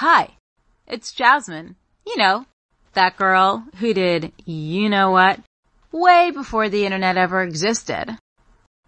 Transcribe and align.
Hi, 0.00 0.30
it's 0.86 1.12
Jasmine. 1.12 1.76
You 2.06 2.16
know, 2.16 2.46
that 2.94 3.18
girl 3.18 3.66
who 3.80 3.92
did 3.92 4.32
you 4.46 4.88
know 4.88 5.10
what 5.10 5.40
way 5.92 6.30
before 6.30 6.70
the 6.70 6.86
internet 6.86 7.18
ever 7.18 7.42
existed. 7.42 8.16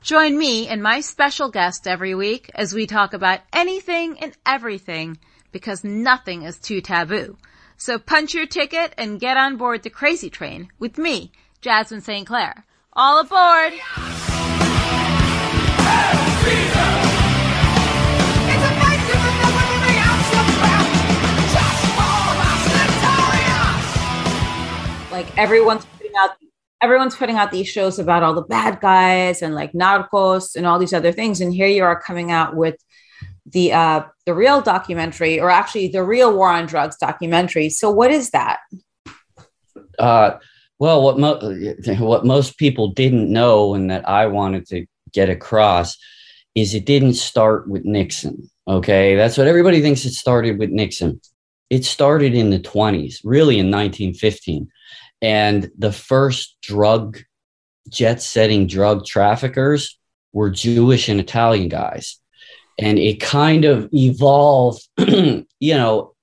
Join 0.01 0.39
me 0.39 0.69
and 0.69 0.83
my 0.83 1.03
special 1.03 1.51
guest 1.51 1.87
every 1.87 2.15
week 2.15 2.51
as 2.55 2.73
we 2.73 2.87
talk 2.87 3.13
about 3.13 3.41
anything 3.53 4.21
and 4.21 4.35
everything 4.47 5.19
because 5.51 5.85
nothing 5.85 6.45
is 6.45 6.59
too 6.59 6.81
taboo. 6.81 7.37
So 7.77 7.99
punch 7.99 8.33
your 8.33 8.47
ticket 8.47 8.95
and 8.97 9.21
get 9.21 9.37
on 9.37 9.59
board 9.59 9.83
the 9.83 9.91
Krazy 9.91 10.33
Train 10.33 10.69
with 10.79 10.97
me, 10.97 11.31
Jasmine 11.61 12.01
St. 12.01 12.27
Clair. 12.27 12.65
All 12.95 13.21
aboard! 13.21 13.75
Like 25.13 25.37
everyone's 25.39 25.85
putting 25.85 26.13
out 26.19 26.31
everyone's 26.83 27.15
putting 27.15 27.37
out 27.37 27.53
these 27.53 27.69
shows 27.69 27.99
about 27.99 28.23
all 28.23 28.35
the 28.35 28.43
bad 28.43 28.81
guys 28.81 29.43
and 29.43 29.55
like 29.55 29.73
narcos 29.73 30.57
and 30.57 30.67
all 30.67 30.79
these 30.79 30.95
other 30.95 31.13
things. 31.13 31.41
And 31.41 31.53
here 31.53 31.69
you 31.69 31.85
are 31.85 32.01
coming 32.01 32.31
out 32.33 32.57
with 32.57 32.77
the 33.47 33.73
uh 33.73 34.03
the 34.27 34.35
real 34.35 34.61
documentary 34.61 35.39
or 35.39 35.51
actually 35.51 35.89
the 35.89 36.03
real 36.03 36.35
war 36.35 36.49
on 36.49 36.67
drugs 36.67 36.97
documentary. 36.97 37.69
So 37.69 37.91
what 37.91 38.11
is 38.11 38.31
that? 38.31 38.61
Uh 39.99 40.39
well 40.79 41.03
what 41.03 41.19
mo- 41.19 41.75
what 41.99 42.25
most 42.25 42.59
people 42.59 42.89
didn't 42.89 43.31
know 43.31 43.75
and 43.75 43.91
that 43.91 44.09
I 44.09 44.27
wanted 44.27 44.67
to 44.69 44.87
get 45.13 45.29
across 45.29 45.99
is 46.55 46.75
it 46.75 46.87
didn't 46.87 47.15
start 47.15 47.69
with 47.69 47.85
Nixon 47.85 48.49
okay? 48.67 49.17
That's 49.17 49.37
what 49.37 49.47
everybody 49.47 49.81
thinks 49.81 50.05
it 50.05 50.13
started 50.13 50.59
with 50.59 50.71
Nixon. 50.71 51.21
It 51.71 51.85
started 51.85 52.35
in 52.35 52.51
the 52.51 52.59
20s 52.59 53.21
really 53.25 53.59
in 53.59 53.71
1915 53.71 54.69
and 55.23 55.71
the 55.79 55.93
first 55.93 56.57
drug 56.61 57.19
jet 57.89 58.21
setting 58.21 58.67
drug 58.67 59.07
traffickers 59.07 59.99
were 60.33 60.51
Jewish 60.51 61.09
and 61.09 61.21
Italian 61.21 61.69
guys. 61.69 62.19
And 62.79 62.99
it 62.99 63.21
kind 63.21 63.65
of 63.65 63.89
evolved, 63.93 64.87
you 64.99 65.45
know, 65.61 66.15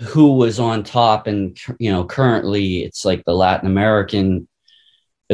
who 0.00 0.34
was 0.34 0.60
on 0.60 0.84
top. 0.84 1.26
And, 1.26 1.58
you 1.80 1.90
know, 1.90 2.04
currently 2.04 2.84
it's 2.84 3.04
like 3.04 3.24
the 3.24 3.34
Latin 3.34 3.66
American, 3.66 4.46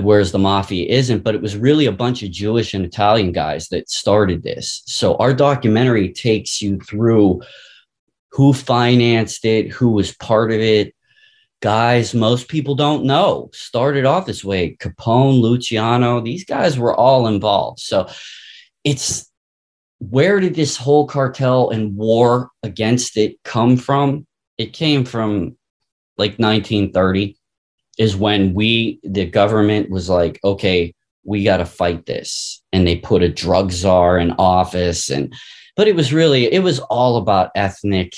whereas 0.01 0.33
the 0.33 0.39
mafia 0.39 0.87
isn't, 0.89 1.23
but 1.23 1.35
it 1.35 1.43
was 1.43 1.57
really 1.57 1.87
a 1.87 1.93
bunch 1.93 2.23
of 2.23 2.31
Jewish 2.31 2.73
and 2.73 2.85
Italian 2.87 3.33
guys 3.33 3.69
that 3.69 3.91
started 3.91 4.43
this. 4.43 4.83
So 4.87 5.17
our 5.17 5.35
documentary 5.35 6.13
takes 6.13 6.63
you 6.63 6.79
through 6.79 7.43
who 8.31 8.53
financed 8.53 9.45
it, 9.45 9.71
who 9.71 9.91
was 9.91 10.17
part 10.17 10.51
of 10.51 10.61
it, 10.61 10.94
guys 11.65 12.12
most 12.12 12.48
people 12.48 12.75
don't 12.75 13.07
know 13.07 13.48
started 13.55 14.05
off 14.05 14.27
this 14.27 14.45
way. 14.45 14.77
Capone, 14.77 15.41
Luciano, 15.41 16.20
these 16.20 16.45
guys 16.45 16.79
were 16.79 16.95
all 16.95 17.27
involved. 17.27 17.81
So 17.81 18.07
it's 18.84 19.31
where 19.98 20.41
did 20.41 20.55
this 20.55 20.77
whole 20.77 21.07
cartel 21.07 21.70
and 21.70 21.97
war 21.97 22.51
against 22.62 23.17
it 23.17 23.42
come 23.45 23.79
from? 23.79 24.27
It 24.59 24.75
came 24.75 25.07
from 25.07 25.57
like 26.19 26.33
1930 26.33 27.35
is 27.97 28.15
when 28.15 28.53
we 28.53 29.01
the 29.03 29.25
government 29.25 29.89
was 29.89 30.11
like, 30.11 30.39
okay, 30.45 30.92
we 31.25 31.45
got 31.45 31.57
to 31.57 31.65
fight 31.65 32.05
this. 32.05 32.62
And 32.75 32.87
they 32.87 32.97
put 32.97 33.23
a 33.23 33.31
drug 33.31 33.73
czar 33.73 34.19
in 34.19 34.33
office 34.33 35.09
and 35.09 35.33
but 35.77 35.89
it 35.89 35.97
was 35.97 36.12
really 36.12 36.45
it 36.45 36.62
was 36.62 36.79
all 36.79 37.17
about 37.17 37.53
ethnic 37.55 38.12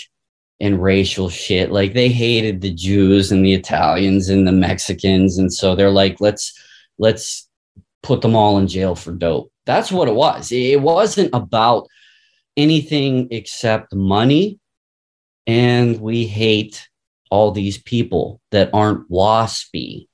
and 0.60 0.82
racial 0.82 1.28
shit. 1.28 1.70
Like 1.70 1.92
they 1.92 2.08
hated 2.08 2.60
the 2.60 2.72
Jews 2.72 3.32
and 3.32 3.44
the 3.44 3.54
Italians 3.54 4.28
and 4.28 4.46
the 4.46 4.52
Mexicans. 4.52 5.38
And 5.38 5.52
so 5.52 5.74
they're 5.74 5.90
like, 5.90 6.20
let's 6.20 6.58
let's 6.98 7.48
put 8.02 8.22
them 8.22 8.34
all 8.36 8.58
in 8.58 8.68
jail 8.68 8.94
for 8.94 9.12
dope. 9.12 9.52
That's 9.66 9.92
what 9.92 10.08
it 10.08 10.14
was. 10.14 10.52
It 10.52 10.80
wasn't 10.80 11.30
about 11.32 11.88
anything 12.56 13.28
except 13.30 13.94
money. 13.94 14.58
And 15.46 16.00
we 16.00 16.26
hate 16.26 16.88
all 17.30 17.50
these 17.50 17.78
people 17.78 18.40
that 18.50 18.70
aren't 18.72 19.10
waspy. 19.10 20.08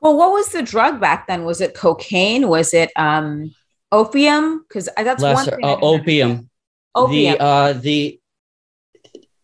Well, 0.00 0.16
what 0.16 0.32
was 0.32 0.50
the 0.50 0.62
drug 0.62 1.00
back 1.00 1.26
then? 1.26 1.44
Was 1.44 1.60
it 1.60 1.74
cocaine? 1.74 2.48
Was 2.48 2.74
it 2.74 2.90
um 2.96 3.54
opium? 3.90 4.64
Because 4.68 4.88
that's 4.96 5.22
Lesser, 5.22 5.52
one 5.52 5.60
thing. 5.60 5.64
Uh, 5.64 5.78
opium. 5.80 6.50
Opium. 6.94 7.32
The 7.32 7.40
uh 7.42 7.72
the 7.72 8.20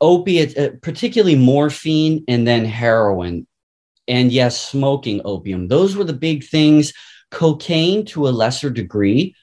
opiates, 0.01 0.57
uh, 0.57 0.71
particularly 0.83 1.37
morphine 1.37 2.25
and 2.29 2.47
then 2.47 2.65
heroin. 2.65 3.47
And 4.07 4.31
yes, 4.31 4.61
smoking 4.61 5.23
opium. 5.25 5.69
Those 5.69 5.97
were 5.97 6.05
the 6.05 6.13
big 6.13 6.45
things. 6.45 6.93
Cocaine 7.31 8.05
to 8.07 8.29
a 8.29 8.31
lesser 8.31 8.71
degree, 8.71 9.35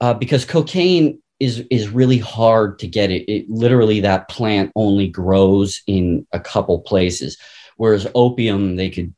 uh, 0.00 0.14
because 0.14 0.44
cocaine 0.44 1.20
is 1.40 1.64
is 1.70 1.88
really 1.88 2.18
hard 2.18 2.78
to 2.78 2.86
get 2.86 3.10
it. 3.10 3.24
It 3.30 3.50
literally 3.50 4.00
that 4.00 4.28
plant 4.28 4.72
only 4.76 5.08
grows 5.08 5.82
in 5.86 6.26
a 6.32 6.38
couple 6.38 6.80
places, 6.80 7.38
whereas 7.76 8.06
opium 8.14 8.76
they 8.76 8.90
could 8.90 9.14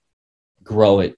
grow 0.63 1.01
it 1.01 1.17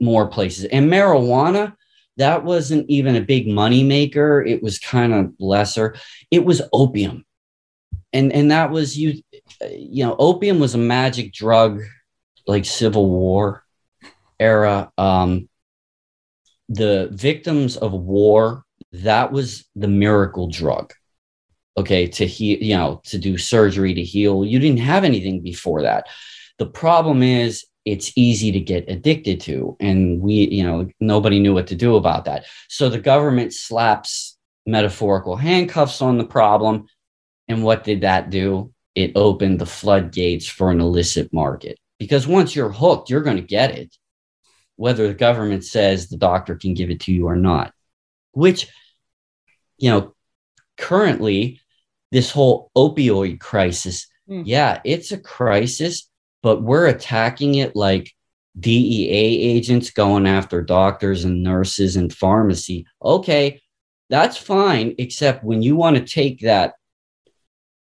more 0.00 0.26
places. 0.26 0.64
And 0.64 0.90
marijuana, 0.90 1.74
that 2.16 2.44
wasn't 2.44 2.88
even 2.88 3.16
a 3.16 3.20
big 3.20 3.46
money 3.46 3.84
maker. 3.84 4.42
It 4.42 4.62
was 4.62 4.78
kind 4.78 5.12
of 5.14 5.32
lesser. 5.38 5.94
It 6.30 6.44
was 6.44 6.62
opium 6.72 7.24
and 8.12 8.32
and 8.32 8.50
that 8.50 8.70
was 8.70 8.98
you 8.98 9.22
you 9.70 10.04
know 10.04 10.16
opium 10.18 10.58
was 10.58 10.74
a 10.74 10.78
magic 10.78 11.32
drug 11.32 11.82
like 12.46 12.64
civil 12.64 13.08
war 13.08 13.64
era. 14.38 14.90
Um 14.98 15.48
the 16.68 17.08
victims 17.12 17.76
of 17.76 17.92
war 17.92 18.64
that 18.92 19.32
was 19.32 19.68
the 19.74 19.88
miracle 19.88 20.48
drug. 20.48 20.92
Okay 21.76 22.06
to 22.06 22.26
heal 22.26 22.58
you 22.60 22.76
know 22.76 23.00
to 23.04 23.18
do 23.18 23.38
surgery 23.38 23.94
to 23.94 24.02
heal. 24.02 24.44
You 24.44 24.58
didn't 24.58 24.80
have 24.80 25.04
anything 25.04 25.42
before 25.42 25.82
that. 25.82 26.06
The 26.58 26.66
problem 26.66 27.22
is 27.22 27.64
it's 27.84 28.12
easy 28.16 28.52
to 28.52 28.60
get 28.60 28.88
addicted 28.88 29.40
to 29.40 29.76
and 29.80 30.20
we 30.20 30.34
you 30.34 30.64
know 30.64 30.88
nobody 31.00 31.40
knew 31.40 31.54
what 31.54 31.68
to 31.68 31.76
do 31.76 31.96
about 31.96 32.26
that. 32.26 32.44
So 32.68 32.88
the 32.88 33.00
government 33.00 33.52
slaps 33.54 34.36
metaphorical 34.66 35.36
handcuffs 35.36 36.02
on 36.02 36.18
the 36.18 36.24
problem 36.24 36.86
and 37.52 37.62
what 37.62 37.84
did 37.84 38.00
that 38.00 38.30
do? 38.30 38.72
It 38.94 39.12
opened 39.14 39.58
the 39.58 39.66
floodgates 39.66 40.46
for 40.46 40.70
an 40.70 40.80
illicit 40.80 41.32
market. 41.32 41.78
Because 41.98 42.26
once 42.26 42.56
you're 42.56 42.70
hooked, 42.70 43.10
you're 43.10 43.22
going 43.22 43.36
to 43.36 43.42
get 43.42 43.78
it, 43.78 43.96
whether 44.76 45.06
the 45.06 45.14
government 45.14 45.64
says 45.64 46.08
the 46.08 46.16
doctor 46.16 46.56
can 46.56 46.74
give 46.74 46.90
it 46.90 47.00
to 47.00 47.12
you 47.12 47.28
or 47.28 47.36
not. 47.36 47.72
Which, 48.32 48.68
you 49.78 49.90
know, 49.90 50.14
currently, 50.76 51.60
this 52.10 52.30
whole 52.30 52.70
opioid 52.76 53.40
crisis, 53.40 54.08
mm. 54.28 54.42
yeah, 54.44 54.80
it's 54.84 55.12
a 55.12 55.18
crisis, 55.18 56.10
but 56.42 56.62
we're 56.62 56.86
attacking 56.86 57.54
it 57.56 57.76
like 57.76 58.12
DEA 58.58 59.08
agents 59.08 59.90
going 59.90 60.26
after 60.26 60.60
doctors 60.62 61.24
and 61.24 61.42
nurses 61.42 61.96
and 61.96 62.12
pharmacy. 62.12 62.84
Okay, 63.02 63.62
that's 64.10 64.36
fine, 64.36 64.94
except 64.98 65.44
when 65.44 65.62
you 65.62 65.76
want 65.76 65.96
to 65.96 66.04
take 66.04 66.40
that 66.40 66.74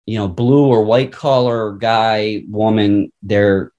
you 0.07 0.17
know, 0.17 0.27
blue 0.27 0.65
or 0.65 0.83
white 0.83 1.11
collar 1.11 1.73
guy, 1.73 2.43
woman, 2.49 3.11
their 3.21 3.71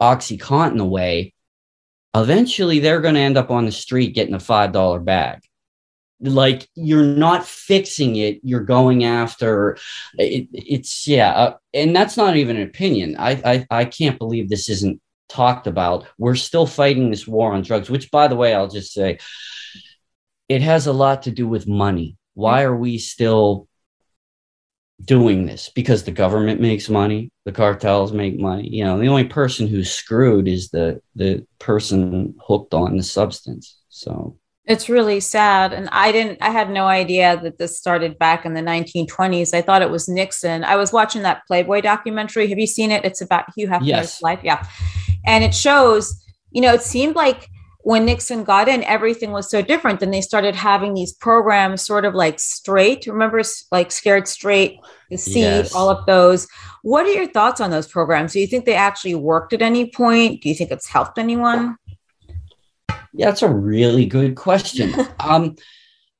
Oxycontin 0.00 0.80
away, 0.80 1.34
eventually 2.14 2.78
they're 2.78 3.00
going 3.00 3.16
to 3.16 3.20
end 3.20 3.36
up 3.36 3.50
on 3.50 3.66
the 3.66 3.72
street 3.72 4.14
getting 4.14 4.34
a 4.34 4.38
$5 4.38 5.04
bag. 5.04 5.40
Like 6.20 6.68
you're 6.74 7.04
not 7.04 7.44
fixing 7.44 8.16
it, 8.16 8.40
you're 8.42 8.60
going 8.60 9.04
after 9.04 9.78
it, 10.16 10.48
it's, 10.52 11.06
yeah. 11.06 11.30
Uh, 11.30 11.56
and 11.74 11.94
that's 11.94 12.16
not 12.16 12.36
even 12.36 12.56
an 12.56 12.62
opinion. 12.62 13.16
I, 13.18 13.30
I, 13.44 13.66
I 13.70 13.84
can't 13.84 14.18
believe 14.18 14.48
this 14.48 14.68
isn't 14.68 15.00
talked 15.28 15.66
about. 15.66 16.06
We're 16.18 16.34
still 16.34 16.66
fighting 16.66 17.10
this 17.10 17.26
war 17.26 17.52
on 17.52 17.62
drugs, 17.62 17.90
which, 17.90 18.10
by 18.10 18.28
the 18.28 18.36
way, 18.36 18.54
I'll 18.54 18.68
just 18.68 18.92
say 18.92 19.18
it 20.48 20.62
has 20.62 20.86
a 20.86 20.92
lot 20.92 21.24
to 21.24 21.30
do 21.30 21.46
with 21.46 21.68
money. 21.68 22.16
Why 22.34 22.62
are 22.62 22.76
we 22.76 22.98
still 22.98 23.67
doing 25.04 25.46
this 25.46 25.70
because 25.74 26.04
the 26.04 26.10
government 26.10 26.60
makes 26.60 26.88
money, 26.88 27.30
the 27.44 27.52
cartels 27.52 28.12
make 28.12 28.38
money. 28.38 28.68
You 28.68 28.84
know, 28.84 28.98
the 28.98 29.08
only 29.08 29.24
person 29.24 29.66
who's 29.66 29.90
screwed 29.90 30.48
is 30.48 30.70
the 30.70 31.00
the 31.14 31.46
person 31.58 32.34
hooked 32.44 32.74
on 32.74 32.96
the 32.96 33.02
substance. 33.02 33.78
So 33.88 34.38
it's 34.68 34.90
really 34.90 35.18
sad. 35.18 35.72
And 35.72 35.88
I 35.92 36.12
didn't, 36.12 36.42
I 36.42 36.50
had 36.50 36.68
no 36.68 36.86
idea 36.86 37.40
that 37.42 37.56
this 37.56 37.78
started 37.78 38.18
back 38.18 38.44
in 38.44 38.52
the 38.52 38.60
1920s. 38.60 39.54
I 39.54 39.62
thought 39.62 39.80
it 39.80 39.90
was 39.90 40.10
Nixon. 40.10 40.62
I 40.62 40.76
was 40.76 40.92
watching 40.92 41.22
that 41.22 41.40
Playboy 41.46 41.80
documentary. 41.80 42.48
Have 42.48 42.58
you 42.58 42.66
seen 42.66 42.92
it? 42.92 43.02
It's 43.02 43.22
about 43.22 43.46
Hugh 43.56 43.68
Hefner's 43.68 43.86
yes. 43.86 44.22
life. 44.22 44.40
Yeah. 44.42 44.66
And 45.26 45.42
it 45.42 45.54
shows, 45.54 46.22
you 46.50 46.60
know, 46.60 46.74
it 46.74 46.82
seemed 46.82 47.16
like 47.16 47.48
when 47.82 48.04
Nixon 48.04 48.44
got 48.44 48.68
in, 48.68 48.82
everything 48.84 49.30
was 49.30 49.48
so 49.50 49.62
different. 49.62 50.00
Then 50.00 50.10
they 50.10 50.20
started 50.20 50.54
having 50.54 50.94
these 50.94 51.12
programs, 51.12 51.82
sort 51.82 52.04
of 52.04 52.14
like 52.14 52.40
straight. 52.40 53.06
Remember, 53.06 53.40
like 53.70 53.92
Scared 53.92 54.26
Straight, 54.26 54.78
the 55.10 55.16
Seed, 55.16 55.36
yes. 55.36 55.74
all 55.74 55.88
of 55.88 56.04
those. 56.06 56.48
What 56.82 57.06
are 57.06 57.12
your 57.12 57.28
thoughts 57.28 57.60
on 57.60 57.70
those 57.70 57.86
programs? 57.86 58.32
Do 58.32 58.40
you 58.40 58.46
think 58.46 58.64
they 58.64 58.74
actually 58.74 59.14
worked 59.14 59.52
at 59.52 59.62
any 59.62 59.90
point? 59.90 60.42
Do 60.42 60.48
you 60.48 60.54
think 60.54 60.70
it's 60.70 60.88
helped 60.88 61.18
anyone? 61.18 61.76
Yeah, 63.12 63.26
that's 63.26 63.42
a 63.42 63.48
really 63.48 64.06
good 64.06 64.34
question. 64.36 64.94
um, 65.20 65.56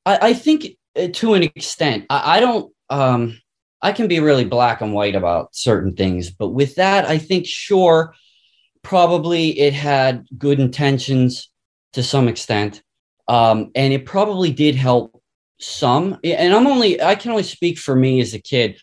I, 0.07 0.19
I, 0.29 0.33
think 0.33 0.67
uh, 0.97 1.09
to 1.09 1.35
an 1.35 1.43
extent, 1.43 2.07
I, 2.09 2.37
I 2.37 2.41
don't. 2.41 2.73
Um, 2.89 3.39
I 3.81 3.93
can 3.93 4.09
be 4.09 4.19
really 4.19 4.45
black 4.45 4.81
and 4.81 4.93
white 4.93 5.15
about 5.15 5.55
certain 5.55 5.95
things, 5.95 6.31
but 6.31 6.49
with 6.49 6.77
that, 6.77 7.05
I 7.05 7.19
think 7.19 7.47
sure, 7.47 8.15
probably 8.83 9.59
it 9.59 9.73
had 9.73 10.27
good 10.37 10.61
intentions 10.61 11.51
to 11.93 12.03
some 12.03 12.29
extent. 12.29 12.83
Um, 13.27 13.71
and 13.75 13.93
it 13.93 14.07
probably 14.07 14.53
did 14.53 14.75
help 14.75 15.23
some. 15.61 16.19
And 16.25 16.55
I'm 16.55 16.67
only, 16.67 17.01
I 17.03 17.15
can 17.15 17.31
only 17.31 17.43
speak 17.43 17.79
for 17.79 17.95
me 17.95 18.21
as 18.21 18.35
a 18.35 18.41
kid. 18.41 18.81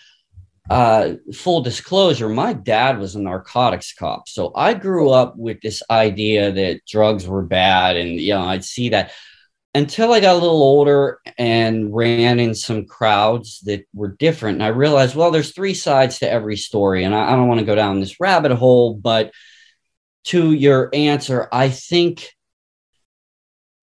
Uh, 0.69 1.13
full 1.33 1.61
disclosure, 1.61 2.27
my 2.27 2.51
dad 2.53 2.97
was 2.97 3.15
a 3.15 3.21
narcotics 3.21 3.93
cop. 3.93 4.27
So 4.27 4.51
I 4.55 4.73
grew 4.73 5.11
up 5.11 5.35
with 5.37 5.61
this 5.61 5.83
idea 5.91 6.51
that 6.51 6.81
drugs 6.87 7.27
were 7.27 7.43
bad. 7.43 7.97
And, 7.97 8.19
you 8.19 8.33
know, 8.33 8.41
I'd 8.41 8.65
see 8.65 8.89
that 8.89 9.11
until 9.75 10.13
I 10.13 10.21
got 10.21 10.33
a 10.33 10.39
little 10.39 10.63
older 10.63 11.19
and 11.37 11.93
ran 11.93 12.39
in 12.39 12.55
some 12.55 12.85
crowds 12.85 13.59
that 13.65 13.85
were 13.93 14.15
different. 14.17 14.55
And 14.55 14.63
I 14.63 14.69
realized, 14.69 15.15
well, 15.15 15.31
there's 15.31 15.51
three 15.51 15.73
sides 15.73 16.19
to 16.19 16.31
every 16.31 16.57
story. 16.57 17.03
And 17.03 17.13
I, 17.13 17.33
I 17.33 17.35
don't 17.35 17.47
want 17.47 17.59
to 17.59 17.65
go 17.65 17.75
down 17.75 17.99
this 17.99 18.19
rabbit 18.19 18.53
hole, 18.53 18.95
but 18.95 19.31
to 20.25 20.53
your 20.53 20.89
answer, 20.93 21.47
I 21.51 21.69
think 21.69 22.29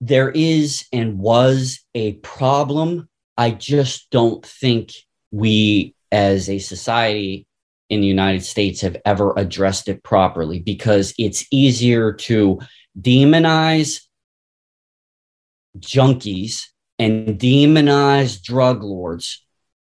there 0.00 0.31
is 0.31 0.87
and 0.93 1.19
was 1.19 1.81
a 1.94 2.15
problem. 2.15 3.09
I 3.39 3.53
just 3.53 4.11
don't 4.11 4.44
think 4.44 4.93
we 5.31 5.94
as 6.11 6.50
a 6.50 6.59
society 6.59 7.47
in 7.89 8.00
the 8.00 8.06
United 8.06 8.44
States 8.44 8.81
have 8.81 8.97
ever 9.05 9.33
addressed 9.37 9.89
it 9.89 10.03
properly 10.03 10.59
because 10.59 11.15
it's 11.19 11.47
easier 11.50 12.12
to 12.12 12.61
demonize 13.00 14.03
junkies 15.79 16.67
and 16.99 17.38
demonize 17.38 18.43
drug 18.43 18.83
lords 18.83 19.45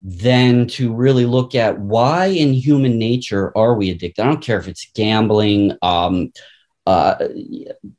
than 0.03 0.67
to 0.69 0.95
really 0.95 1.27
look 1.27 1.55
at 1.55 1.79
why 1.79 2.27
in 2.27 2.53
human 2.53 2.99
nature 2.99 3.57
are 3.57 3.75
we 3.75 3.91
addicted. 3.91 4.23
I 4.23 4.27
don't 4.27 4.43
care 4.43 4.59
if 4.59 4.69
it's 4.69 4.91
gambling, 4.95 5.77
um, 5.83 6.33
uh, 6.87 7.29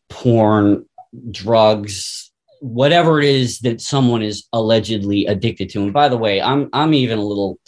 porn, 0.10 0.86
drugs, 1.32 2.32
whatever 2.62 3.20
it 3.20 3.30
is 3.30 3.60
that 3.60 3.82
someone 3.82 4.22
is 4.22 4.48
allegedly 4.54 5.26
addicted 5.26 5.70
to. 5.72 5.82
And 5.82 5.94
by 5.94 6.10
the 6.10 6.18
way, 6.18 6.42
I'm 6.42 6.70
I'm 6.74 6.94
even 6.94 7.20
a 7.20 7.24
little 7.24 7.60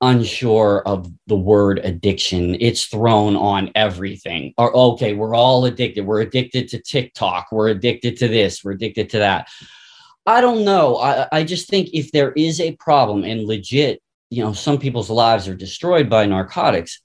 unsure 0.00 0.82
of 0.84 1.08
the 1.28 1.36
word 1.36 1.78
addiction. 1.84 2.56
It's 2.60 2.86
thrown 2.86 3.36
on 3.36 3.70
everything. 3.74 4.52
Or 4.58 4.74
okay, 4.76 5.14
we're 5.14 5.34
all 5.34 5.64
addicted. 5.64 6.04
We're 6.04 6.22
addicted 6.22 6.68
to 6.68 6.82
TikTok. 6.82 7.48
We're 7.52 7.68
addicted 7.68 8.16
to 8.18 8.28
this. 8.28 8.64
We're 8.64 8.72
addicted 8.72 9.10
to 9.10 9.18
that. 9.18 9.48
I 10.26 10.40
don't 10.40 10.64
know. 10.64 10.96
I, 10.98 11.26
I 11.32 11.44
just 11.44 11.68
think 11.68 11.90
if 11.92 12.12
there 12.12 12.32
is 12.32 12.60
a 12.60 12.76
problem 12.76 13.24
and 13.24 13.44
legit, 13.44 14.00
you 14.30 14.44
know, 14.44 14.52
some 14.52 14.78
people's 14.78 15.10
lives 15.10 15.48
are 15.48 15.54
destroyed 15.54 16.08
by 16.08 16.26
narcotics. 16.26 17.02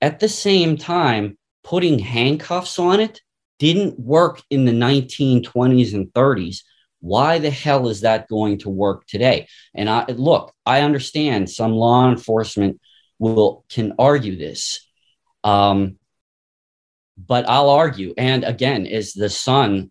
At 0.00 0.20
the 0.20 0.28
same 0.28 0.76
time, 0.76 1.38
putting 1.62 1.98
handcuffs 1.98 2.78
on 2.78 3.00
it 3.00 3.20
didn't 3.58 3.98
work 3.98 4.42
in 4.50 4.64
the 4.64 4.72
1920s 4.72 5.94
and 5.94 6.12
30s. 6.12 6.58
Why 7.00 7.38
the 7.38 7.50
hell 7.50 7.88
is 7.88 8.02
that 8.02 8.28
going 8.28 8.58
to 8.58 8.70
work 8.70 9.06
today? 9.06 9.48
And 9.74 9.88
I 9.88 10.04
look, 10.06 10.54
I 10.64 10.82
understand 10.82 11.50
some 11.50 11.72
law 11.72 12.10
enforcement 12.10 12.80
will 13.18 13.64
can 13.68 13.94
argue 13.98 14.36
this. 14.36 14.86
Um, 15.42 15.98
but 17.16 17.48
I'll 17.48 17.70
argue, 17.70 18.14
and 18.16 18.44
again, 18.44 18.86
is 18.86 19.12
the 19.12 19.28
son 19.28 19.90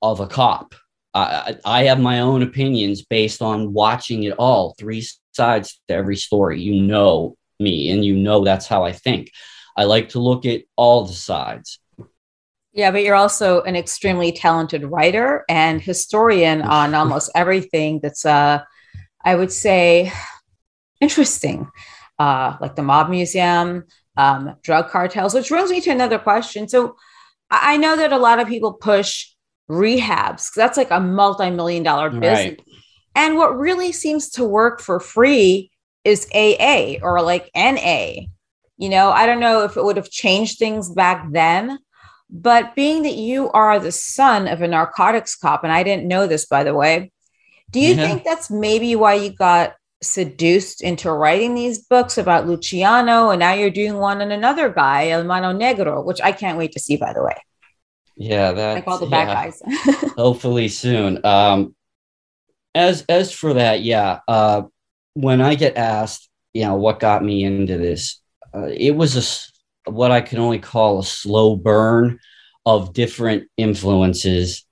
of 0.00 0.20
a 0.20 0.26
cop. 0.26 0.74
I, 1.14 1.56
I 1.64 1.84
have 1.84 2.00
my 2.00 2.20
own 2.20 2.42
opinions 2.42 3.02
based 3.02 3.42
on 3.42 3.72
watching 3.72 4.24
it 4.24 4.34
all, 4.38 4.74
three 4.78 5.04
sides 5.32 5.80
to 5.88 5.94
every 5.94 6.16
story. 6.16 6.60
You 6.60 6.82
know 6.82 7.36
me, 7.60 7.90
and 7.90 8.04
you 8.04 8.16
know 8.16 8.44
that's 8.44 8.66
how 8.66 8.84
I 8.84 8.92
think. 8.92 9.30
I 9.76 9.84
like 9.84 10.10
to 10.10 10.18
look 10.18 10.46
at 10.46 10.62
all 10.76 11.04
the 11.04 11.12
sides. 11.12 11.78
Yeah, 12.72 12.90
but 12.90 13.02
you're 13.02 13.14
also 13.14 13.60
an 13.62 13.76
extremely 13.76 14.32
talented 14.32 14.84
writer 14.84 15.44
and 15.48 15.80
historian 15.80 16.62
on 16.62 16.94
almost 16.94 17.30
everything 17.34 18.00
that's, 18.02 18.24
uh, 18.24 18.62
I 19.24 19.34
would 19.34 19.52
say, 19.52 20.12
interesting, 21.00 21.70
uh, 22.18 22.56
like 22.60 22.74
the 22.74 22.82
Mob 22.82 23.10
Museum, 23.10 23.84
um, 24.16 24.56
drug 24.62 24.88
cartels, 24.88 25.34
which 25.34 25.48
brings 25.48 25.70
me 25.70 25.80
to 25.82 25.90
another 25.90 26.18
question. 26.18 26.68
So 26.68 26.96
I 27.50 27.76
know 27.76 27.96
that 27.96 28.12
a 28.12 28.18
lot 28.18 28.40
of 28.40 28.48
people 28.48 28.72
push 28.72 29.31
rehabs 29.72 30.52
that's 30.54 30.76
like 30.76 30.90
a 30.90 31.00
multi-million 31.00 31.82
dollar 31.82 32.10
business. 32.10 32.58
Right. 32.58 32.62
And 33.14 33.36
what 33.36 33.58
really 33.58 33.92
seems 33.92 34.30
to 34.30 34.44
work 34.44 34.80
for 34.80 35.00
free 35.00 35.70
is 36.04 36.28
AA 36.34 36.96
or 37.02 37.22
like 37.22 37.50
NA. 37.54 38.26
You 38.76 38.88
know, 38.88 39.10
I 39.10 39.26
don't 39.26 39.40
know 39.40 39.64
if 39.64 39.76
it 39.76 39.84
would 39.84 39.96
have 39.96 40.10
changed 40.10 40.58
things 40.58 40.90
back 40.90 41.26
then, 41.30 41.78
but 42.28 42.74
being 42.74 43.02
that 43.02 43.14
you 43.14 43.50
are 43.50 43.78
the 43.78 43.92
son 43.92 44.48
of 44.48 44.62
a 44.62 44.68
narcotics 44.68 45.36
cop, 45.36 45.62
and 45.62 45.72
I 45.72 45.82
didn't 45.82 46.08
know 46.08 46.26
this 46.26 46.46
by 46.46 46.64
the 46.64 46.74
way, 46.74 47.12
do 47.70 47.80
you 47.80 47.94
yeah. 47.94 48.06
think 48.06 48.24
that's 48.24 48.50
maybe 48.50 48.96
why 48.96 49.14
you 49.14 49.32
got 49.32 49.74
seduced 50.02 50.82
into 50.82 51.12
writing 51.12 51.54
these 51.54 51.78
books 51.78 52.18
about 52.18 52.46
Luciano 52.46 53.30
and 53.30 53.38
now 53.38 53.52
you're 53.52 53.70
doing 53.70 53.98
one 53.98 54.20
on 54.20 54.32
another 54.32 54.68
guy, 54.68 55.08
El 55.08 55.24
Mano 55.24 55.56
Negro, 55.56 56.04
which 56.04 56.20
I 56.20 56.32
can't 56.32 56.58
wait 56.58 56.72
to 56.72 56.80
see 56.80 56.96
by 56.96 57.12
the 57.12 57.22
way. 57.22 57.36
Yeah, 58.16 58.52
that 58.52 58.74
like 58.74 58.86
all 58.86 58.98
the 58.98 59.06
bad 59.06 59.28
yeah, 59.28 59.34
guys. 59.34 59.62
hopefully 60.16 60.68
soon. 60.68 61.24
Um, 61.24 61.74
as 62.74 63.04
as 63.08 63.32
for 63.32 63.54
that, 63.54 63.82
yeah. 63.82 64.20
Uh, 64.28 64.62
when 65.14 65.40
I 65.40 65.54
get 65.54 65.76
asked, 65.76 66.28
you 66.54 66.64
know, 66.64 66.76
what 66.76 67.00
got 67.00 67.24
me 67.24 67.44
into 67.44 67.76
this, 67.78 68.20
uh, 68.54 68.68
it 68.68 68.92
was 68.92 69.16
a 69.86 69.90
what 69.90 70.10
I 70.10 70.20
can 70.20 70.38
only 70.38 70.58
call 70.58 70.98
a 70.98 71.04
slow 71.04 71.56
burn 71.56 72.18
of 72.64 72.92
different 72.92 73.48
influences. 73.56 74.64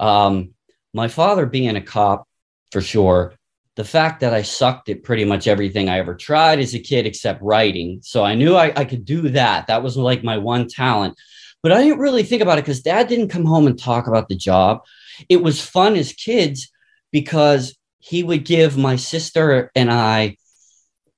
Um, 0.00 0.54
my 0.94 1.08
father 1.08 1.46
being 1.46 1.76
a 1.76 1.80
cop, 1.80 2.26
for 2.72 2.80
sure. 2.80 3.34
The 3.74 3.84
fact 3.84 4.20
that 4.20 4.32
I 4.32 4.40
sucked 4.40 4.88
at 4.88 5.02
pretty 5.02 5.26
much 5.26 5.46
everything 5.46 5.90
I 5.90 5.98
ever 5.98 6.14
tried 6.14 6.60
as 6.60 6.74
a 6.74 6.78
kid 6.78 7.04
except 7.04 7.42
writing. 7.42 8.00
So 8.02 8.24
I 8.24 8.34
knew 8.34 8.56
I, 8.56 8.72
I 8.74 8.86
could 8.86 9.04
do 9.04 9.28
that. 9.30 9.66
That 9.66 9.82
was 9.82 9.98
like 9.98 10.24
my 10.24 10.38
one 10.38 10.66
talent. 10.66 11.18
But 11.66 11.72
I 11.72 11.82
didn't 11.82 11.98
really 11.98 12.22
think 12.22 12.42
about 12.42 12.58
it 12.58 12.64
because 12.64 12.80
dad 12.80 13.08
didn't 13.08 13.30
come 13.30 13.44
home 13.44 13.66
and 13.66 13.76
talk 13.76 14.06
about 14.06 14.28
the 14.28 14.36
job. 14.36 14.82
It 15.28 15.42
was 15.42 15.60
fun 15.60 15.96
as 15.96 16.12
kids 16.12 16.70
because 17.10 17.76
he 17.98 18.22
would 18.22 18.44
give 18.44 18.78
my 18.78 18.94
sister 18.94 19.72
and 19.74 19.90
I 19.90 20.36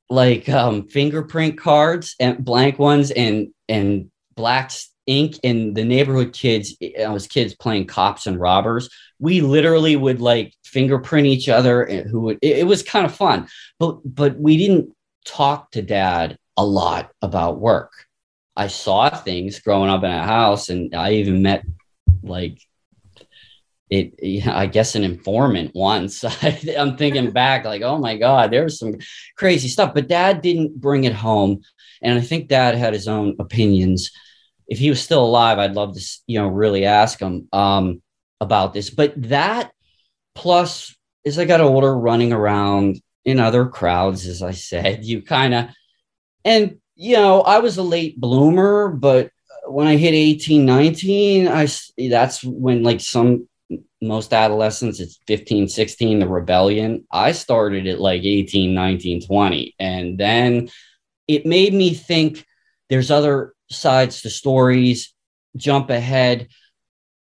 like 0.09 0.49
um, 0.49 0.89
fingerprint 0.89 1.59
cards 1.59 2.17
and 2.19 2.43
blank 2.43 2.79
ones 2.79 3.11
and 3.11 3.49
and 3.69 4.11
black 4.37 4.73
ink 5.05 5.39
and 5.45 5.77
the 5.77 5.85
neighborhood 5.85 6.33
kids 6.33 6.75
I 6.99 7.09
was 7.09 7.27
kids 7.27 7.55
playing 7.55 7.85
cops 7.85 8.27
and 8.27 8.41
robbers. 8.41 8.89
We 9.19 9.43
literally 9.43 9.97
would 9.97 10.23
like 10.23 10.55
fingerprint 10.65 11.27
each 11.27 11.51
other 11.51 11.83
and 11.83 12.09
who 12.09 12.21
would 12.21 12.39
it, 12.41 12.61
it 12.61 12.67
was 12.67 12.83
kind 12.83 13.05
of 13.05 13.15
fun. 13.15 13.49
But 13.79 13.99
but 14.03 14.41
we 14.41 14.57
didn't 14.57 14.97
talk 15.27 15.73
to 15.73 15.83
dad 15.83 16.39
a 16.57 16.65
lot 16.65 17.11
about 17.21 17.61
work 17.61 18.08
I 18.59 18.67
saw 18.67 19.09
things 19.09 19.61
growing 19.61 19.89
up 19.89 20.03
in 20.03 20.11
a 20.11 20.23
house, 20.23 20.69
and 20.69 20.93
I 20.93 21.13
even 21.13 21.43
met 21.43 21.65
like 22.25 22.61
it. 23.89 24.47
I 24.49 24.67
guess 24.67 24.97
an 24.97 25.05
informant 25.05 25.77
once. 25.77 26.25
I'm 26.43 26.97
thinking 26.97 27.31
back, 27.31 27.65
like, 27.65 27.83
oh 27.83 27.99
my 27.99 28.17
god, 28.17 28.51
there 28.51 28.65
was 28.65 28.81
some 28.81 28.97
crazy 29.37 29.69
stuff. 29.69 29.95
But 29.95 30.09
Dad 30.09 30.43
didn't 30.43 30.81
bring 30.81 31.05
it 31.05 31.15
home, 31.15 31.63
and 32.03 32.19
I 32.19 32.21
think 32.21 32.49
Dad 32.49 32.75
had 32.75 32.95
his 32.95 33.07
own 33.07 33.37
opinions. 33.39 34.11
If 34.67 34.81
he 34.81 34.91
was 34.91 35.01
still 35.01 35.25
alive, 35.25 35.59
I'd 35.59 35.77
love 35.77 35.95
to, 35.97 36.05
you 36.27 36.41
know, 36.41 36.49
really 36.49 36.85
ask 36.85 37.21
him 37.21 37.49
um, 37.53 38.03
about 38.41 38.75
this. 38.75 38.91
But 38.91 39.15
that 39.29 39.71
plus, 40.35 40.97
as 41.25 41.39
I 41.39 41.45
got 41.45 41.61
older, 41.61 41.97
running 41.97 42.33
around 42.33 43.01
in 43.25 43.39
other 43.39 43.67
crowds, 43.67 44.27
as 44.27 44.43
I 44.43 44.51
said, 44.51 45.05
you 45.05 45.23
kind 45.23 45.55
of 45.55 45.69
and 46.45 46.79
you 46.99 47.17
know, 47.17 47.41
I 47.41 47.61
was 47.61 47.79
a 47.79 47.83
late 47.83 48.21
bloomer, 48.21 48.89
but 48.89 49.31
when 49.67 49.87
I 49.87 49.97
hit 49.97 50.15
18, 50.15 50.67
19, 50.67 51.49
I 51.49 51.67
that's 52.11 52.45
when 52.45 52.83
like 52.83 53.01
some 53.01 53.49
most 54.01 54.33
adolescents 54.33 54.99
it's 54.99 55.19
15 55.27 55.69
16 55.69 56.21
the 56.21 56.27
rebellion 56.27 57.05
i 57.11 57.33
started 57.33 57.87
at 57.87 58.01
like 58.01 58.23
18 58.23 58.73
19 58.73 59.27
20 59.27 59.75
and 59.79 60.17
then 60.17 60.71
it 61.27 61.45
made 61.45 61.75
me 61.75 61.93
think 61.93 62.47
there's 62.89 63.11
other 63.11 63.53
sides 63.69 64.23
to 64.23 64.31
stories 64.31 65.13
jump 65.57 65.91
ahead. 65.91 66.49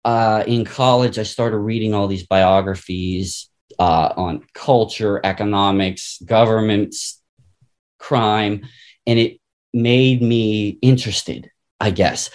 Uh, 0.05 0.45
in 0.47 0.65
college, 0.65 1.19
I 1.19 1.23
started 1.23 1.59
reading 1.59 1.95
all 1.95 2.09
these 2.09 2.27
biographies 2.27 3.49
uh, 3.79 4.13
on 4.17 4.45
culture, 4.53 5.21
economics, 5.25 6.19
governments, 6.25 7.23
crime, 7.99 8.67
and 9.07 9.19
it 9.19 9.41
made 9.75 10.23
me 10.23 10.79
interested, 10.81 11.51
I 11.81 11.91
guess. 11.91 12.31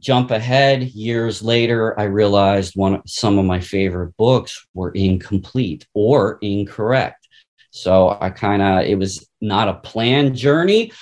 Jump 0.00 0.30
ahead 0.30 0.82
years 0.82 1.42
later, 1.42 1.98
I 1.98 2.04
realized 2.04 2.74
one 2.74 3.02
some 3.06 3.38
of 3.38 3.44
my 3.44 3.60
favorite 3.60 4.16
books 4.16 4.66
were 4.74 4.90
incomplete 4.92 5.86
or 5.94 6.38
incorrect. 6.40 7.28
So 7.70 8.16
I 8.20 8.30
kind 8.30 8.62
of 8.62 8.84
it 8.86 8.98
was 8.98 9.28
not 9.40 9.68
a 9.68 9.74
planned 9.74 10.34
journey, 10.34 10.92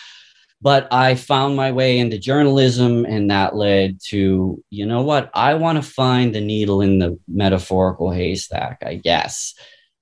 but 0.61 0.93
I 0.93 1.15
found 1.15 1.57
my 1.57 1.71
way 1.73 1.99
into 1.99 2.19
journalism, 2.19 3.05
and 3.07 3.31
that 3.31 3.55
led 3.55 4.01
to 4.09 4.63
you 4.69 4.87
know 4.87 5.03
what 5.03 5.31
I 5.33 5.55
want 5.55 5.83
to 5.83 5.89
find 5.89 6.35
the 6.35 6.41
needle 6.41 6.83
in 6.83 6.99
the 6.99 7.19
metaphorical 7.29 8.11
haystack, 8.11 8.83
I 8.85 8.97
guess 8.97 9.55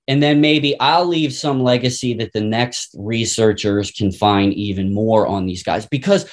and 0.09 0.23
then 0.23 0.41
maybe 0.41 0.79
I'll 0.79 1.07
leave 1.07 1.33
some 1.33 1.63
legacy 1.63 2.15
that 2.15 2.33
the 2.33 2.41
next 2.41 2.95
researchers 2.99 3.91
can 3.91 4.13
find 4.13 4.53
even 4.55 4.95
more 4.95 5.27
on 5.27 5.47
these 5.47 5.63
guys 5.63 5.87
because 5.87 6.31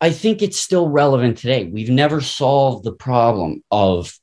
I 0.00 0.10
think 0.10 0.42
it's 0.42 0.58
still 0.58 0.88
relevant 0.88 1.38
today. 1.38 1.64
We've 1.64 1.90
never 1.90 2.20
solved 2.20 2.84
the 2.84 2.92
problem 2.92 3.64
of 3.70 4.16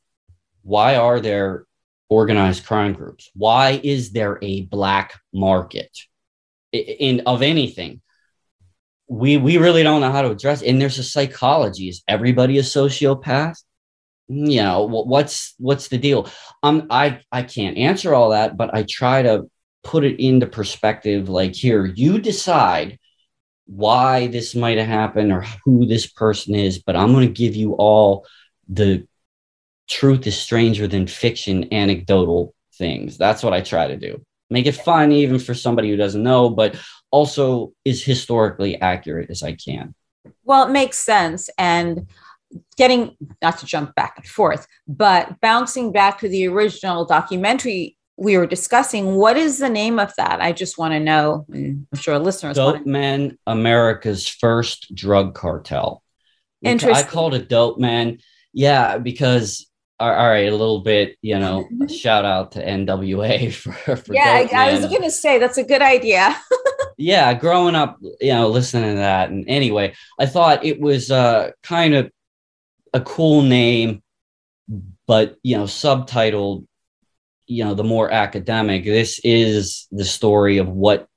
why 0.62 0.96
are 0.96 1.20
there 1.20 1.66
organized 2.10 2.66
crime 2.66 2.94
groups? 2.94 3.30
Why 3.34 3.80
is 3.84 4.12
there 4.12 4.40
a 4.42 4.62
black 4.62 5.20
market 5.34 5.92
in 6.72 7.24
of 7.26 7.42
anything? 7.42 8.02
We 9.08 9.38
we 9.38 9.58
really 9.58 9.84
don't 9.84 10.02
know 10.02 10.12
how 10.12 10.22
to 10.22 10.32
address. 10.32 10.62
It. 10.62 10.70
And 10.70 10.82
there's 10.82 10.98
a 10.98 11.04
psychology. 11.04 11.90
Is 11.90 12.04
everybody 12.08 12.58
a 12.58 12.62
sociopath? 12.62 13.58
You 14.28 14.62
know 14.62 14.86
what's 14.86 15.54
what's 15.60 15.88
the 15.88 15.98
deal? 15.98 16.30
Um 16.64 16.88
i 16.90 17.20
i 17.32 17.44
can't 17.44 17.78
answer 17.78 18.14
all 18.14 18.30
that 18.30 18.58
but 18.58 18.74
i 18.74 18.84
try 18.90 19.22
to 19.22 19.50
put 19.84 20.04
it 20.04 20.20
into 20.20 20.48
perspective 20.48 21.30
like 21.30 21.54
here 21.54 21.86
you 21.86 22.20
decide 22.20 22.98
why 23.68 24.28
this 24.28 24.56
might 24.56 24.78
have 24.78 24.88
happened 24.88 25.32
or 25.32 25.46
who 25.64 25.86
this 25.86 26.08
person 26.08 26.56
is 26.56 26.80
but 26.80 26.96
i'm 26.96 27.14
going 27.14 27.28
to 27.28 27.34
give 27.34 27.56
you 27.56 27.74
all 27.74 28.26
the 28.68 29.08
truth 29.88 30.26
is 30.26 30.38
stranger 30.38 30.88
than 30.88 31.08
fiction 31.08 31.72
anecdotal 31.74 32.54
things. 32.78 33.18
That's 33.18 33.44
what 33.44 33.54
i 33.54 33.62
try 33.62 33.88
to 33.88 33.98
do. 33.98 34.24
Make 34.50 34.68
it 34.68 34.74
fun 34.74 35.12
even 35.12 35.40
for 35.40 35.54
somebody 35.54 35.90
who 35.90 35.98
doesn't 35.98 36.24
know 36.24 36.50
but 36.50 36.76
also 37.12 37.74
is 37.84 38.04
historically 38.04 38.80
accurate 38.82 39.30
as 39.30 39.44
i 39.44 39.54
can. 39.54 39.94
Well 40.44 40.68
it 40.68 40.72
makes 40.72 40.98
sense 40.98 41.50
and 41.58 42.08
getting 42.78 43.16
not 43.42 43.58
to 43.60 43.66
jump 43.66 43.96
back 43.96 44.14
and 44.18 44.26
forth, 44.26 44.68
but 44.88 45.40
bouncing 45.42 45.92
back 45.92 46.20
to 46.20 46.30
the 46.30 46.48
original 46.48 47.06
documentary 47.06 47.98
we 48.18 48.38
were 48.38 48.48
discussing, 48.48 49.16
what 49.16 49.38
is 49.38 49.60
the 49.60 49.70
name 49.70 50.00
of 50.00 50.14
that? 50.16 50.42
I 50.42 50.52
just 50.54 50.78
want 50.78 50.94
to 50.94 51.00
know. 51.00 51.46
I'm 51.54 51.88
sure 51.96 52.18
listeners. 52.18 52.56
Dope 52.56 52.86
Man, 52.86 53.38
America's 53.46 54.28
first 54.28 54.94
drug 54.96 55.36
cartel. 55.36 56.02
Interesting. 56.62 57.06
I 57.06 57.10
called 57.10 57.34
it 57.34 57.50
Dope 57.50 57.78
Man. 57.78 58.20
Yeah, 58.54 58.98
because 58.98 59.70
all 60.00 60.10
right, 60.10 60.48
a 60.48 60.52
little 60.52 60.82
bit, 60.82 61.18
you 61.22 61.40
know, 61.40 61.68
shout 61.90 62.26
out 62.26 62.54
to 62.54 62.66
NWA 62.66 63.54
for, 63.86 63.96
for 63.96 64.14
yeah. 64.14 64.46
I, 64.52 64.68
I 64.70 64.74
was 64.74 64.86
going 64.88 65.04
to 65.04 65.12
say 65.12 65.40
that's 65.40 65.58
a 65.58 65.64
good 65.64 65.82
idea. 65.82 66.36
yeah, 66.98 67.34
growing 67.34 67.76
up, 67.76 67.98
you 68.20 68.34
know, 68.34 68.50
listening 68.50 68.92
to 68.92 68.98
that, 68.98 69.30
and 69.30 69.46
anyway, 69.48 69.94
I 70.20 70.26
thought 70.26 70.66
it 70.66 70.80
was 70.80 71.12
uh, 71.12 71.52
kind 71.64 71.94
of 71.94 72.12
a 72.96 73.02
cool 73.02 73.42
name, 73.42 74.02
but 75.06 75.36
you 75.44 75.58
know, 75.58 75.66
subtitled, 75.66 76.66
you 77.46 77.66
know, 77.66 77.74
the 77.76 77.84
more 77.84 78.10
academic. 78.10 78.86
This 78.86 79.20
is 79.22 79.88
the 79.92 80.06
story 80.06 80.60
of 80.60 80.70
what 80.70 81.08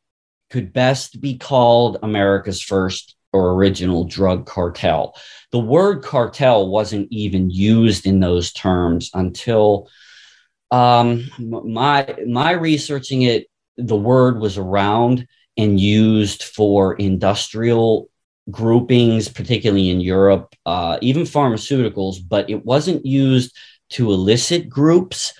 could 0.51 0.73
best 0.73 1.21
be 1.21 1.39
called 1.39 1.99
America's 2.03 2.61
first 2.61 3.15
or 3.33 3.53
original 3.53 4.05
drug 4.05 4.45
cartel. 4.45 5.15
The 5.53 5.61
word 5.61 6.03
cartel 6.03 6.69
wasn't 6.69 7.09
even 7.13 7.49
used 7.49 8.07
in 8.07 8.19
those 8.19 8.53
terms 8.53 9.11
until 9.15 9.89
um, 10.73 11.31
my 11.39 12.13
my 12.27 12.51
researching 12.51 13.23
it. 13.23 13.47
The 13.77 13.97
word 13.97 14.41
was 14.41 14.59
around 14.59 15.29
and 15.57 15.79
used 15.79 16.43
for 16.43 16.95
industrial 16.95 18.11
groupings, 18.51 19.29
particularly 19.29 19.91
in 19.91 20.01
Europe, 20.01 20.55
uh, 20.67 20.99
even 21.03 21.23
pharmaceuticals, 21.23 22.17
but 22.27 22.49
it 22.49 22.65
wasn't 22.65 23.05
used 23.05 23.57
to 23.91 24.13
illicit 24.13 24.69
groups 24.69 25.33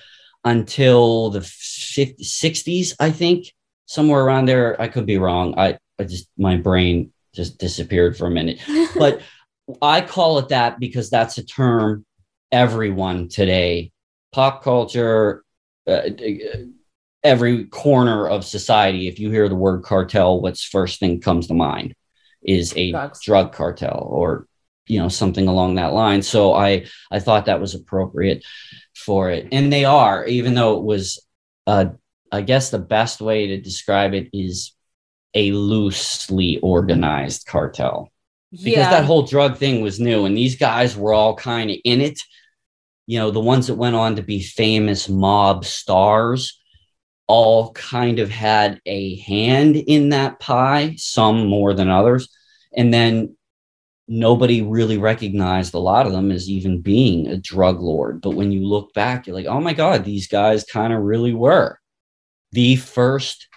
until 0.43 1.29
the 1.29 1.41
50, 1.41 2.23
60s, 2.23 2.95
I 2.99 3.11
think, 3.11 3.53
somewhere 3.85 4.23
around 4.23 4.45
there. 4.45 4.79
I 4.81 4.87
could 4.87 5.05
be 5.05 5.17
wrong. 5.17 5.57
I, 5.57 5.77
I 5.99 6.03
just, 6.03 6.27
my 6.37 6.57
brain 6.57 7.11
just 7.33 7.57
disappeared 7.57 8.17
for 8.17 8.27
a 8.27 8.31
minute. 8.31 8.59
but 8.97 9.21
I 9.81 10.01
call 10.01 10.39
it 10.39 10.49
that 10.49 10.79
because 10.79 11.09
that's 11.09 11.37
a 11.37 11.45
term 11.45 12.05
everyone 12.51 13.27
today, 13.27 13.91
pop 14.31 14.63
culture, 14.63 15.43
uh, 15.87 16.09
every 17.23 17.65
corner 17.65 18.27
of 18.27 18.45
society, 18.45 19.07
if 19.07 19.19
you 19.19 19.29
hear 19.29 19.49
the 19.49 19.55
word 19.55 19.83
cartel, 19.83 20.41
what's 20.41 20.63
first 20.63 20.99
thing 20.99 21.19
comes 21.19 21.47
to 21.47 21.53
mind? 21.53 21.93
Is 22.41 22.73
a 22.75 22.91
Drugs. 22.91 23.21
drug 23.23 23.53
cartel 23.53 24.07
or 24.09 24.47
you 24.87 24.99
know 24.99 25.07
something 25.07 25.47
along 25.47 25.75
that 25.75 25.93
line 25.93 26.21
so 26.21 26.53
i 26.53 26.85
i 27.11 27.19
thought 27.19 27.45
that 27.45 27.61
was 27.61 27.75
appropriate 27.75 28.43
for 28.95 29.29
it 29.29 29.47
and 29.51 29.71
they 29.71 29.85
are 29.85 30.25
even 30.25 30.55
though 30.55 30.77
it 30.77 30.83
was 30.83 31.25
uh 31.67 31.85
i 32.31 32.41
guess 32.41 32.69
the 32.69 32.79
best 32.79 33.21
way 33.21 33.47
to 33.47 33.61
describe 33.61 34.13
it 34.13 34.29
is 34.33 34.73
a 35.35 35.51
loosely 35.51 36.59
organized 36.61 37.45
cartel 37.45 38.09
because 38.51 38.77
yeah. 38.77 38.89
that 38.89 39.05
whole 39.05 39.21
drug 39.21 39.57
thing 39.57 39.81
was 39.81 39.99
new 39.99 40.25
and 40.25 40.35
these 40.35 40.55
guys 40.57 40.97
were 40.97 41.13
all 41.13 41.35
kind 41.35 41.69
of 41.69 41.77
in 41.85 42.01
it 42.01 42.19
you 43.05 43.19
know 43.19 43.31
the 43.31 43.39
ones 43.39 43.67
that 43.67 43.75
went 43.75 43.95
on 43.95 44.15
to 44.15 44.23
be 44.23 44.41
famous 44.41 45.07
mob 45.07 45.65
stars 45.65 46.58
all 47.29 47.71
kind 47.73 48.17
of 48.17 48.31
had 48.31 48.81
a 48.87 49.17
hand 49.17 49.75
in 49.75 50.09
that 50.09 50.39
pie, 50.39 50.95
some 50.97 51.45
more 51.45 51.75
than 51.75 51.87
others. 51.87 52.27
And 52.75 52.91
then 52.91 53.37
nobody 54.07 54.63
really 54.63 54.97
recognized 54.97 55.75
a 55.75 55.79
lot 55.79 56.07
of 56.07 56.11
them 56.11 56.31
as 56.31 56.49
even 56.49 56.81
being 56.81 57.27
a 57.27 57.37
drug 57.37 57.79
lord. 57.79 58.19
But 58.19 58.31
when 58.31 58.51
you 58.51 58.65
look 58.65 58.93
back, 58.93 59.27
you're 59.27 59.35
like, 59.35 59.45
oh 59.45 59.61
my 59.61 59.73
God, 59.73 60.03
these 60.03 60.27
guys 60.27 60.63
kind 60.63 60.91
of 60.91 61.03
really 61.03 61.33
were 61.33 61.79
the 62.51 62.77
first 62.77 63.47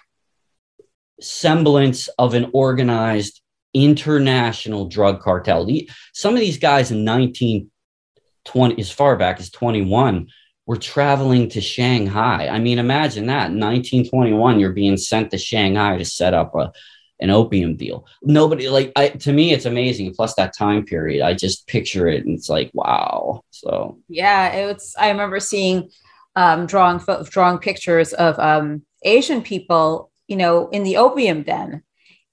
semblance 1.19 2.07
of 2.19 2.35
an 2.35 2.51
organized 2.53 3.41
international 3.73 4.87
drug 4.87 5.19
cartel. 5.19 5.67
Some 6.13 6.35
of 6.35 6.39
these 6.39 6.59
guys 6.59 6.91
in 6.91 7.03
1920, 7.03 8.79
as 8.79 8.91
far 8.91 9.15
back 9.15 9.39
as 9.39 9.49
21, 9.49 10.27
were 10.65 10.77
traveling 10.77 11.49
to 11.49 11.61
Shanghai. 11.61 12.47
I 12.47 12.59
mean, 12.59 12.79
imagine 12.79 13.25
that. 13.27 13.51
1921, 13.51 14.59
you're 14.59 14.71
being 14.71 14.97
sent 14.97 15.31
to 15.31 15.37
Shanghai 15.37 15.97
to 15.97 16.05
set 16.05 16.33
up 16.33 16.55
a 16.55 16.71
an 17.19 17.29
opium 17.29 17.75
deal. 17.77 18.05
Nobody 18.21 18.67
like 18.67 18.91
I 18.95 19.09
to 19.09 19.31
me 19.31 19.53
it's 19.53 19.65
amazing. 19.65 20.13
Plus 20.13 20.35
that 20.35 20.55
time 20.55 20.85
period, 20.85 21.23
I 21.23 21.33
just 21.33 21.67
picture 21.67 22.07
it 22.07 22.25
and 22.25 22.37
it's 22.37 22.49
like 22.49 22.69
wow. 22.73 23.43
So 23.49 23.99
yeah, 24.09 24.49
it's 24.49 24.95
I 24.97 25.09
remember 25.09 25.39
seeing 25.39 25.89
um, 26.35 26.65
drawing 26.65 26.99
drawing 27.23 27.59
pictures 27.59 28.13
of 28.13 28.37
um, 28.39 28.83
Asian 29.03 29.41
people, 29.41 30.11
you 30.27 30.35
know, 30.35 30.69
in 30.69 30.83
the 30.83 30.97
opium 30.97 31.43
den, 31.43 31.81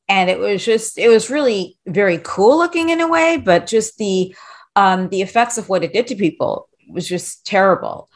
and 0.09 0.29
it 0.29 0.41
was 0.41 0.65
just 0.65 0.99
it 0.99 1.09
was 1.09 1.31
really 1.31 1.79
very 1.87 2.19
cool 2.25 2.59
looking 2.59 2.89
in 2.89 3.01
a 3.01 3.09
way, 3.09 3.37
but 3.37 3.69
just 3.69 3.97
the 3.97 4.35
um, 4.75 5.09
the 5.11 5.23
effects 5.23 5.57
of 5.57 5.69
what 5.69 5.85
it 5.85 5.93
did 5.93 6.09
to 6.09 6.17
people 6.17 6.69
was 6.89 7.07
just 7.07 7.47
terrible. 7.47 8.10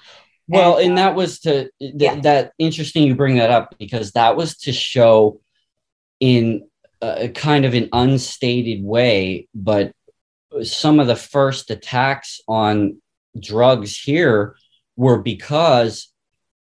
Well, 0.47 0.77
and, 0.77 0.89
and 0.89 0.99
that 0.99 1.15
was 1.15 1.41
to 1.41 1.71
th- 1.81 1.95
yeah. 1.97 2.21
that 2.21 2.53
interesting 2.59 3.05
you 3.05 3.15
bring 3.15 3.37
that 3.37 3.51
up 3.51 3.77
because 3.79 4.13
that 4.13 4.37
was 4.37 4.57
to 4.59 4.73
show 4.73 5.41
in 6.21 6.69
a 7.01 7.29
kind 7.29 7.65
of 7.65 7.75
an 7.75 7.89
unstated 7.93 8.83
way, 8.85 9.49
but 9.55 9.93
some 10.63 11.01
of 11.01 11.07
the 11.07 11.17
first 11.17 11.71
attacks 11.71 12.41
on 12.47 13.01
drugs 13.39 13.99
here 13.99 14.57
were 14.97 15.21
because 15.21 16.13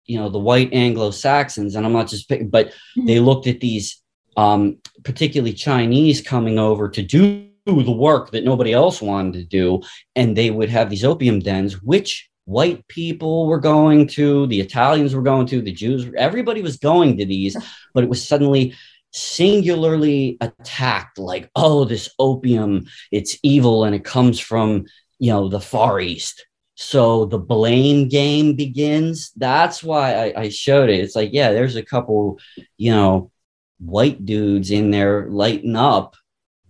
you 0.05 0.17
know 0.17 0.29
the 0.29 0.39
white 0.39 0.73
Anglo-Saxons, 0.73 1.75
and 1.75 1.85
I'm 1.85 1.93
not 1.93 2.07
just 2.07 2.27
picking, 2.27 2.49
but 2.49 2.67
mm-hmm. 2.67 3.05
they 3.05 3.19
looked 3.19 3.47
at 3.47 3.59
these 3.59 4.01
um, 4.37 4.77
particularly 5.03 5.53
Chinese 5.53 6.21
coming 6.21 6.59
over 6.59 6.89
to 6.89 7.01
do 7.01 7.49
the 7.65 7.91
work 7.91 8.31
that 8.31 8.43
nobody 8.43 8.73
else 8.73 9.01
wanted 9.01 9.33
to 9.33 9.43
do, 9.43 9.81
and 10.15 10.35
they 10.35 10.49
would 10.49 10.69
have 10.69 10.89
these 10.89 11.05
opium 11.05 11.39
dens, 11.39 11.81
which 11.81 12.29
white 12.49 12.87
people 12.87 13.45
were 13.45 13.59
going 13.59 14.07
to, 14.07 14.47
the 14.47 14.59
Italians 14.59 15.13
were 15.13 15.21
going 15.21 15.45
to, 15.45 15.61
the 15.61 15.71
Jews, 15.71 16.11
everybody 16.17 16.63
was 16.63 16.77
going 16.77 17.17
to 17.17 17.25
these, 17.25 17.55
but 17.93 18.03
it 18.03 18.09
was 18.09 18.27
suddenly 18.27 18.73
singularly 19.11 20.37
attacked 20.41 21.19
like, 21.19 21.51
oh, 21.55 21.85
this 21.85 22.09
opium, 22.17 22.87
it's 23.11 23.37
evil 23.43 23.83
and 23.83 23.93
it 23.93 24.03
comes 24.03 24.39
from, 24.39 24.85
you 25.19 25.31
know, 25.31 25.47
the 25.47 25.59
Far 25.59 25.99
East. 25.99 26.43
So 26.73 27.25
the 27.25 27.37
blame 27.37 28.07
game 28.07 28.55
begins. 28.55 29.31
That's 29.35 29.83
why 29.83 30.15
I, 30.15 30.41
I 30.41 30.49
showed 30.49 30.89
it. 30.89 31.01
It's 31.01 31.15
like, 31.15 31.29
yeah, 31.31 31.51
there's 31.51 31.75
a 31.75 31.83
couple, 31.83 32.39
you 32.77 32.91
know, 32.91 33.31
white 33.79 34.25
dudes 34.25 34.71
in 34.71 34.89
there 34.89 35.27
lighting 35.29 35.75
up 35.75 36.15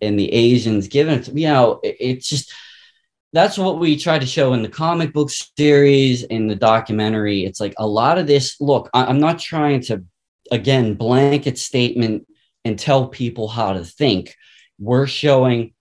and 0.01 0.19
the 0.19 0.31
Asians 0.33 0.89
giving 0.89 1.19
it 1.19 1.23
to, 1.25 1.39
you 1.39 1.47
know, 1.47 1.79
it, 1.83 1.95
it's 1.99 2.27
just 2.27 2.51
that's 3.31 3.57
what 3.57 3.79
we 3.79 3.95
try 3.95 4.17
to 4.17 4.25
show 4.25 4.53
in 4.53 4.63
the 4.63 4.69
comic 4.69 5.13
book 5.13 5.29
series, 5.29 6.23
in 6.23 6.47
the 6.47 6.55
documentary. 6.55 7.45
It's 7.45 7.59
like 7.59 7.75
a 7.77 7.87
lot 7.87 8.17
of 8.17 8.27
this. 8.27 8.59
Look, 8.59 8.89
I, 8.93 9.05
I'm 9.05 9.19
not 9.19 9.39
trying 9.39 9.81
to, 9.83 10.03
again, 10.51 10.95
blanket 10.95 11.57
statement 11.57 12.27
and 12.65 12.77
tell 12.77 13.07
people 13.07 13.47
how 13.47 13.73
to 13.73 13.85
think. 13.85 14.35
We're 14.79 15.07
showing, 15.07 15.73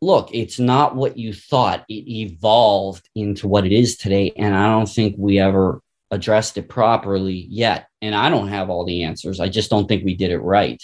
look, 0.00 0.30
it's 0.32 0.58
not 0.58 0.96
what 0.96 1.16
you 1.16 1.32
thought. 1.32 1.84
It 1.88 2.08
evolved 2.08 3.08
into 3.14 3.46
what 3.46 3.64
it 3.64 3.72
is 3.72 3.96
today. 3.96 4.32
And 4.36 4.54
I 4.54 4.66
don't 4.66 4.88
think 4.88 5.14
we 5.18 5.38
ever 5.38 5.80
addressed 6.10 6.58
it 6.58 6.68
properly 6.68 7.46
yet. 7.48 7.88
And 8.02 8.14
I 8.14 8.30
don't 8.30 8.48
have 8.48 8.68
all 8.68 8.84
the 8.84 9.04
answers. 9.04 9.40
I 9.40 9.48
just 9.48 9.70
don't 9.70 9.86
think 9.86 10.04
we 10.04 10.14
did 10.14 10.30
it 10.30 10.38
right. 10.38 10.82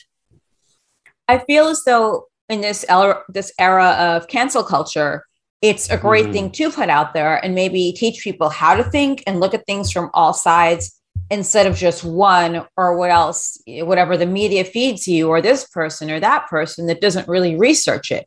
I 1.29 1.39
feel 1.39 1.69
as 1.69 1.83
though 1.85 2.27
in 2.49 2.61
this 2.61 2.85
era, 2.89 3.23
this 3.29 3.53
era 3.59 3.91
of 3.99 4.29
cancel 4.29 4.63
culture, 4.63 5.25
it's 5.63 5.89
a 5.91 5.97
great 5.97 6.25
mm-hmm. 6.25 6.33
thing 6.33 6.51
to 6.51 6.71
put 6.71 6.89
out 6.89 7.15
there 7.15 7.43
and 7.43 7.55
maybe 7.55 7.93
teach 7.93 8.23
people 8.23 8.49
how 8.49 8.75
to 8.75 8.83
think 8.83 9.23
and 9.27 9.39
look 9.39 9.55
at 9.55 9.65
things 9.65 9.93
from 9.93 10.11
all 10.13 10.35
sides 10.35 11.01
instead 11.31 11.67
of 11.67 11.77
just 11.77 12.03
one 12.05 12.67
or 12.77 12.97
what 12.99 13.11
else, 13.11 13.63
whatever 13.67 14.17
the 14.17 14.27
media 14.27 14.65
feeds 14.65 15.07
you, 15.07 15.29
or 15.29 15.41
this 15.41 15.67
person 15.69 16.11
or 16.11 16.19
that 16.19 16.49
person 16.49 16.87
that 16.89 17.01
doesn't 17.01 17.29
really 17.29 17.57
research 17.57 18.11
it, 18.11 18.27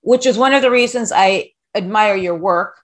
which 0.00 0.26
is 0.26 0.38
one 0.38 0.54
of 0.54 0.62
the 0.62 0.70
reasons 0.70 1.12
I 1.14 1.52
admire 1.74 2.16
your 2.16 2.36
work. 2.36 2.76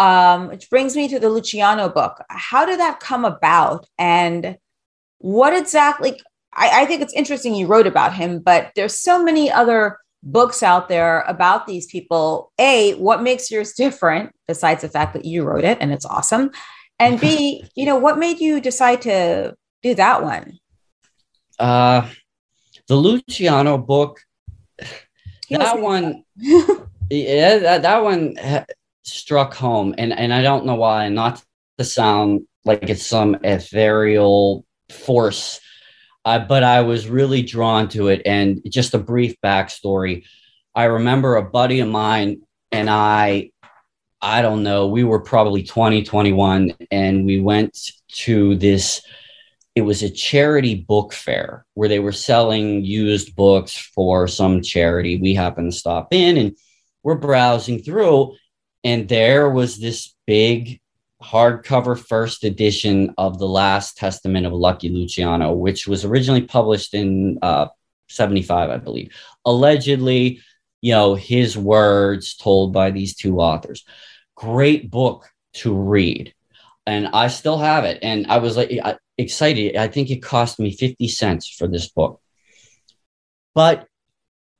Um, 0.00 0.48
which 0.48 0.68
brings 0.70 0.96
me 0.96 1.06
to 1.06 1.20
the 1.20 1.28
Luciano 1.30 1.88
book. 1.88 2.20
How 2.28 2.66
did 2.66 2.80
that 2.80 2.98
come 2.98 3.24
about? 3.24 3.86
And 3.96 4.58
what 5.18 5.54
exactly? 5.54 6.20
I, 6.52 6.82
I 6.82 6.86
think 6.86 7.00
it's 7.00 7.12
interesting 7.12 7.54
you 7.54 7.68
wrote 7.68 7.86
about 7.86 8.12
him, 8.12 8.40
but 8.40 8.72
there's 8.74 8.98
so 8.98 9.22
many 9.22 9.52
other 9.52 9.98
books 10.24 10.62
out 10.62 10.88
there 10.88 11.20
about 11.22 11.66
these 11.66 11.86
people. 11.86 12.52
A, 12.58 12.94
what 12.94 13.22
makes 13.22 13.50
yours 13.50 13.72
different 13.74 14.32
besides 14.48 14.82
the 14.82 14.88
fact 14.88 15.12
that 15.12 15.24
you 15.24 15.44
wrote 15.44 15.64
it 15.64 15.78
and 15.80 15.92
it's 15.92 16.06
awesome? 16.06 16.50
And 16.98 17.20
B, 17.20 17.64
you 17.76 17.86
know, 17.86 17.96
what 17.96 18.18
made 18.18 18.40
you 18.40 18.60
decide 18.60 19.02
to 19.02 19.54
do 19.82 19.94
that 19.94 20.22
one? 20.22 20.58
Uh 21.58 22.08
the 22.88 22.96
Luciano 22.96 23.78
book 23.78 24.20
he 25.46 25.56
that 25.56 25.78
one 25.78 26.24
yeah 27.10 27.58
that, 27.58 27.82
that 27.82 28.02
one 28.02 28.36
struck 29.04 29.54
home 29.54 29.94
and 29.98 30.12
and 30.12 30.32
I 30.32 30.42
don't 30.42 30.66
know 30.66 30.74
why 30.74 31.08
not 31.08 31.42
to 31.78 31.84
sound 31.84 32.46
like 32.64 32.88
it's 32.88 33.06
some 33.06 33.36
ethereal 33.44 34.64
force 34.90 35.60
but 36.24 36.62
I 36.62 36.80
was 36.80 37.08
really 37.08 37.42
drawn 37.42 37.88
to 37.90 38.08
it. 38.08 38.22
And 38.24 38.60
just 38.70 38.94
a 38.94 38.98
brief 38.98 39.36
backstory 39.44 40.24
I 40.74 40.84
remember 40.84 41.36
a 41.36 41.42
buddy 41.42 41.80
of 41.80 41.88
mine 41.88 42.42
and 42.72 42.90
I, 42.90 43.50
I 44.20 44.42
don't 44.42 44.64
know, 44.64 44.88
we 44.88 45.04
were 45.04 45.20
probably 45.20 45.62
20, 45.62 46.02
21, 46.02 46.74
and 46.90 47.24
we 47.24 47.40
went 47.40 47.78
to 48.08 48.56
this. 48.56 49.00
It 49.76 49.82
was 49.82 50.02
a 50.02 50.10
charity 50.10 50.74
book 50.74 51.12
fair 51.12 51.64
where 51.74 51.88
they 51.88 52.00
were 52.00 52.12
selling 52.12 52.84
used 52.84 53.36
books 53.36 53.76
for 53.76 54.26
some 54.26 54.62
charity. 54.62 55.16
We 55.20 55.34
happened 55.34 55.72
to 55.72 55.78
stop 55.78 56.08
in 56.12 56.36
and 56.38 56.56
we're 57.02 57.16
browsing 57.16 57.82
through, 57.82 58.34
and 58.82 59.08
there 59.08 59.50
was 59.50 59.78
this 59.78 60.14
big 60.26 60.80
hardcover 61.24 61.98
first 61.98 62.44
edition 62.44 63.14
of 63.16 63.38
the 63.38 63.48
Last 63.48 63.96
Testament 63.96 64.46
of 64.46 64.52
Lucky 64.52 64.90
Luciano, 64.90 65.52
which 65.52 65.88
was 65.88 66.04
originally 66.04 66.42
published 66.42 66.94
in 66.94 67.38
uh, 67.40 67.68
75, 68.08 68.70
I 68.70 68.76
believe. 68.76 69.12
Allegedly, 69.44 70.40
you 70.82 70.92
know, 70.92 71.14
his 71.14 71.56
words 71.56 72.36
told 72.36 72.72
by 72.72 72.90
these 72.90 73.16
two 73.16 73.40
authors. 73.40 73.84
Great 74.34 74.90
book 74.90 75.28
to 75.54 75.74
read. 75.74 76.34
And 76.86 77.08
I 77.08 77.28
still 77.28 77.58
have 77.58 77.84
it. 77.84 78.00
And 78.02 78.26
I 78.26 78.38
was 78.38 78.56
like 78.56 78.78
excited. 79.16 79.76
I 79.76 79.88
think 79.88 80.10
it 80.10 80.22
cost 80.22 80.60
me 80.60 80.72
50 80.72 81.08
cents 81.08 81.48
for 81.48 81.66
this 81.66 81.88
book. 81.88 82.20
But 83.54 83.86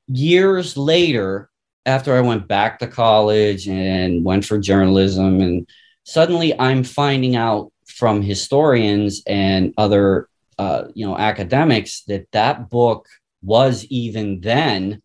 years 0.06 0.76
later, 0.76 1.50
after 1.84 2.16
I 2.16 2.20
went 2.20 2.48
back 2.48 2.78
to 2.78 2.86
college 2.86 3.68
and 3.68 4.24
went 4.24 4.46
for 4.46 4.58
journalism 4.58 5.40
and 5.42 5.68
suddenly 6.04 6.58
I'm 6.58 6.84
finding 6.84 7.34
out 7.34 7.72
from 7.86 8.22
historians 8.22 9.22
and 9.26 9.74
other 9.76 10.28
uh, 10.58 10.84
you 10.94 11.04
know 11.06 11.18
academics 11.18 12.02
that 12.04 12.30
that 12.32 12.70
book 12.70 13.08
was 13.42 13.84
even 13.86 14.40
then 14.40 15.02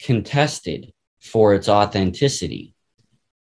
contested 0.00 0.92
for 1.20 1.54
its 1.54 1.68
authenticity. 1.68 2.74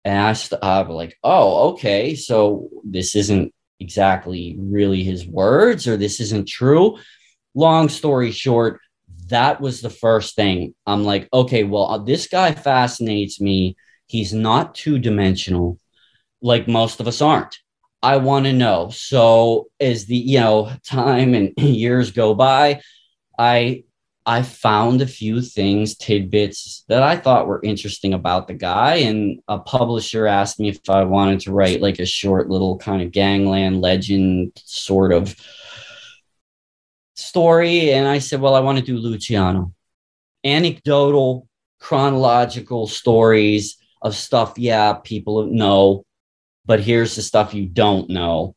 And 0.04 0.18
i 0.18 0.32
st- 0.32 0.62
uh, 0.62 0.84
like 0.88 1.16
oh 1.22 1.70
okay 1.70 2.16
so 2.16 2.68
this 2.84 3.14
isn't 3.14 3.54
exactly 3.78 4.56
really 4.58 5.04
his 5.04 5.26
words 5.26 5.86
or 5.86 5.96
this 5.96 6.20
isn't 6.20 6.48
true. 6.48 6.98
Long 7.54 7.88
story 7.88 8.30
short 8.30 8.80
that 9.28 9.60
was 9.60 9.80
the 9.80 9.90
first 9.90 10.34
thing. 10.34 10.74
I'm 10.86 11.04
like 11.04 11.28
okay 11.32 11.64
well 11.64 11.86
uh, 11.90 11.98
this 11.98 12.26
guy 12.26 12.52
fascinates 12.52 13.40
me. 13.40 13.76
He's 14.06 14.32
not 14.32 14.74
two 14.74 14.98
dimensional 14.98 15.78
like 16.42 16.68
most 16.68 17.00
of 17.00 17.08
us 17.08 17.22
aren't. 17.22 17.58
I 18.02 18.16
want 18.16 18.46
to 18.46 18.52
know. 18.52 18.90
So 18.90 19.68
as 19.80 20.06
the 20.06 20.16
you 20.16 20.40
know 20.40 20.72
time 20.84 21.34
and 21.34 21.52
years 21.58 22.10
go 22.10 22.34
by, 22.34 22.82
I 23.38 23.84
I 24.24 24.42
found 24.42 25.02
a 25.02 25.06
few 25.06 25.42
things, 25.42 25.96
tidbits 25.96 26.84
that 26.88 27.02
I 27.02 27.16
thought 27.16 27.48
were 27.48 27.60
interesting 27.62 28.14
about 28.14 28.46
the 28.46 28.54
guy. 28.54 28.96
And 28.96 29.40
a 29.48 29.58
publisher 29.58 30.26
asked 30.26 30.60
me 30.60 30.68
if 30.68 30.78
I 30.88 31.02
wanted 31.04 31.40
to 31.40 31.52
write 31.52 31.80
like 31.80 31.98
a 31.98 32.06
short 32.06 32.48
little 32.48 32.78
kind 32.78 33.02
of 33.02 33.10
gangland 33.10 33.80
legend 33.80 34.52
sort 34.64 35.12
of 35.12 35.34
story. 37.16 37.92
And 37.92 38.06
I 38.06 38.18
said, 38.18 38.40
well, 38.40 38.54
I 38.54 38.60
want 38.60 38.78
to 38.78 38.84
do 38.84 38.96
Luciano. 38.96 39.72
Anecdotal, 40.44 41.48
chronological 41.80 42.86
stories 42.86 43.76
of 44.02 44.14
stuff, 44.14 44.54
yeah, 44.56 44.94
people 44.94 45.46
know 45.46 46.04
but 46.64 46.80
here's 46.80 47.16
the 47.16 47.22
stuff 47.22 47.54
you 47.54 47.66
don't 47.66 48.08
know. 48.10 48.54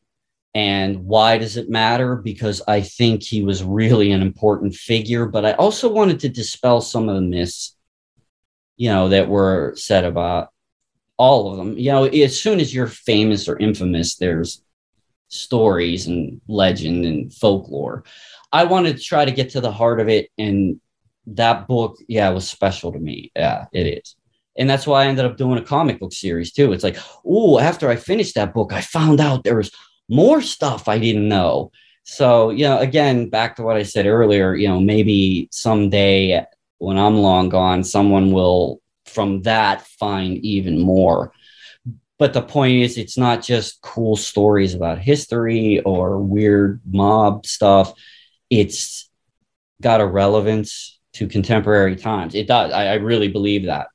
And 0.53 1.05
why 1.05 1.37
does 1.37 1.57
it 1.57 1.69
matter? 1.69 2.15
Because 2.15 2.61
I 2.67 2.81
think 2.81 3.23
he 3.23 3.43
was 3.43 3.63
really 3.63 4.11
an 4.11 4.21
important 4.21 4.73
figure, 4.73 5.25
but 5.25 5.45
I 5.45 5.53
also 5.53 5.91
wanted 5.91 6.21
to 6.21 6.29
dispel 6.29 6.79
some 6.79 7.09
of 7.09 7.15
the 7.15 7.21
myths, 7.21 7.75
you 8.77 8.89
know, 8.89 9.09
that 9.09 9.27
were 9.27 9.73
said 9.75 10.05
about 10.05 10.49
all 11.17 11.51
of 11.51 11.57
them. 11.57 11.77
You 11.77 11.91
know, 11.91 12.03
as 12.05 12.39
soon 12.39 12.61
as 12.61 12.73
you're 12.73 12.87
famous 12.87 13.49
or 13.49 13.57
infamous, 13.57 14.15
there's 14.15 14.63
stories 15.27 16.07
and 16.07 16.39
legend 16.47 17.05
and 17.05 17.33
folklore. 17.33 18.05
I 18.53 18.63
wanted 18.63 18.95
to 18.95 19.03
try 19.03 19.25
to 19.25 19.31
get 19.31 19.49
to 19.51 19.61
the 19.61 19.71
heart 19.71 19.99
of 19.99 20.07
it. 20.07 20.29
And 20.37 20.79
that 21.27 21.67
book, 21.67 21.97
yeah, 22.07 22.29
was 22.29 22.49
special 22.49 22.93
to 22.93 22.99
me. 22.99 23.31
Yeah, 23.35 23.65
it 23.73 23.99
is 23.99 24.15
and 24.57 24.69
that's 24.69 24.87
why 24.87 25.03
I 25.03 25.07
ended 25.07 25.25
up 25.25 25.37
doing 25.37 25.57
a 25.57 25.65
comic 25.65 25.99
book 25.99 26.13
series 26.13 26.51
too. 26.51 26.71
It's 26.73 26.83
like, 26.83 26.97
oh, 27.25 27.59
after 27.59 27.89
I 27.89 27.95
finished 27.95 28.35
that 28.35 28.53
book, 28.53 28.71
I 28.73 28.81
found 28.81 29.19
out 29.19 29.43
there 29.43 29.57
was 29.57 29.71
more 30.09 30.41
stuff 30.41 30.87
I 30.87 30.97
didn't 30.97 31.27
know. 31.27 31.71
So, 32.03 32.51
you 32.51 32.65
know, 32.65 32.77
again, 32.79 33.29
back 33.29 33.55
to 33.55 33.63
what 33.63 33.77
I 33.77 33.83
said 33.83 34.05
earlier, 34.05 34.55
you 34.55 34.67
know, 34.67 34.79
maybe 34.79 35.49
someday 35.51 36.45
when 36.77 36.97
I'm 36.97 37.17
long 37.17 37.49
gone, 37.49 37.83
someone 37.83 38.31
will 38.31 38.81
from 39.05 39.41
that 39.43 39.85
find 39.87 40.37
even 40.37 40.79
more. 40.79 41.31
But 42.17 42.33
the 42.33 42.41
point 42.41 42.75
is, 42.75 42.97
it's 42.97 43.17
not 43.17 43.43
just 43.43 43.81
cool 43.81 44.15
stories 44.15 44.73
about 44.73 44.99
history 44.99 45.81
or 45.81 46.19
weird 46.19 46.81
mob 46.85 47.45
stuff. 47.45 47.93
It's 48.49 49.09
got 49.81 49.99
a 49.99 50.05
relevance 50.05 50.99
to 51.13 51.27
contemporary 51.27 51.95
times. 51.95 52.35
It 52.35 52.47
does. 52.47 52.71
I, 52.71 52.87
I 52.87 52.93
really 52.95 53.27
believe 53.27 53.65
that. 53.65 53.87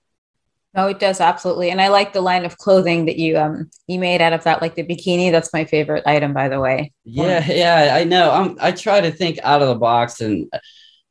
No, 0.74 0.86
it 0.86 1.00
does 1.00 1.20
absolutely, 1.20 1.70
and 1.70 1.80
I 1.80 1.88
like 1.88 2.12
the 2.12 2.20
line 2.20 2.44
of 2.44 2.56
clothing 2.56 3.06
that 3.06 3.16
you 3.16 3.36
um 3.36 3.70
you 3.88 3.98
made 3.98 4.22
out 4.22 4.32
of 4.32 4.44
that, 4.44 4.62
like 4.62 4.76
the 4.76 4.84
bikini. 4.84 5.32
That's 5.32 5.52
my 5.52 5.64
favorite 5.64 6.04
item, 6.06 6.32
by 6.32 6.48
the 6.48 6.60
way. 6.60 6.92
Yeah, 7.04 7.44
yeah, 7.50 7.96
I 7.96 8.04
know. 8.04 8.30
I'm 8.30 8.56
I 8.60 8.70
try 8.70 9.00
to 9.00 9.10
think 9.10 9.40
out 9.42 9.62
of 9.62 9.68
the 9.68 9.74
box, 9.74 10.20
and 10.20 10.48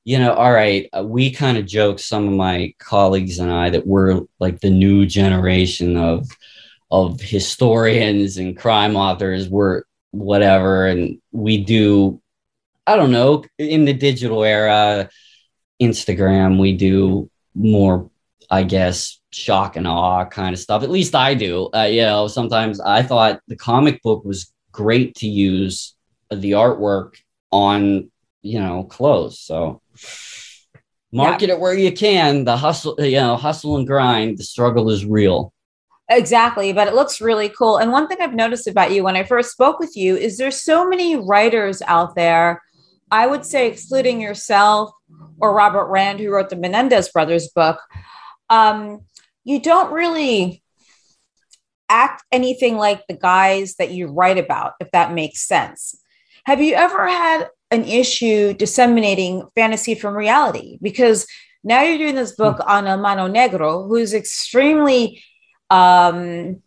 you 0.06 0.18
know, 0.18 0.34
all 0.34 0.52
right, 0.52 0.88
uh, 0.98 1.04
we 1.04 1.32
kind 1.32 1.58
of 1.58 1.66
joke 1.66 2.00
some 2.00 2.26
of 2.28 2.34
my 2.34 2.74
colleagues 2.80 3.40
and 3.40 3.52
I 3.52 3.70
that 3.72 3.86
we're 3.86 4.22
like 4.40 4.62
the 4.62 4.70
new 4.70 5.06
generation 5.06 5.98
of 5.98 6.30
of 6.90 7.20
historians 7.20 8.38
and 8.38 8.58
crime 8.58 8.96
authors. 8.96 9.50
We're 9.50 9.84
whatever, 10.12 10.88
and 10.88 11.20
we 11.34 11.64
do. 11.66 12.22
I 12.88 12.96
don't 12.96 13.12
know 13.12 13.44
in 13.58 13.84
the 13.84 13.94
digital 13.94 14.46
era, 14.46 15.10
Instagram. 15.82 16.60
We 16.60 16.78
do 16.78 17.30
more 17.54 18.10
I 18.50 18.64
guess, 18.64 19.19
shock 19.32 19.76
and 19.76 19.88
awe 19.88 20.26
kind 20.26 20.54
of 20.54 20.60
stuff. 20.60 20.84
At 20.84 20.90
least 20.90 21.16
I 21.16 21.34
do. 21.34 21.70
Uh, 21.74 21.84
you 21.84 22.02
know, 22.02 22.28
sometimes 22.28 22.80
I 22.80 23.04
thought 23.04 23.42
the 23.48 23.56
comic 23.56 24.02
book 24.02 24.24
was 24.26 24.52
great 24.72 25.16
to 25.16 25.28
use 25.28 25.96
the 26.32 26.52
artwork 26.52 27.16
on, 27.52 28.12
you 28.42 28.60
know, 28.60 28.84
clothes. 28.84 29.40
So 29.40 29.82
market 31.12 31.50
yeah. 31.50 31.56
it 31.56 31.60
where 31.60 31.74
you 31.74 31.92
can. 31.92 32.44
The 32.44 32.58
hustle, 32.58 32.96
you 33.00 33.18
know, 33.18 33.36
hustle 33.36 33.78
and 33.78 33.88
grind. 33.88 34.38
The 34.38 34.44
struggle 34.44 34.90
is 34.90 35.06
real. 35.06 35.54
Exactly, 36.12 36.74
but 36.74 36.88
it 36.88 36.96
looks 36.96 37.22
really 37.22 37.50
cool. 37.50 37.78
And 37.78 37.92
one 37.92 38.08
thing 38.08 38.18
I've 38.20 38.34
noticed 38.34 38.68
about 38.68 38.92
you 38.92 39.04
when 39.04 39.16
I 39.16 39.24
first 39.24 39.52
spoke 39.52 39.80
with 39.80 39.96
you 39.96 40.16
is 40.18 40.38
there's 40.38 40.60
so 40.60 40.88
many 40.88 41.16
writers 41.16 41.84
out 41.86 42.16
there. 42.16 42.64
I 43.12 43.28
would 43.28 43.46
say, 43.46 43.68
excluding 43.68 44.22
yourself 44.22 44.92
or 45.40 45.54
Robert 45.54 45.88
Rand, 45.88 46.20
who 46.20 46.32
wrote 46.32 46.50
the 46.50 46.56
Menendez 46.56 47.10
brothers 47.10 47.50
book, 47.50 47.80
um, 48.50 49.02
you 49.50 49.60
don't 49.60 49.92
really 49.92 50.62
act 51.90 52.24
anything 52.32 52.78
like 52.78 53.08
the 53.08 53.16
guys 53.16 53.78
that 53.78 53.90
you 53.90 54.06
write 54.06 54.38
about, 54.38 54.74
if 54.80 54.92
that 54.92 55.12
makes 55.12 55.42
sense. 55.42 56.00
Have 56.44 56.62
you 56.62 56.76
ever 56.76 57.08
had 57.08 57.48
an 57.72 57.84
issue 57.84 58.54
disseminating 58.54 59.42
fantasy 59.56 59.96
from 59.96 60.14
reality? 60.16 60.78
Because 60.84 61.26
now 61.64 61.82
you're 61.82 61.98
doing 61.98 62.14
this 62.14 62.36
book 62.36 62.60
on 62.64 62.86
a 62.86 62.96
mano 62.96 63.28
Negro, 63.28 63.88
who's 63.88 64.14
extremely, 64.14 65.24
um, 65.72 66.62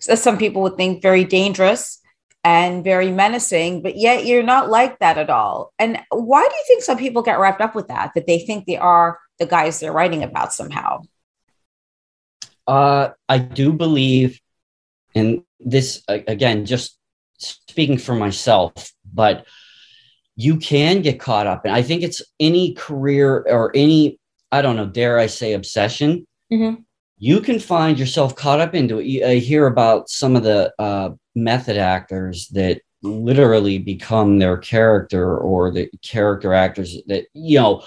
some 0.00 0.38
people 0.38 0.62
would 0.62 0.76
think, 0.76 1.00
very 1.00 1.22
dangerous 1.22 2.00
and 2.42 2.82
very 2.82 3.12
menacing, 3.12 3.80
but 3.80 3.96
yet 3.96 4.26
you're 4.26 4.42
not 4.42 4.68
like 4.68 4.98
that 4.98 5.18
at 5.18 5.30
all. 5.30 5.72
And 5.78 6.00
why 6.10 6.42
do 6.42 6.54
you 6.54 6.64
think 6.66 6.82
some 6.82 6.98
people 6.98 7.22
get 7.22 7.38
wrapped 7.38 7.60
up 7.60 7.76
with 7.76 7.86
that? 7.88 8.10
That 8.16 8.26
they 8.26 8.40
think 8.40 8.66
they 8.66 8.76
are 8.76 9.20
the 9.38 9.46
guys 9.46 9.78
they're 9.78 9.92
writing 9.92 10.24
about 10.24 10.52
somehow? 10.52 11.02
Uh, 12.68 13.10
I 13.28 13.38
do 13.38 13.72
believe, 13.72 14.40
and 15.14 15.42
this 15.58 16.02
again, 16.06 16.66
just 16.66 16.98
speaking 17.38 17.96
for 17.98 18.14
myself, 18.14 18.92
but 19.12 19.46
you 20.36 20.58
can 20.58 21.00
get 21.02 21.18
caught 21.18 21.46
up. 21.46 21.64
And 21.64 21.74
I 21.74 21.82
think 21.82 22.02
it's 22.02 22.22
any 22.38 22.74
career 22.74 23.44
or 23.48 23.72
any, 23.74 24.20
I 24.52 24.60
don't 24.62 24.76
know, 24.76 24.86
dare 24.86 25.18
I 25.18 25.26
say, 25.26 25.54
obsession. 25.54 26.26
Mm-hmm. 26.52 26.82
You 27.18 27.40
can 27.40 27.58
find 27.58 27.98
yourself 27.98 28.36
caught 28.36 28.60
up 28.60 28.74
into 28.74 29.00
it. 29.00 29.24
I 29.24 29.36
hear 29.36 29.66
about 29.66 30.10
some 30.10 30.36
of 30.36 30.44
the 30.44 30.72
uh, 30.78 31.10
method 31.34 31.76
actors 31.76 32.48
that 32.48 32.82
literally 33.02 33.78
become 33.78 34.38
their 34.38 34.58
character 34.58 35.36
or 35.38 35.72
the 35.72 35.88
character 36.02 36.52
actors 36.52 36.98
that, 37.06 37.26
you 37.32 37.58
know, 37.58 37.82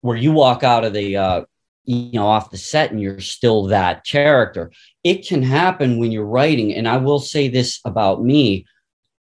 where 0.00 0.16
you 0.16 0.32
walk 0.32 0.62
out 0.62 0.84
of 0.84 0.92
the 0.92 1.16
uh, 1.16 1.44
you 1.86 2.12
know 2.12 2.26
off 2.26 2.50
the 2.50 2.58
set 2.58 2.90
and 2.90 3.00
you're 3.00 3.20
still 3.20 3.66
that 3.66 4.04
character. 4.04 4.70
It 5.04 5.26
can 5.26 5.42
happen 5.42 5.98
when 5.98 6.12
you're 6.12 6.26
writing 6.26 6.74
and 6.74 6.88
i 6.88 6.96
will 6.96 7.20
say 7.20 7.48
this 7.48 7.80
about 7.84 8.24
me 8.24 8.66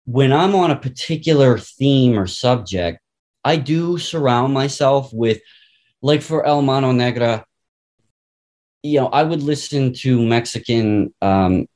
when 0.06 0.32
i'm 0.32 0.54
on 0.54 0.70
a 0.70 0.78
particular 0.78 1.58
theme 1.58 2.18
or 2.18 2.26
subject 2.26 2.98
i 3.44 3.56
do 3.56 3.98
surround 3.98 4.54
myself 4.54 5.12
with 5.12 5.40
like 6.02 6.22
for 6.22 6.44
el 6.44 6.62
mano 6.62 6.92
negra 6.92 7.44
you 8.82 8.98
know 9.00 9.08
i 9.08 9.22
would 9.22 9.42
listen 9.42 9.92
to 9.92 10.20
mexican 10.24 11.12
um 11.22 11.66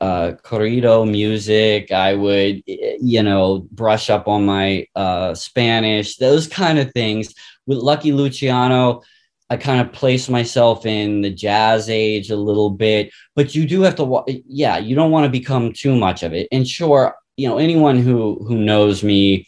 uh 0.00 0.32
corrido 0.42 1.08
music. 1.08 1.92
I 1.92 2.14
would 2.14 2.62
you 2.66 3.22
know 3.22 3.66
brush 3.70 4.10
up 4.10 4.26
on 4.26 4.44
my 4.44 4.86
uh 4.96 5.34
spanish 5.34 6.16
those 6.16 6.48
kind 6.48 6.78
of 6.78 6.92
things. 6.92 7.32
With 7.66 7.78
lucky 7.78 8.12
luciano 8.12 9.02
I 9.50 9.56
kind 9.56 9.80
of 9.80 9.92
place 9.92 10.28
myself 10.28 10.86
in 10.86 11.20
the 11.20 11.30
jazz 11.30 11.90
age 11.90 12.30
a 12.30 12.36
little 12.36 12.70
bit, 12.70 13.12
but 13.36 13.54
you 13.54 13.66
do 13.66 13.82
have 13.82 13.94
to, 13.96 14.24
yeah, 14.46 14.78
you 14.78 14.94
don't 14.94 15.10
want 15.10 15.24
to 15.24 15.30
become 15.30 15.72
too 15.72 15.96
much 15.96 16.22
of 16.22 16.32
it. 16.32 16.48
And 16.50 16.66
sure, 16.66 17.14
you 17.36 17.48
know, 17.48 17.58
anyone 17.58 17.98
who 17.98 18.44
who 18.46 18.56
knows 18.56 19.02
me 19.02 19.46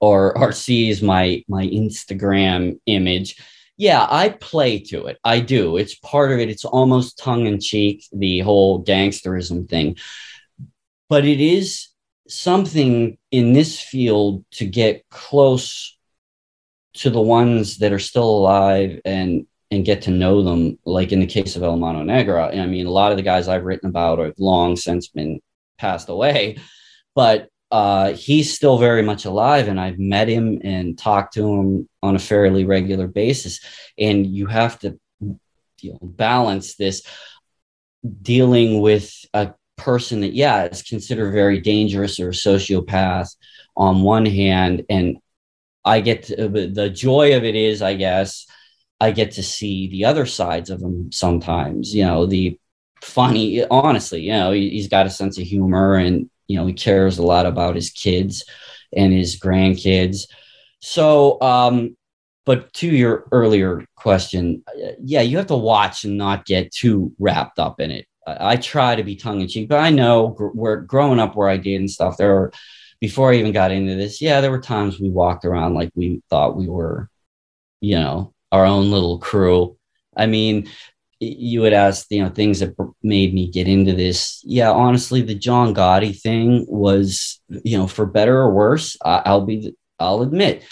or 0.00 0.36
or 0.38 0.52
sees 0.52 1.02
my 1.02 1.44
my 1.48 1.66
Instagram 1.66 2.78
image, 2.86 3.36
yeah, 3.76 4.06
I 4.08 4.30
play 4.30 4.78
to 4.84 5.06
it. 5.06 5.18
I 5.24 5.40
do. 5.40 5.76
It's 5.76 5.94
part 5.96 6.32
of 6.32 6.38
it. 6.38 6.48
It's 6.48 6.64
almost 6.64 7.18
tongue 7.18 7.46
in 7.46 7.60
cheek, 7.60 8.04
the 8.12 8.40
whole 8.40 8.84
gangsterism 8.84 9.68
thing, 9.68 9.96
but 11.08 11.24
it 11.24 11.40
is 11.40 11.88
something 12.28 13.18
in 13.30 13.52
this 13.52 13.80
field 13.80 14.44
to 14.52 14.64
get 14.66 15.04
close 15.10 15.93
to 16.94 17.10
the 17.10 17.20
ones 17.20 17.78
that 17.78 17.92
are 17.92 17.98
still 17.98 18.28
alive 18.28 19.00
and 19.04 19.46
and 19.70 19.84
get 19.84 20.02
to 20.02 20.10
know 20.10 20.42
them 20.42 20.78
like 20.84 21.12
in 21.12 21.20
the 21.20 21.26
case 21.26 21.56
of 21.56 21.62
el 21.62 21.76
mano 21.76 22.02
negra 22.02 22.56
i 22.56 22.66
mean 22.66 22.86
a 22.86 22.90
lot 22.90 23.10
of 23.10 23.16
the 23.16 23.22
guys 23.22 23.48
i've 23.48 23.64
written 23.64 23.88
about 23.88 24.18
have 24.18 24.34
long 24.38 24.76
since 24.76 25.08
been 25.08 25.40
passed 25.78 26.08
away 26.08 26.56
but 27.14 27.48
uh, 27.70 28.12
he's 28.12 28.54
still 28.54 28.78
very 28.78 29.02
much 29.02 29.24
alive 29.24 29.66
and 29.66 29.80
i've 29.80 29.98
met 29.98 30.28
him 30.28 30.60
and 30.62 30.96
talked 30.96 31.34
to 31.34 31.44
him 31.44 31.88
on 32.02 32.14
a 32.14 32.20
fairly 32.20 32.64
regular 32.64 33.08
basis 33.08 33.60
and 33.98 34.26
you 34.26 34.46
have 34.46 34.78
to 34.78 34.98
you 35.80 35.92
know, 35.92 35.98
balance 36.02 36.76
this 36.76 37.02
dealing 38.22 38.80
with 38.80 39.12
a 39.32 39.52
person 39.76 40.20
that 40.20 40.34
yeah 40.34 40.64
is 40.66 40.82
considered 40.82 41.32
very 41.32 41.60
dangerous 41.60 42.20
or 42.20 42.28
a 42.28 42.32
sociopath 42.32 43.34
on 43.76 44.02
one 44.02 44.26
hand 44.26 44.84
and 44.88 45.16
I 45.84 46.00
get 46.00 46.24
to, 46.24 46.48
the 46.48 46.90
joy 46.90 47.36
of 47.36 47.44
it 47.44 47.54
is, 47.54 47.82
I 47.82 47.94
guess, 47.94 48.46
I 49.00 49.10
get 49.10 49.32
to 49.32 49.42
see 49.42 49.88
the 49.88 50.06
other 50.06 50.26
sides 50.26 50.70
of 50.70 50.80
him 50.80 51.12
sometimes. 51.12 51.94
You 51.94 52.04
know, 52.04 52.26
the 52.26 52.58
funny, 53.02 53.64
honestly, 53.66 54.22
you 54.22 54.32
know, 54.32 54.52
he, 54.52 54.78
has 54.78 54.88
got 54.88 55.06
a 55.06 55.10
sense 55.10 55.38
of 55.38 55.44
humor 55.44 55.96
and, 55.96 56.30
you 56.46 56.56
know, 56.56 56.66
he 56.66 56.72
cares 56.72 57.18
a 57.18 57.22
lot 57.22 57.46
about 57.46 57.74
his 57.74 57.90
kids 57.90 58.44
and 58.96 59.12
his 59.12 59.38
grandkids. 59.38 60.26
So, 60.80 61.40
um, 61.40 61.96
but 62.46 62.72
to 62.74 62.88
your 62.88 63.26
earlier 63.32 63.84
question, 63.96 64.64
yeah, 65.00 65.22
you 65.22 65.38
have 65.38 65.46
to 65.48 65.56
watch 65.56 66.04
and 66.04 66.16
not 66.16 66.44
get 66.44 66.72
too 66.72 67.12
wrapped 67.18 67.58
up 67.58 67.80
in 67.80 67.90
it. 67.90 68.06
I, 68.26 68.52
I 68.52 68.56
try 68.56 68.96
to 68.96 69.02
be 69.02 69.16
tongue 69.16 69.40
in 69.40 69.48
cheek, 69.48 69.68
but 69.68 69.80
I 69.80 69.90
know 69.90 70.28
gr- 70.28 70.46
where 70.48 70.76
growing 70.76 71.20
up 71.20 71.36
where 71.36 71.48
I 71.48 71.56
did 71.56 71.76
and 71.80 71.90
stuff, 71.90 72.16
there 72.16 72.36
are 72.36 72.52
before 73.04 73.30
I 73.30 73.36
even 73.36 73.52
got 73.52 73.70
into 73.70 73.96
this, 73.96 74.22
yeah, 74.22 74.40
there 74.40 74.50
were 74.50 74.60
times 74.62 74.98
we 74.98 75.10
walked 75.10 75.44
around 75.44 75.74
like 75.74 75.90
we 75.94 76.22
thought 76.30 76.56
we 76.56 76.68
were, 76.68 77.10
you 77.82 77.96
know, 77.96 78.32
our 78.50 78.64
own 78.64 78.90
little 78.90 79.18
crew. 79.18 79.76
I 80.16 80.24
mean, 80.24 80.70
you 81.20 81.60
would 81.60 81.74
ask, 81.74 82.06
you 82.08 82.22
know, 82.22 82.30
things 82.30 82.60
that 82.60 82.74
made 83.02 83.34
me 83.34 83.50
get 83.50 83.68
into 83.68 83.92
this. 83.92 84.42
Yeah, 84.42 84.70
honestly, 84.70 85.20
the 85.20 85.34
John 85.34 85.74
Gotti 85.74 86.18
thing 86.18 86.64
was, 86.66 87.42
you 87.62 87.76
know, 87.76 87.86
for 87.86 88.06
better 88.06 88.38
or 88.38 88.50
worse. 88.50 88.96
I'll 89.04 89.44
be, 89.44 89.76
I'll 89.98 90.22
admit, 90.22 90.64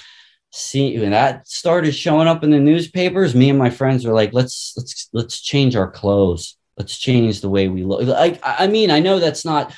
see 0.50 0.98
when 0.98 1.10
that 1.10 1.46
started 1.46 1.92
showing 1.92 2.28
up 2.28 2.42
in 2.42 2.50
the 2.50 2.60
newspapers, 2.60 3.34
me 3.34 3.50
and 3.50 3.58
my 3.58 3.68
friends 3.68 4.06
were 4.06 4.14
like, 4.14 4.32
let's 4.32 4.72
let's 4.78 5.10
let's 5.12 5.38
change 5.42 5.76
our 5.76 5.90
clothes. 5.90 6.56
Let's 6.78 6.98
change 6.98 7.42
the 7.42 7.50
way 7.50 7.68
we 7.68 7.84
look. 7.84 8.06
Like, 8.06 8.40
I 8.42 8.68
mean, 8.68 8.90
I 8.90 9.00
know 9.00 9.18
that's 9.18 9.44
not 9.44 9.74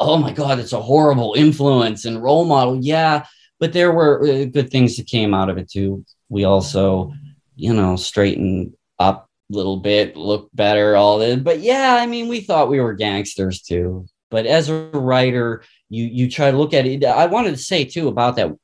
oh 0.00 0.16
my 0.16 0.32
god 0.32 0.58
it's 0.58 0.72
a 0.72 0.80
horrible 0.80 1.34
influence 1.36 2.04
and 2.04 2.22
role 2.22 2.44
model. 2.44 2.78
Yeah 2.80 3.24
but 3.60 3.74
there 3.74 3.92
were 3.92 4.22
uh, 4.22 4.44
good 4.46 4.70
things 4.70 4.96
that 4.96 5.06
came 5.06 5.34
out 5.34 5.50
of 5.50 5.58
it 5.58 5.70
too. 5.70 6.04
We 6.28 6.44
also 6.44 7.12
you 7.56 7.74
know 7.74 7.96
straightened 7.96 8.74
up 8.98 9.28
a 9.52 9.56
little 9.56 9.76
bit 9.76 10.16
look 10.16 10.48
better 10.54 10.96
all 10.96 11.18
that 11.18 11.42
but 11.42 11.58
yeah 11.58 11.98
i 12.00 12.06
mean 12.06 12.28
we 12.28 12.40
thought 12.40 12.68
we 12.70 12.80
were 12.80 12.94
gangsters 12.94 13.62
too. 13.62 14.06
But 14.30 14.46
as 14.46 14.68
a 14.68 14.90
writer 14.92 15.62
you 15.88 16.04
you 16.04 16.30
try 16.30 16.50
to 16.50 16.56
look 16.56 16.72
at 16.72 16.86
it. 16.86 17.04
I 17.04 17.26
wanted 17.26 17.50
to 17.50 17.56
say 17.56 17.84
too 17.84 18.08
about 18.08 18.36
that 18.36 18.56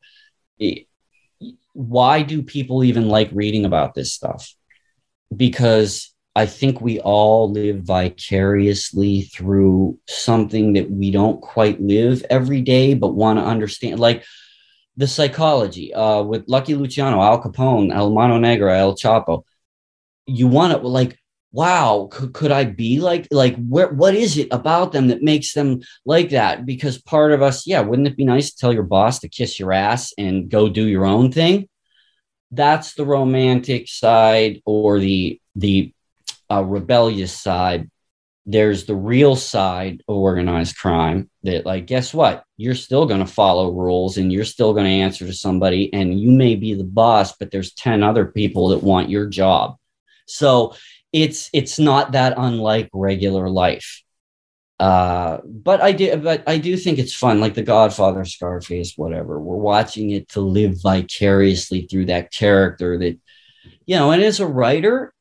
why 1.72 2.22
do 2.22 2.42
people 2.42 2.84
even 2.84 3.08
like 3.08 3.28
reading 3.32 3.66
about 3.66 3.94
this 3.94 4.12
stuff? 4.12 4.54
Because 5.34 6.14
I 6.36 6.44
think 6.44 6.82
we 6.82 7.00
all 7.00 7.50
live 7.50 7.80
vicariously 7.84 9.22
through 9.22 9.98
something 10.06 10.74
that 10.74 10.90
we 10.90 11.10
don't 11.10 11.40
quite 11.40 11.80
live 11.80 12.26
every 12.28 12.60
day, 12.60 12.92
but 12.92 13.14
want 13.14 13.38
to 13.38 13.44
understand. 13.44 14.00
Like 14.00 14.22
the 14.98 15.06
psychology 15.06 15.94
uh, 15.94 16.22
with 16.22 16.44
Lucky 16.46 16.74
Luciano, 16.74 17.22
Al 17.22 17.42
Capone, 17.42 17.90
El 17.90 18.10
Mano 18.10 18.36
Negra, 18.36 18.76
El 18.78 18.96
Chapo. 18.96 19.44
You 20.26 20.46
want 20.46 20.74
to 20.74 20.86
like, 20.86 21.18
wow, 21.52 22.10
could, 22.12 22.34
could 22.34 22.52
I 22.52 22.64
be 22.64 23.00
like, 23.00 23.26
like, 23.30 23.56
where, 23.56 23.88
what 23.88 24.14
is 24.14 24.36
it 24.36 24.48
about 24.50 24.92
them 24.92 25.08
that 25.08 25.22
makes 25.22 25.54
them 25.54 25.80
like 26.04 26.28
that? 26.30 26.66
Because 26.66 27.00
part 27.00 27.32
of 27.32 27.40
us, 27.40 27.66
yeah, 27.66 27.80
wouldn't 27.80 28.08
it 28.08 28.16
be 28.16 28.26
nice 28.26 28.50
to 28.50 28.58
tell 28.58 28.74
your 28.74 28.82
boss 28.82 29.20
to 29.20 29.28
kiss 29.30 29.58
your 29.58 29.72
ass 29.72 30.12
and 30.18 30.50
go 30.50 30.68
do 30.68 30.86
your 30.86 31.06
own 31.06 31.32
thing? 31.32 31.66
That's 32.50 32.92
the 32.92 33.06
romantic 33.06 33.88
side 33.88 34.60
or 34.66 35.00
the 35.00 35.40
the 35.54 35.94
uh, 36.50 36.62
rebellious 36.62 37.32
side, 37.32 37.90
there's 38.44 38.84
the 38.84 38.94
real 38.94 39.34
side 39.34 40.02
of 40.08 40.16
organized 40.16 40.76
crime 40.76 41.28
that, 41.42 41.66
like, 41.66 41.86
guess 41.86 42.14
what? 42.14 42.44
You're 42.56 42.74
still 42.74 43.06
going 43.06 43.20
to 43.20 43.26
follow 43.26 43.72
rules 43.72 44.16
and 44.18 44.32
you're 44.32 44.44
still 44.44 44.72
going 44.72 44.86
to 44.86 44.90
answer 44.90 45.26
to 45.26 45.32
somebody, 45.32 45.92
and 45.92 46.18
you 46.18 46.30
may 46.30 46.54
be 46.54 46.74
the 46.74 46.84
boss, 46.84 47.36
but 47.36 47.50
there's 47.50 47.74
10 47.74 48.02
other 48.02 48.26
people 48.26 48.68
that 48.68 48.82
want 48.82 49.10
your 49.10 49.26
job. 49.26 49.76
So 50.26 50.74
it's 51.12 51.48
it's 51.52 51.78
not 51.78 52.12
that 52.12 52.34
unlike 52.36 52.90
regular 52.92 53.48
life 53.48 54.02
uh 54.78 55.38
but 55.44 55.80
i 55.80 55.90
do 55.90 56.16
but 56.16 56.42
i 56.46 56.58
do 56.58 56.76
think 56.76 56.98
it's 56.98 57.14
fun 57.14 57.40
like 57.40 57.54
the 57.54 57.62
godfather 57.62 58.24
scarface 58.26 58.92
whatever 58.96 59.40
we're 59.40 59.56
watching 59.56 60.10
it 60.10 60.28
to 60.28 60.40
live 60.40 60.74
vicariously 60.82 61.86
through 61.86 62.04
that 62.04 62.30
character 62.30 62.98
that 62.98 63.18
you 63.86 63.96
know 63.96 64.10
and 64.10 64.22
as 64.22 64.40
a 64.40 64.46
writer 64.46 65.14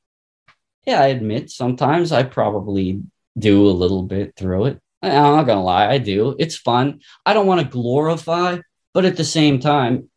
yeah 0.86 1.02
i 1.02 1.08
admit 1.08 1.50
sometimes 1.50 2.12
i 2.12 2.24
probably 2.24 3.02
do 3.38 3.68
a 3.68 3.72
little 3.72 4.04
bit 4.04 4.36
through 4.36 4.66
it 4.66 4.80
i'm 5.02 5.12
not 5.12 5.44
gonna 5.44 5.64
lie 5.64 5.88
i 5.88 5.98
do 5.98 6.36
it's 6.40 6.56
fun 6.56 7.00
i 7.26 7.34
don't 7.34 7.48
want 7.48 7.62
to 7.62 7.68
glorify 7.68 8.58
but 8.94 9.06
at 9.06 9.18
the 9.18 9.24
same 9.24 9.60
time 9.60 10.10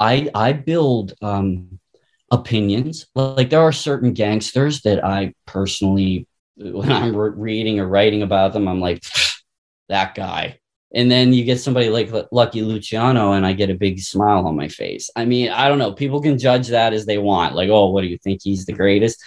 i 0.00 0.30
i 0.34 0.52
build 0.52 1.14
um 1.22 1.78
opinions 2.30 3.06
like 3.14 3.50
there 3.50 3.62
are 3.62 3.72
certain 3.72 4.12
gangsters 4.12 4.82
that 4.82 5.04
i 5.04 5.32
personally 5.46 6.28
when 6.58 6.90
I'm 6.90 7.14
re- 7.14 7.30
reading 7.34 7.80
or 7.80 7.86
writing 7.86 8.22
about 8.22 8.52
them, 8.52 8.68
I'm 8.68 8.80
like, 8.80 9.02
that 9.88 10.14
guy. 10.14 10.58
And 10.94 11.10
then 11.10 11.32
you 11.32 11.44
get 11.44 11.60
somebody 11.60 11.90
like 11.90 12.10
Lucky 12.32 12.62
Luciano, 12.62 13.32
and 13.32 13.44
I 13.44 13.52
get 13.52 13.70
a 13.70 13.74
big 13.74 14.00
smile 14.00 14.46
on 14.46 14.56
my 14.56 14.68
face. 14.68 15.10
I 15.14 15.26
mean, 15.26 15.50
I 15.50 15.68
don't 15.68 15.78
know. 15.78 15.92
People 15.92 16.22
can 16.22 16.38
judge 16.38 16.68
that 16.68 16.94
as 16.94 17.04
they 17.04 17.18
want. 17.18 17.54
Like, 17.54 17.68
oh, 17.68 17.90
what 17.90 18.00
do 18.00 18.06
you 18.08 18.18
think? 18.18 18.40
He's 18.42 18.64
the 18.64 18.72
greatest. 18.72 19.22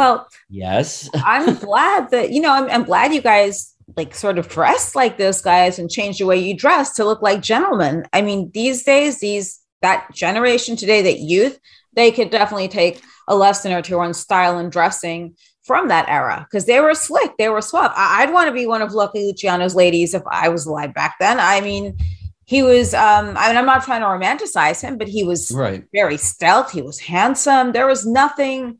Well, 0.00 0.28
yes. 0.48 1.10
I'm 1.14 1.54
glad 1.66 2.10
that, 2.10 2.30
you 2.32 2.40
know, 2.40 2.50
I'm, 2.50 2.70
I'm 2.70 2.84
glad 2.84 3.12
you 3.12 3.20
guys 3.20 3.74
like 3.98 4.14
sort 4.14 4.38
of 4.38 4.48
dress 4.48 4.94
like 4.94 5.18
this, 5.18 5.42
guys, 5.42 5.78
and 5.78 5.90
change 5.90 6.18
the 6.18 6.24
way 6.24 6.38
you 6.38 6.56
dress 6.56 6.94
to 6.94 7.04
look 7.04 7.20
like 7.20 7.42
gentlemen. 7.42 8.06
I 8.14 8.22
mean, 8.22 8.50
these 8.54 8.82
days, 8.82 9.20
these 9.20 9.60
that 9.82 10.08
generation 10.14 10.76
today, 10.76 11.02
that 11.02 11.18
youth, 11.18 11.58
they 11.92 12.12
could 12.12 12.30
definitely 12.30 12.68
take 12.68 13.02
a 13.28 13.36
lesson 13.36 13.72
or 13.72 13.82
two 13.82 14.00
on 14.00 14.14
style 14.14 14.56
and 14.56 14.72
dressing 14.72 15.36
from 15.64 15.88
that 15.88 16.08
era 16.08 16.46
because 16.48 16.64
they 16.64 16.80
were 16.80 16.94
slick, 16.94 17.32
they 17.36 17.50
were 17.50 17.60
suave. 17.60 17.92
I- 17.94 18.24
would 18.24 18.32
want 18.32 18.48
to 18.48 18.54
be 18.54 18.66
one 18.66 18.80
of 18.80 18.94
Lucky 18.94 19.26
Luciano's 19.26 19.74
ladies 19.74 20.14
if 20.14 20.22
I 20.30 20.48
was 20.48 20.64
alive 20.64 20.94
back 20.94 21.16
then. 21.20 21.38
I 21.38 21.60
mean, 21.60 21.98
he 22.46 22.62
was 22.62 22.94
um 22.94 23.36
I 23.36 23.48
mean 23.48 23.56
I'm 23.58 23.66
not 23.66 23.84
trying 23.84 24.00
to 24.00 24.06
romanticize 24.06 24.80
him, 24.80 24.96
but 24.96 25.08
he 25.08 25.24
was 25.24 25.50
right. 25.50 25.84
very 25.92 26.16
stealth, 26.16 26.72
he 26.72 26.80
was 26.80 26.98
handsome. 26.98 27.72
There 27.72 27.86
was 27.86 28.06
nothing 28.06 28.78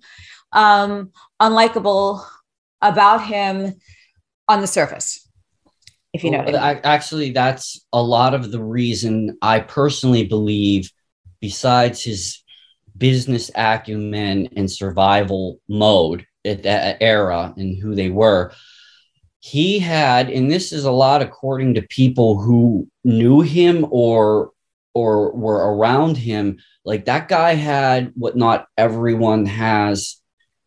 um 0.53 1.11
unlikable 1.41 2.25
about 2.83 3.25
him 3.25 3.75
on 4.49 4.61
the 4.61 4.67
surface. 4.67 5.29
If 6.13 6.25
you 6.25 6.33
know 6.33 6.45
well, 6.45 6.57
I 6.57 6.81
actually 6.83 7.31
that's 7.31 7.87
a 7.93 8.03
lot 8.03 8.35
of 8.35 8.51
the 8.51 8.63
reason 8.63 9.39
I 9.43 9.61
personally 9.61 10.25
believe 10.25 10.91
besides 11.41 12.03
his 12.03 12.43
business 12.97 13.51
acumen 13.55 14.49
and 14.57 14.71
survival 14.71 15.61
mode 15.69 16.27
at 16.45 16.65
that 16.65 16.99
era 17.01 17.55
and 17.57 17.81
who 17.81 17.95
they 17.95 18.11
were 18.11 18.53
he 19.41 19.79
had 19.79 20.29
and 20.29 20.51
this 20.51 20.71
is 20.71 20.85
a 20.85 20.93
lot 20.93 21.23
according 21.23 21.75
to 21.75 21.83
people 21.83 22.41
who 22.41 22.87
knew 23.05 23.41
him 23.41 23.87
or 23.91 24.51
or 24.95 25.33
were 25.33 25.75
around 25.75 26.17
him 26.17 26.59
like 26.85 27.07
that 27.07 27.27
guy 27.27 27.55
had 27.55 28.13
what 28.15 28.37
not 28.37 28.67
everyone 28.77 29.47
has 29.47 30.20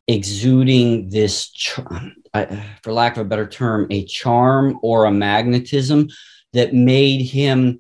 exuding 0.08 1.10
this 1.10 1.50
for 2.84 2.92
lack 2.92 3.18
of 3.18 3.26
a 3.26 3.30
better 3.30 3.48
term 3.48 3.88
a 3.90 4.04
charm 4.06 4.78
or 4.82 5.06
a 5.06 5.12
magnetism 5.12 6.10
that 6.52 6.74
made 6.74 7.22
him 7.22 7.80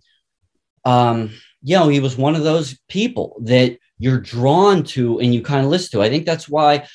um 0.86 1.29
you 1.62 1.77
know 1.77 1.89
he 1.89 1.99
was 1.99 2.17
one 2.17 2.36
of 2.36 2.43
those 2.43 2.79
people 2.88 3.38
that 3.43 3.77
you're 3.97 4.19
drawn 4.21 4.83
to 4.83 5.19
and 5.19 5.33
you 5.33 5.41
kind 5.41 5.65
of 5.65 5.71
listen 5.71 5.91
to 5.91 6.03
i 6.03 6.09
think 6.09 6.25
that's 6.25 6.47
why 6.47 6.88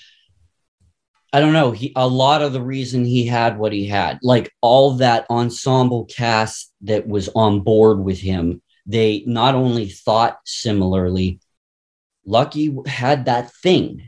I 1.30 1.40
don't 1.40 1.52
know. 1.52 1.72
He 1.72 1.92
a 1.94 2.08
lot 2.08 2.40
of 2.40 2.54
the 2.54 2.62
reason 2.62 3.04
he 3.04 3.26
had 3.26 3.58
what 3.58 3.72
he 3.72 3.86
had, 3.86 4.18
like 4.22 4.50
all 4.62 4.92
that 4.94 5.26
ensemble 5.28 6.06
cast 6.06 6.72
that 6.82 7.06
was 7.06 7.28
on 7.34 7.60
board 7.60 8.00
with 8.00 8.18
him, 8.18 8.62
they 8.86 9.24
not 9.26 9.54
only 9.54 9.90
thought 9.90 10.38
similarly. 10.44 11.40
Lucky 12.24 12.74
had 12.86 13.26
that 13.26 13.52
thing 13.62 14.07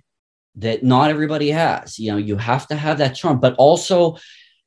that 0.60 0.82
not 0.82 1.10
everybody 1.10 1.50
has. 1.50 1.98
You 1.98 2.12
know, 2.12 2.18
you 2.18 2.36
have 2.36 2.66
to 2.68 2.76
have 2.76 2.98
that 2.98 3.14
charm, 3.14 3.40
but 3.40 3.54
also 3.56 4.16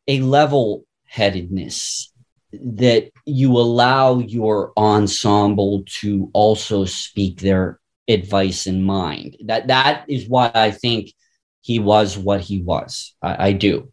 a 0.07 0.21
level 0.21 0.85
headedness 1.05 2.11
that 2.51 3.11
you 3.25 3.51
allow 3.57 4.19
your 4.19 4.73
ensemble 4.77 5.83
to 5.87 6.29
also 6.33 6.85
speak 6.85 7.39
their 7.39 7.79
advice 8.07 8.67
in 8.67 8.83
mind. 8.83 9.37
That 9.45 9.67
that 9.67 10.05
is 10.07 10.27
why 10.27 10.51
I 10.53 10.71
think 10.71 11.13
he 11.61 11.79
was 11.79 12.17
what 12.17 12.41
he 12.41 12.61
was. 12.61 13.15
I, 13.21 13.47
I 13.47 13.51
do. 13.53 13.89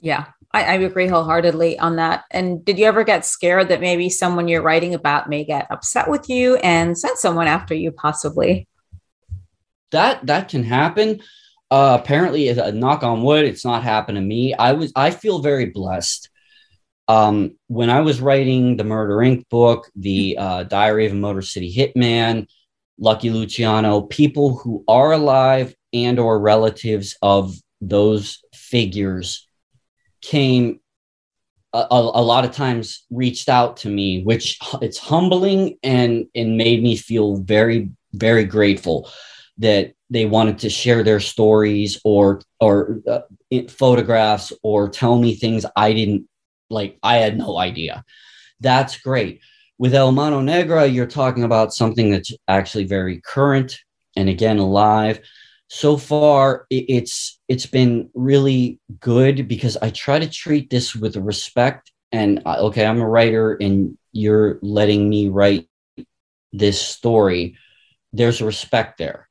Yeah, 0.00 0.26
I, 0.52 0.64
I, 0.64 0.74
agree 0.74 1.06
wholeheartedly 1.06 1.78
on 1.78 1.96
that. 1.96 2.24
And 2.30 2.64
did 2.64 2.78
you 2.78 2.84
ever 2.84 3.04
get 3.04 3.24
scared 3.24 3.68
that 3.68 3.80
maybe 3.80 4.10
someone 4.10 4.48
you're 4.48 4.60
writing 4.60 4.92
about 4.92 5.30
may 5.30 5.44
get 5.44 5.66
upset 5.70 6.10
with 6.10 6.28
you 6.28 6.56
and 6.56 6.98
send 6.98 7.16
someone 7.16 7.46
after 7.46 7.74
you, 7.74 7.90
possibly? 7.92 8.68
That 9.94 10.26
that 10.26 10.48
can 10.48 10.64
happen. 10.64 11.20
Uh, 11.70 11.98
apparently, 12.00 12.48
a 12.48 12.72
knock 12.72 13.02
on 13.02 13.22
wood, 13.22 13.44
it's 13.44 13.64
not 13.64 13.82
happened 13.82 14.16
to 14.16 14.22
me. 14.22 14.54
I 14.54 14.72
was 14.72 14.92
I 14.94 15.10
feel 15.10 15.40
very 15.40 15.66
blessed. 15.66 16.28
Um, 17.06 17.56
when 17.68 17.90
I 17.90 18.00
was 18.00 18.20
writing 18.20 18.76
the 18.76 18.84
Murder 18.84 19.16
Inc. 19.16 19.48
book, 19.50 19.90
the 19.94 20.36
uh, 20.38 20.62
Diary 20.64 21.06
of 21.06 21.12
a 21.12 21.16
Motor 21.16 21.42
City 21.42 21.72
Hitman, 21.74 22.46
Lucky 22.98 23.30
Luciano, 23.30 24.02
people 24.02 24.56
who 24.56 24.84
are 24.88 25.12
alive 25.12 25.74
and 25.92 26.18
or 26.18 26.40
relatives 26.40 27.16
of 27.22 27.54
those 27.80 28.42
figures 28.54 29.48
came 30.22 30.80
a, 31.72 31.86
a, 31.90 32.22
lot 32.22 32.44
of 32.44 32.52
times 32.52 33.04
reached 33.10 33.48
out 33.48 33.76
to 33.78 33.88
me 33.88 34.22
which 34.22 34.58
it's 34.80 34.98
humbling 34.98 35.76
and 35.82 36.26
and 36.34 36.56
made 36.56 36.82
me 36.82 36.96
feel 36.96 37.36
very 37.36 37.90
very 38.14 38.44
grateful 38.44 39.10
that 39.58 39.94
they 40.10 40.26
wanted 40.26 40.58
to 40.58 40.70
share 40.70 41.02
their 41.02 41.20
stories 41.20 42.00
or 42.04 42.40
or 42.60 43.00
uh, 43.08 43.20
photographs 43.68 44.52
or 44.62 44.88
tell 44.88 45.18
me 45.18 45.34
things 45.34 45.64
i 45.76 45.92
didn't 45.92 46.28
like 46.70 46.98
i 47.02 47.16
had 47.16 47.38
no 47.38 47.58
idea. 47.58 48.04
That's 48.60 48.98
great. 48.98 49.40
With 49.78 49.94
el 49.94 50.12
mano 50.12 50.40
negra 50.40 50.86
you're 50.86 51.06
talking 51.06 51.44
about 51.44 51.74
something 51.74 52.10
that's 52.10 52.32
actually 52.48 52.84
very 52.84 53.20
current 53.20 53.78
and 54.16 54.28
again 54.28 54.58
alive. 54.58 55.20
So 55.68 55.96
far 55.96 56.66
it's 56.70 57.38
it's 57.48 57.66
been 57.66 58.10
really 58.14 58.80
good 59.00 59.48
because 59.48 59.76
i 59.78 59.90
try 59.90 60.18
to 60.18 60.28
treat 60.28 60.70
this 60.70 60.94
with 60.94 61.16
respect 61.16 61.90
and 62.12 62.42
uh, 62.46 62.58
okay 62.66 62.86
i'm 62.86 63.00
a 63.00 63.08
writer 63.08 63.54
and 63.54 63.96
you're 64.12 64.58
letting 64.62 65.08
me 65.08 65.28
write 65.28 65.68
this 66.52 66.80
story. 66.80 67.56
There's 68.12 68.40
respect 68.40 68.98
there 68.98 69.28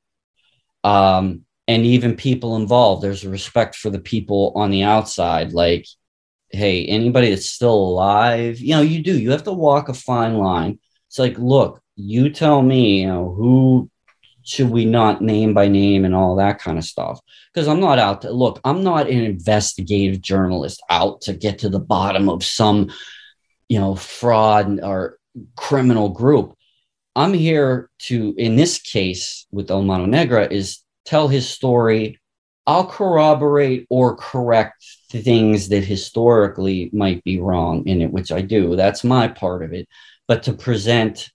um 0.84 1.42
and 1.68 1.86
even 1.86 2.16
people 2.16 2.56
involved 2.56 3.02
there's 3.02 3.24
a 3.24 3.30
respect 3.30 3.76
for 3.76 3.90
the 3.90 4.00
people 4.00 4.52
on 4.56 4.70
the 4.70 4.84
outside 4.84 5.54
like 5.54 5.86
hey 6.50 6.86
anybody 6.86 7.30
that's 7.30 7.50
still 7.50 7.74
alive 7.74 8.60
you 8.60 8.76
know 8.76 8.82
you 8.82 9.02
do 9.02 9.18
you 9.18 9.32
have 9.32 9.44
to 9.44 9.54
walk 9.54 9.90
a 9.90 9.94
fine 9.94 10.36
line 10.38 10.80
it's 11.08 11.20
like 11.20 11.38
look 11.38 11.82
you 11.96 12.30
tell 12.30 12.62
me 12.62 13.02
you 13.02 13.08
know 13.08 13.34
who 13.34 13.90
should 14.44 14.70
we 14.70 14.86
not 14.86 15.22
name 15.22 15.54
by 15.54 15.68
name 15.68 16.06
and 16.06 16.14
all 16.14 16.36
that 16.36 16.60
kind 16.60 16.78
of 16.78 16.84
stuff? 16.84 17.20
Because 17.54 17.68
I'm 17.68 17.80
not 17.80 17.98
out 17.98 18.22
to 18.22 18.32
look, 18.32 18.60
I'm 18.64 18.84
not 18.84 19.10
an 19.10 19.20
investigative 19.20 20.22
journalist 20.22 20.84
out 20.90 21.22
to 21.22 21.34
get 21.34 21.60
to 21.60 21.70
the 21.70 21.80
bottom 21.80 22.30
of 22.30 22.44
some, 22.44 22.92
you 23.70 23.80
know, 23.80 23.96
fraud 23.96 24.80
or 24.82 25.18
criminal 25.56 26.10
group. 26.10 26.56
I'm 27.16 27.34
here 27.34 27.90
to, 28.04 28.34
in 28.38 28.56
this 28.56 28.82
case 28.82 29.46
with 29.52 29.70
El 29.70 29.84
Mano 29.84 30.06
Negra, 30.06 30.48
is 30.50 30.80
tell 31.06 31.28
his 31.28 31.48
story. 31.48 32.20
I'll 32.66 32.88
corroborate 32.88 33.86
or 33.90 34.16
correct 34.16 34.84
things 35.10 35.70
that 35.70 35.84
historically 35.84 36.90
might 36.94 37.24
be 37.24 37.40
wrong 37.40 37.86
in 37.88 38.02
it, 38.02 38.12
which 38.12 38.32
I 38.32 38.42
do. 38.42 38.76
That's 38.76 39.04
my 39.04 39.28
part 39.28 39.64
of 39.64 39.74
it. 39.74 39.88
But 40.28 40.44
to 40.44 40.54
present 40.54 41.30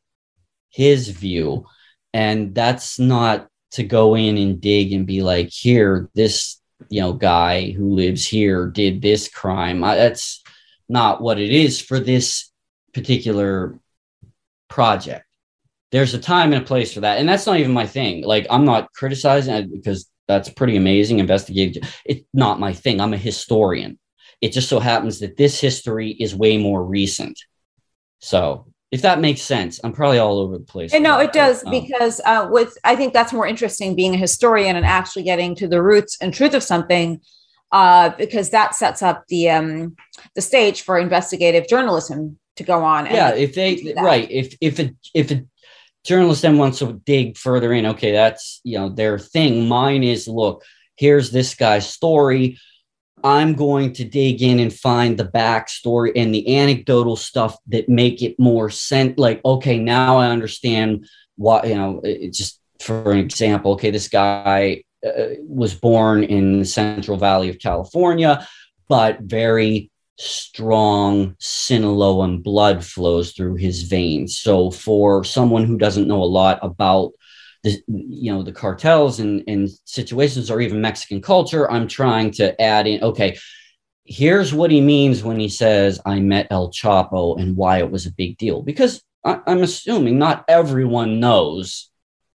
his 0.70 1.08
view, 1.10 1.66
and 2.12 2.54
that's 2.54 2.98
not 2.98 3.48
to 3.72 3.84
go 3.84 4.16
in 4.16 4.38
and 4.38 4.60
dig 4.60 4.92
and 4.92 5.06
be 5.06 5.22
like 5.22 5.50
here 5.50 6.08
this 6.14 6.60
you 6.88 7.00
know 7.00 7.12
guy 7.12 7.70
who 7.70 7.94
lives 7.94 8.26
here 8.26 8.66
did 8.66 9.02
this 9.02 9.28
crime 9.28 9.84
I, 9.84 9.96
that's 9.96 10.42
not 10.88 11.20
what 11.20 11.38
it 11.38 11.50
is 11.50 11.80
for 11.80 12.00
this 12.00 12.50
particular 12.94 13.78
project 14.68 15.27
there's 15.90 16.14
a 16.14 16.18
time 16.18 16.52
and 16.52 16.62
a 16.62 16.66
place 16.66 16.92
for 16.92 17.00
that. 17.00 17.18
And 17.18 17.28
that's 17.28 17.46
not 17.46 17.58
even 17.58 17.72
my 17.72 17.86
thing. 17.86 18.24
Like 18.24 18.46
i'm 18.50 18.64
not 18.64 18.92
criticizing 18.92 19.54
it 19.54 19.72
because 19.72 20.08
that's 20.26 20.50
pretty 20.50 20.76
amazing 20.76 21.18
investigative. 21.18 21.82
It's 22.04 22.24
not 22.34 22.60
my 22.60 22.72
thing. 22.72 23.00
I'm 23.00 23.14
a 23.14 23.18
historian. 23.18 23.98
It 24.40 24.52
just 24.52 24.68
so 24.68 24.78
happens 24.78 25.20
that 25.20 25.36
this 25.36 25.60
history 25.60 26.10
is 26.10 26.34
way 26.34 26.58
more 26.58 26.84
recent. 26.84 27.38
So 28.20 28.66
if 28.90 29.02
that 29.02 29.20
makes 29.20 29.42
sense. 29.42 29.80
I'm 29.84 29.92
probably 29.92 30.18
all 30.18 30.38
over 30.38 30.58
the 30.58 30.64
place. 30.64 30.94
And 30.94 31.04
no, 31.04 31.18
it 31.18 31.32
does 31.32 31.64
um, 31.64 31.70
because 31.70 32.20
uh, 32.24 32.48
with 32.50 32.76
I 32.84 32.96
think 32.96 33.12
that's 33.12 33.32
more 33.32 33.46
interesting 33.46 33.94
being 33.94 34.14
a 34.14 34.18
historian 34.18 34.76
and 34.76 34.86
actually 34.86 35.24
getting 35.24 35.54
to 35.56 35.68
the 35.68 35.82
roots 35.82 36.16
and 36.20 36.32
truth 36.32 36.54
of 36.54 36.62
something, 36.62 37.20
uh, 37.70 38.10
because 38.10 38.50
that 38.50 38.74
sets 38.74 39.02
up 39.02 39.24
the 39.28 39.50
um, 39.50 39.96
the 40.34 40.40
stage 40.40 40.82
for 40.82 40.98
investigative 40.98 41.68
journalism 41.68 42.38
to 42.56 42.64
go 42.64 42.82
on. 42.82 43.06
yeah, 43.06 43.34
if 43.34 43.54
they 43.54 43.94
right, 43.96 44.30
if 44.30 44.56
if 44.60 44.78
a 44.78 44.94
if 45.14 45.30
a 45.30 45.44
journalist 46.08 46.42
then 46.42 46.58
wants 46.58 46.78
to 46.78 46.94
dig 47.04 47.36
further 47.36 47.72
in, 47.72 47.86
okay, 47.86 48.12
that's 48.12 48.60
you 48.64 48.78
know 48.78 48.88
their 48.88 49.18
thing. 49.18 49.68
Mine 49.68 50.02
is 50.02 50.26
look, 50.26 50.64
here's 50.96 51.30
this 51.30 51.54
guy's 51.54 51.88
story 51.88 52.58
I'm 53.24 53.54
going 53.54 53.92
to 53.94 54.04
dig 54.04 54.42
in 54.42 54.60
and 54.60 54.72
find 54.72 55.16
the 55.16 55.24
backstory 55.24 56.12
and 56.14 56.34
the 56.34 56.56
anecdotal 56.56 57.16
stuff 57.16 57.56
that 57.68 57.88
make 57.88 58.22
it 58.22 58.38
more 58.38 58.70
sense. 58.70 59.18
Like, 59.18 59.44
okay, 59.44 59.78
now 59.78 60.18
I 60.18 60.28
understand 60.28 61.08
why. 61.36 61.64
you 61.64 61.74
know, 61.74 62.02
just 62.30 62.60
for 62.80 63.12
an 63.12 63.18
example, 63.18 63.72
okay, 63.72 63.90
this 63.90 64.08
guy 64.08 64.84
uh, 65.04 65.34
was 65.42 65.74
born 65.74 66.24
in 66.24 66.60
the 66.60 66.64
Central 66.64 67.16
Valley 67.16 67.48
of 67.48 67.58
California, 67.58 68.46
but 68.88 69.20
very 69.20 69.90
strong 70.18 71.34
Sinaloan 71.40 72.42
blood 72.42 72.84
flows 72.84 73.32
through 73.32 73.54
his 73.54 73.84
veins. 73.84 74.38
So, 74.38 74.70
for 74.70 75.24
someone 75.24 75.64
who 75.64 75.78
doesn't 75.78 76.08
know 76.08 76.22
a 76.22 76.24
lot 76.24 76.58
about 76.62 77.12
the 77.62 77.82
you 77.88 78.32
know 78.32 78.42
the 78.42 78.52
cartels 78.52 79.20
and, 79.20 79.42
and 79.48 79.68
situations 79.84 80.50
or 80.50 80.60
even 80.60 80.80
Mexican 80.80 81.20
culture. 81.20 81.70
I'm 81.70 81.88
trying 81.88 82.30
to 82.32 82.60
add 82.60 82.86
in, 82.86 83.02
okay, 83.02 83.38
here's 84.04 84.54
what 84.54 84.70
he 84.70 84.80
means 84.80 85.22
when 85.22 85.38
he 85.38 85.48
says 85.48 86.00
I 86.04 86.20
met 86.20 86.48
El 86.50 86.70
Chapo 86.70 87.40
and 87.40 87.56
why 87.56 87.78
it 87.78 87.90
was 87.90 88.06
a 88.06 88.12
big 88.12 88.38
deal. 88.38 88.62
Because 88.62 89.02
I, 89.24 89.40
I'm 89.46 89.62
assuming 89.62 90.18
not 90.18 90.44
everyone 90.48 91.20
knows 91.20 91.90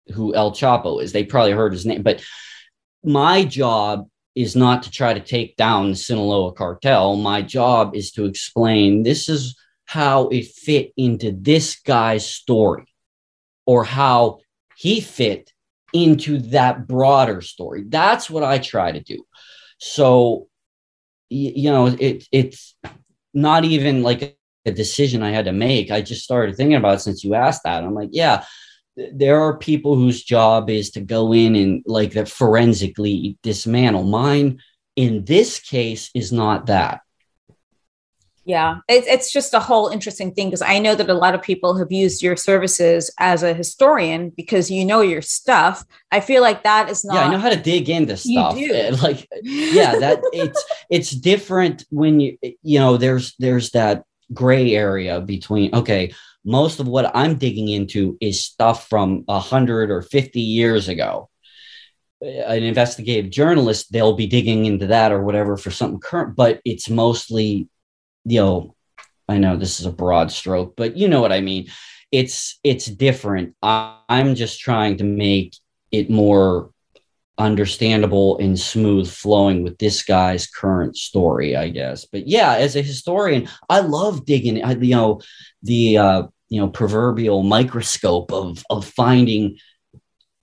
who 0.09 0.35
El 0.35 0.53
Chapo 0.53 1.03
is. 1.03 1.13
They 1.13 1.25
probably 1.25 1.53
heard 1.53 1.73
his 1.73 1.87
name, 1.87 2.03
but 2.03 2.23
my 3.05 3.45
job 3.45 4.09
is 4.35 4.57
not 4.57 4.83
to 4.85 4.91
try 4.91 5.13
to 5.13 5.21
take 5.21 5.57
down 5.57 5.91
the 5.91 5.97
Sinaloa 5.97 6.53
cartel. 6.53 7.17
My 7.17 7.43
job 7.43 7.95
is 7.95 8.13
to 8.13 8.25
explain 8.25 9.03
this 9.03 9.29
is 9.29 9.57
how 9.85 10.29
it 10.29 10.47
fit 10.47 10.93
into 10.97 11.33
this 11.33 11.79
guy's 11.81 12.27
story 12.27 12.87
or 13.67 13.85
how 13.85 14.39
he 14.77 15.01
fit 15.01 15.53
into 15.93 16.39
that 16.39 16.89
broader 16.89 17.41
story. 17.43 17.85
That's 17.87 18.31
what 18.31 18.43
I 18.43 18.59
try 18.59 18.93
to 18.93 19.01
do. 19.01 19.25
So, 19.79 20.49
you 21.29 21.71
know, 21.71 21.87
it, 21.87 22.25
it's 22.33 22.75
not 23.35 23.65
even 23.65 24.03
like 24.03 24.39
a 24.65 24.73
decision 24.73 25.23
I 25.23 25.31
had 25.31 25.47
to 25.47 25.53
make. 25.53 25.91
I 25.91 26.01
just 26.01 26.23
started 26.23 26.57
thinking 26.57 26.77
about 26.77 27.03
since 27.03 27.25
you 27.25 27.35
asked 27.35 27.63
that. 27.65 27.85
I'm 27.85 27.95
like, 27.95 28.11
yeah, 28.13 28.45
there 28.97 29.41
are 29.41 29.57
people 29.57 29.95
whose 29.95 30.23
job 30.23 30.69
is 30.69 30.91
to 30.91 31.01
go 31.01 31.33
in 31.33 31.57
and 31.57 31.83
like 31.87 32.13
that 32.13 32.29
forensically 32.29 33.39
dismantle. 33.43 34.05
Mine 34.05 34.61
in 34.97 35.25
this 35.25 35.59
case 35.61 36.11
is 36.15 36.33
not 36.33 36.67
that. 36.67 37.01
Yeah, 38.45 38.79
it's, 38.89 39.07
it's 39.07 39.33
just 39.33 39.55
a 39.55 39.61
whole 39.61 39.89
interesting 39.89 40.35
thing 40.35 40.49
because 40.49 40.63
I 40.63 40.81
know 40.81 40.97
that 40.97 41.09
a 41.09 41.15
lot 41.15 41.37
of 41.37 41.43
people 41.43 41.79
have 41.79 41.93
used 41.93 42.23
your 42.23 42.35
services 42.35 43.09
as 43.21 43.45
a 43.45 43.55
historian 43.55 44.31
because 44.31 44.69
you 44.69 44.85
know 44.85 45.01
your 45.01 45.23
stuff. 45.23 45.85
I 46.11 46.19
feel 46.19 46.43
like 46.43 46.65
that 46.65 46.91
is 46.91 47.05
not. 47.05 47.15
Yeah, 47.15 47.27
I 47.27 47.31
know 47.31 47.39
how 47.39 47.51
to 47.51 47.57
dig 47.57 47.89
into 47.89 48.17
stuff. 48.17 48.57
Like, 49.03 49.29
yeah, 49.43 49.97
that 50.01 50.21
it's 50.33 50.65
it's 50.91 51.11
different 51.11 51.85
when 51.91 52.19
you 52.19 52.37
you 52.43 52.81
know 52.81 52.97
there's 52.97 53.37
there's 53.39 53.71
that 53.71 54.03
gray 54.35 54.75
area 54.75 55.21
between 55.21 55.73
okay, 55.73 56.13
most 56.45 56.81
of 56.81 56.89
what 56.89 57.15
I'm 57.15 57.37
digging 57.37 57.69
into 57.69 58.19
is 58.21 58.45
stuff 58.45 58.89
from 58.89 59.25
a 59.29 59.39
hundred 59.39 59.91
or 59.91 60.03
fifty 60.03 60.41
years 60.41 60.89
ago. 60.89 61.29
An 62.21 62.63
investigative 62.63 63.31
journalist, 63.31 63.91
they'll 63.91 64.15
be 64.15 64.29
digging 64.29 64.65
into 64.67 64.87
that 64.89 65.11
or 65.11 65.25
whatever 65.25 65.57
for 65.57 65.73
something 65.73 66.01
current, 66.01 66.37
but 66.37 66.61
it's 66.65 66.89
mostly 66.89 67.69
you 68.25 68.41
know, 68.41 68.75
I 69.29 69.39
know 69.39 69.57
this 69.57 69.81
is 69.81 69.87
a 69.87 69.93
broad 69.93 70.31
stroke, 70.31 70.75
but 70.77 70.97
you 70.97 71.09
know 71.09 71.21
what 71.21 71.33
I 71.33 71.41
mean. 71.41 71.69
It's 72.11 72.59
it's 72.63 72.87
different. 72.87 73.55
I, 73.63 73.99
I'm 74.09 74.35
just 74.35 74.61
trying 74.61 74.99
to 74.99 75.05
make 75.05 75.57
it 75.91 76.11
more 76.11 76.71
understandable 77.39 78.39
and 78.39 78.59
smooth 78.59 79.11
flowing 79.11 79.63
with 79.63 79.79
this 79.79 80.03
guy's 80.03 80.47
current 80.47 80.97
story, 80.97 81.57
I 81.57 81.71
guess. 81.71 82.05
But 82.05 82.29
yeah, 82.29 82.55
as 82.55 82.77
a 82.77 82.83
historian, 82.83 83.49
I 83.69 83.81
love 83.81 84.25
digging. 84.25 84.63
I, 84.63 84.73
you 84.73 84.95
know, 84.95 85.21
the 85.63 85.99
uh, 85.99 86.23
you 86.49 86.61
know 86.61 86.69
proverbial 86.69 87.43
microscope 87.43 88.33
of 88.33 88.63
of 88.69 88.85
finding 88.85 89.59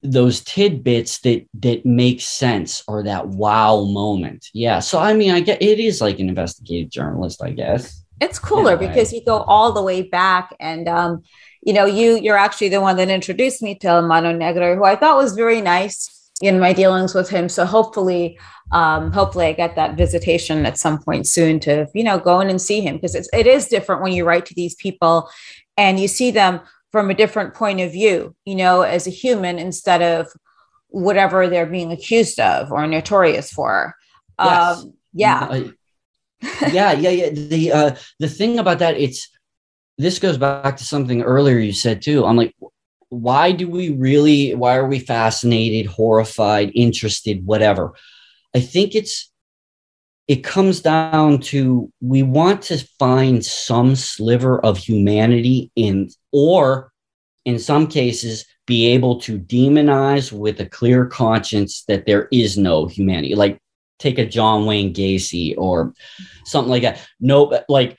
those 0.02 0.42
tidbits 0.42 1.20
that 1.20 1.46
that 1.56 1.86
make 1.86 2.22
sense 2.22 2.84
or 2.88 3.04
that 3.04 3.28
wow 3.28 3.84
moment. 3.84 4.48
Yeah. 4.54 4.80
So 4.80 5.00
I 5.00 5.14
mean, 5.14 5.32
I 5.32 5.42
get 5.42 5.62
it 5.62 5.80
is 5.80 6.02
like 6.02 6.20
an 6.20 6.30
investigative 6.30 6.90
journalist, 6.90 7.44
I 7.44 7.52
guess. 7.52 8.04
It's 8.22 8.40
cooler 8.40 8.76
because 8.76 9.14
you 9.14 9.24
go 9.24 9.38
all 9.38 9.72
the 9.72 9.82
way 9.82 10.02
back 10.02 10.54
and 10.60 10.90
um, 10.90 11.24
you 11.62 11.72
know, 11.72 11.86
you 11.86 12.18
you're 12.18 12.38
actually 12.38 12.70
the 12.70 12.82
one 12.82 12.98
that 12.98 13.10
introduced 13.10 13.62
me 13.62 13.76
to 13.76 14.02
Mano 14.02 14.34
Negro, 14.38 14.76
who 14.76 14.84
I 14.84 14.96
thought 14.96 15.16
was 15.16 15.36
very 15.36 15.62
nice 15.62 16.19
in 16.42 16.60
my 16.60 16.74
dealings 16.74 17.14
with 17.14 17.30
him. 17.30 17.50
So 17.50 17.66
hopefully, 17.66 18.40
um, 18.72 19.12
hopefully 19.12 19.48
I 19.48 19.54
get 19.54 19.76
that 19.76 19.98
visitation 19.98 20.66
at 20.66 20.78
some 20.78 21.02
point 21.02 21.28
soon 21.28 21.60
to, 21.62 21.88
you 21.94 22.04
know, 22.04 22.20
go 22.20 22.40
in 22.40 22.50
and 22.50 22.62
see 22.62 22.82
him 22.82 22.96
because 22.96 23.16
it's 23.16 23.30
it 23.34 23.48
is 23.48 23.68
different 23.68 24.02
when 24.02 24.14
you 24.14 24.26
write 24.26 24.46
to 24.48 24.54
these 24.54 24.76
people 24.76 25.30
and 25.78 26.00
you 26.00 26.08
see 26.08 26.32
them 26.32 26.62
from 26.92 27.10
a 27.10 27.14
different 27.14 27.54
point 27.54 27.80
of 27.80 27.92
view, 27.92 28.36
you 28.46 28.56
know, 28.56 28.82
as 28.82 29.06
a 29.06 29.12
human 29.12 29.60
instead 29.60 30.02
of 30.02 30.28
whatever 30.88 31.48
they're 31.48 31.66
being 31.66 31.92
accused 31.92 32.40
of 32.40 32.72
or 32.72 32.88
notorious 32.88 33.52
for. 33.52 33.96
Yes. 34.40 34.78
Um, 34.78 34.94
yeah. 35.14 35.64
yeah, 36.72 36.94
yeah, 36.94 37.10
yeah. 37.10 37.30
The 37.30 37.72
uh, 37.72 37.96
the 38.20 38.30
thing 38.30 38.60
about 38.60 38.80
that, 38.80 38.98
it's 38.98 39.30
this 39.98 40.20
goes 40.20 40.38
back 40.38 40.78
to 40.78 40.86
something 40.86 41.22
earlier 41.22 41.58
you 41.58 41.74
said 41.74 42.02
too. 42.02 42.26
I'm 42.26 42.38
like, 42.38 42.56
why 43.10 43.52
do 43.52 43.68
we 43.68 43.90
really? 43.90 44.54
Why 44.56 44.76
are 44.76 44.88
we 44.88 45.00
fascinated, 45.00 45.88
horrified, 45.88 46.72
interested, 46.76 47.46
whatever? 47.46 47.94
I 48.56 48.60
think 48.60 48.96
it's 48.96 49.32
it 50.28 50.44
comes 50.44 50.82
down 50.82 51.40
to 51.40 51.92
we 52.02 52.22
want 52.22 52.62
to 52.62 52.78
find 53.00 53.44
some 53.44 53.96
sliver 53.96 54.64
of 54.64 54.78
humanity 54.78 55.72
in 55.76 56.10
or 56.32 56.92
in 57.46 57.58
some 57.58 57.88
cases 57.88 58.46
be 58.68 58.86
able 58.86 59.20
to 59.22 59.40
demonize 59.40 60.32
with 60.32 60.60
a 60.60 60.68
clear 60.68 61.08
conscience 61.08 61.84
that 61.88 62.06
there 62.06 62.28
is 62.32 62.58
no 62.58 62.86
humanity 62.86 63.34
like 63.34 63.60
take 63.98 64.20
a 64.20 64.26
john 64.26 64.68
wayne 64.68 64.94
gacy 64.94 65.56
or 65.58 65.94
something 66.46 66.70
like 66.70 66.84
that 66.84 67.04
no 67.20 67.60
like 67.68 67.98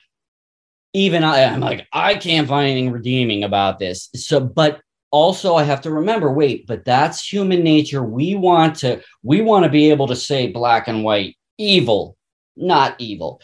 even 0.93 1.25
I, 1.25 1.43
i'm 1.43 1.59
like 1.59 1.85
i 1.91 2.15
can't 2.15 2.47
find 2.47 2.69
anything 2.71 2.91
redeeming 2.91 3.43
about 3.43 3.77
this 3.77 4.09
so 4.15 4.39
but 4.39 4.79
also 5.11 5.55
i 5.55 5.63
have 5.63 5.81
to 5.81 5.91
remember 5.91 6.31
wait 6.31 6.65
but 6.65 6.83
that's 6.85 7.31
human 7.31 7.63
nature 7.63 8.03
we 8.03 8.33
want 8.35 8.75
to 8.75 9.01
we 9.23 9.41
want 9.41 9.63
to 9.63 9.69
be 9.69 9.89
able 9.89 10.07
to 10.07 10.15
say 10.15 10.47
black 10.47 10.87
and 10.87 11.03
white 11.03 11.35
evil 11.57 12.17
not 12.55 12.95
evil. 12.99 13.41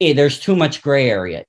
Eh, 0.00 0.12
there's 0.12 0.40
too 0.40 0.56
much 0.56 0.82
gray 0.82 1.08
area. 1.08 1.44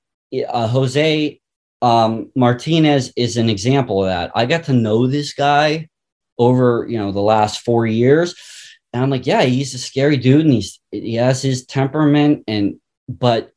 Uh, 0.48 0.66
Jose 0.66 1.40
um, 1.82 2.30
Martinez 2.36 3.12
is 3.16 3.36
an 3.36 3.50
example 3.50 4.02
of 4.02 4.08
that. 4.08 4.30
I 4.34 4.46
got 4.46 4.64
to 4.64 4.72
know 4.72 5.06
this 5.06 5.34
guy 5.34 5.88
over 6.38 6.86
you 6.88 6.98
know 6.98 7.12
the 7.12 7.20
last 7.20 7.60
four 7.60 7.86
years, 7.86 8.34
and 8.92 9.02
I'm 9.02 9.10
like, 9.10 9.26
yeah, 9.26 9.42
he's 9.42 9.74
a 9.74 9.78
scary 9.78 10.16
dude, 10.16 10.44
and 10.44 10.52
he's 10.52 10.80
he 10.90 11.14
has 11.14 11.42
his 11.42 11.66
temperament, 11.66 12.44
and 12.46 12.76
but 13.08 13.52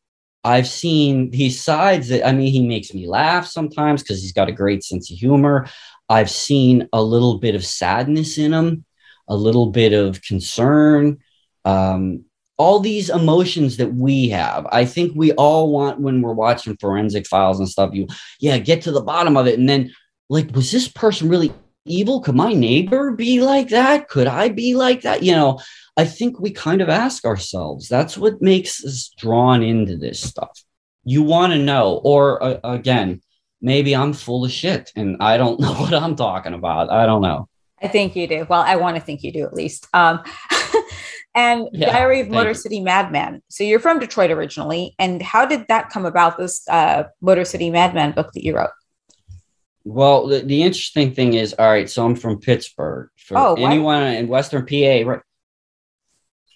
I've 0.46 0.68
seen 0.68 1.32
these 1.32 1.62
sides 1.62 2.10
that 2.10 2.26
I 2.26 2.32
mean, 2.32 2.52
he 2.52 2.66
makes 2.66 2.94
me 2.94 3.08
laugh 3.08 3.48
sometimes 3.48 4.04
because 4.04 4.22
he's 4.22 4.32
got 4.32 4.48
a 4.48 4.54
great 4.54 4.84
sense 4.84 5.12
of 5.12 5.18
humor. 5.18 5.68
I've 6.08 6.30
seen 6.30 6.88
a 6.94 7.02
little 7.02 7.40
bit 7.40 7.56
of 7.56 7.66
sadness 7.66 8.38
in 8.38 8.54
him, 8.54 8.86
a 9.28 9.36
little 9.36 9.72
bit 9.72 9.92
of 9.92 10.22
concern. 10.22 11.18
Um, 11.66 12.26
all 12.58 12.80
these 12.80 13.10
emotions 13.10 13.78
that 13.78 13.94
we 13.94 14.30
have. 14.30 14.68
I 14.72 14.86
think 14.86 15.14
we 15.16 15.32
all 15.34 15.72
want 15.72 16.00
when 16.00 16.22
we're 16.22 16.34
watching 16.34 16.78
forensic 16.78 17.26
files 17.28 17.60
and 17.60 17.68
stuff, 17.68 17.94
you, 17.94 18.08
yeah, 18.40 18.60
get 18.60 18.84
to 18.84 18.92
the 18.92 19.02
bottom 19.02 19.36
of 19.36 19.48
it. 19.48 19.60
And 19.60 19.68
then, 19.68 19.92
like, 20.30 20.56
was 20.56 20.72
this 20.72 20.88
person 20.88 21.28
really 21.28 21.52
evil? 21.86 22.22
Could 22.22 22.36
my 22.36 22.54
neighbor 22.54 23.12
be 23.12 23.42
like 23.42 23.70
that? 23.70 24.08
Could 24.08 24.28
I 24.28 24.50
be 24.50 24.76
like 24.76 25.02
that? 25.02 25.24
You 25.24 25.34
know, 25.34 25.60
I 25.98 26.06
think 26.06 26.40
we 26.40 26.52
kind 26.52 26.82
of 26.82 26.90
ask 26.90 27.26
ourselves. 27.26 27.88
That's 27.88 28.18
what 28.18 28.42
makes 28.42 28.84
us 28.84 29.12
drawn 29.18 29.64
into 29.64 29.98
this 29.98 30.20
stuff. 30.20 30.64
You 31.04 31.24
want 31.24 31.54
to 31.54 31.60
know, 31.60 32.02
or 32.04 32.42
uh, 32.44 32.60
again, 32.64 33.22
maybe 33.62 33.96
I'm 33.96 34.14
full 34.14 34.44
of 34.44 34.52
shit 34.52 34.92
and 34.96 35.18
I 35.20 35.38
don't 35.38 35.60
know 35.62 35.74
what 35.74 35.94
I'm 35.94 36.16
talking 36.16 36.54
about. 36.54 36.92
I 36.92 37.06
don't 37.06 37.22
know. 37.22 37.48
I 37.82 37.88
think 37.88 38.16
you 38.16 38.28
do. 38.28 38.46
Well, 38.50 38.62
I 38.62 38.78
want 38.78 38.96
to 38.98 39.02
think 39.02 39.24
you 39.24 39.32
do 39.32 39.44
at 39.46 39.54
least. 39.54 39.88
Um, 39.94 40.22
and 41.36 41.68
yeah, 41.72 41.92
Diary 41.92 42.22
of 42.22 42.30
Motor 42.30 42.50
you. 42.50 42.56
City 42.56 42.80
Madman. 42.80 43.42
So 43.50 43.64
you're 43.64 43.80
from 43.80 44.00
Detroit 44.00 44.32
originally, 44.32 44.96
and 44.98 45.22
how 45.22 45.46
did 45.46 45.66
that 45.68 45.90
come 45.90 46.06
about? 46.06 46.38
This 46.38 46.68
uh, 46.70 47.04
Motor 47.22 47.46
City 47.46 47.70
Madman 47.70 48.14
book 48.14 48.32
that 48.34 48.44
you 48.44 48.56
wrote. 48.56 48.72
Well, 49.84 50.28
the, 50.28 50.40
the, 50.40 50.64
interesting 50.64 51.14
thing 51.14 51.36
is, 51.36 51.54
all 51.60 51.70
right, 51.70 51.88
so 51.88 52.04
I'm 52.04 52.16
from 52.16 52.40
Pittsburgh. 52.40 53.10
For 53.18 53.38
oh, 53.38 53.54
anyone 53.56 54.02
in 54.04 54.28
Western 54.28 54.66
PA, 54.66 55.08
right? 55.08 55.22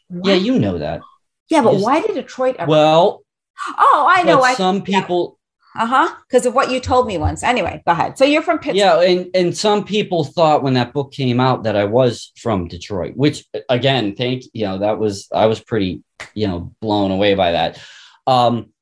What? 0.10 0.28
Yeah, 0.28 0.36
you 0.36 0.60
know 0.60 0.78
that. 0.78 1.02
Yeah, 1.50 1.62
but 1.62 1.78
why 1.78 2.02
did 2.02 2.16
Detroit 2.16 2.56
ever? 2.60 2.70
Well, 2.70 3.24
oh, 3.68 4.08
I 4.10 4.24
know. 4.24 4.42
I, 4.42 4.54
some 4.54 4.82
people. 4.82 5.34
Yeah. 5.34 5.36
Uh 5.76 5.86
huh. 5.86 6.16
Because 6.28 6.48
of 6.48 6.56
what 6.56 6.72
you 6.72 6.80
told 6.80 7.06
me 7.06 7.18
once. 7.20 7.44
Anyway, 7.44 7.82
go 7.86 7.92
ahead. 7.92 8.18
So 8.18 8.26
you're 8.26 8.42
from 8.42 8.58
Pittsburgh. 8.58 8.76
Yeah, 8.78 9.02
and 9.02 9.30
and 9.36 9.56
some 9.56 9.86
people 9.86 10.24
thought 10.24 10.64
when 10.64 10.74
that 10.74 10.94
book 10.94 11.12
came 11.12 11.40
out 11.40 11.64
that 11.64 11.76
I 11.76 11.86
was 11.86 12.32
from 12.38 12.68
Detroit, 12.68 13.16
which 13.16 13.46
again, 13.70 14.16
thank 14.16 14.44
you 14.54 14.66
know 14.66 14.80
that 14.80 14.98
was 14.98 15.28
I 15.34 15.46
was 15.46 15.60
pretty 15.60 16.04
you 16.34 16.48
know 16.48 16.74
blown 16.82 17.12
away 17.12 17.36
by 17.36 17.52
that. 17.52 17.80
Um, 18.26 18.74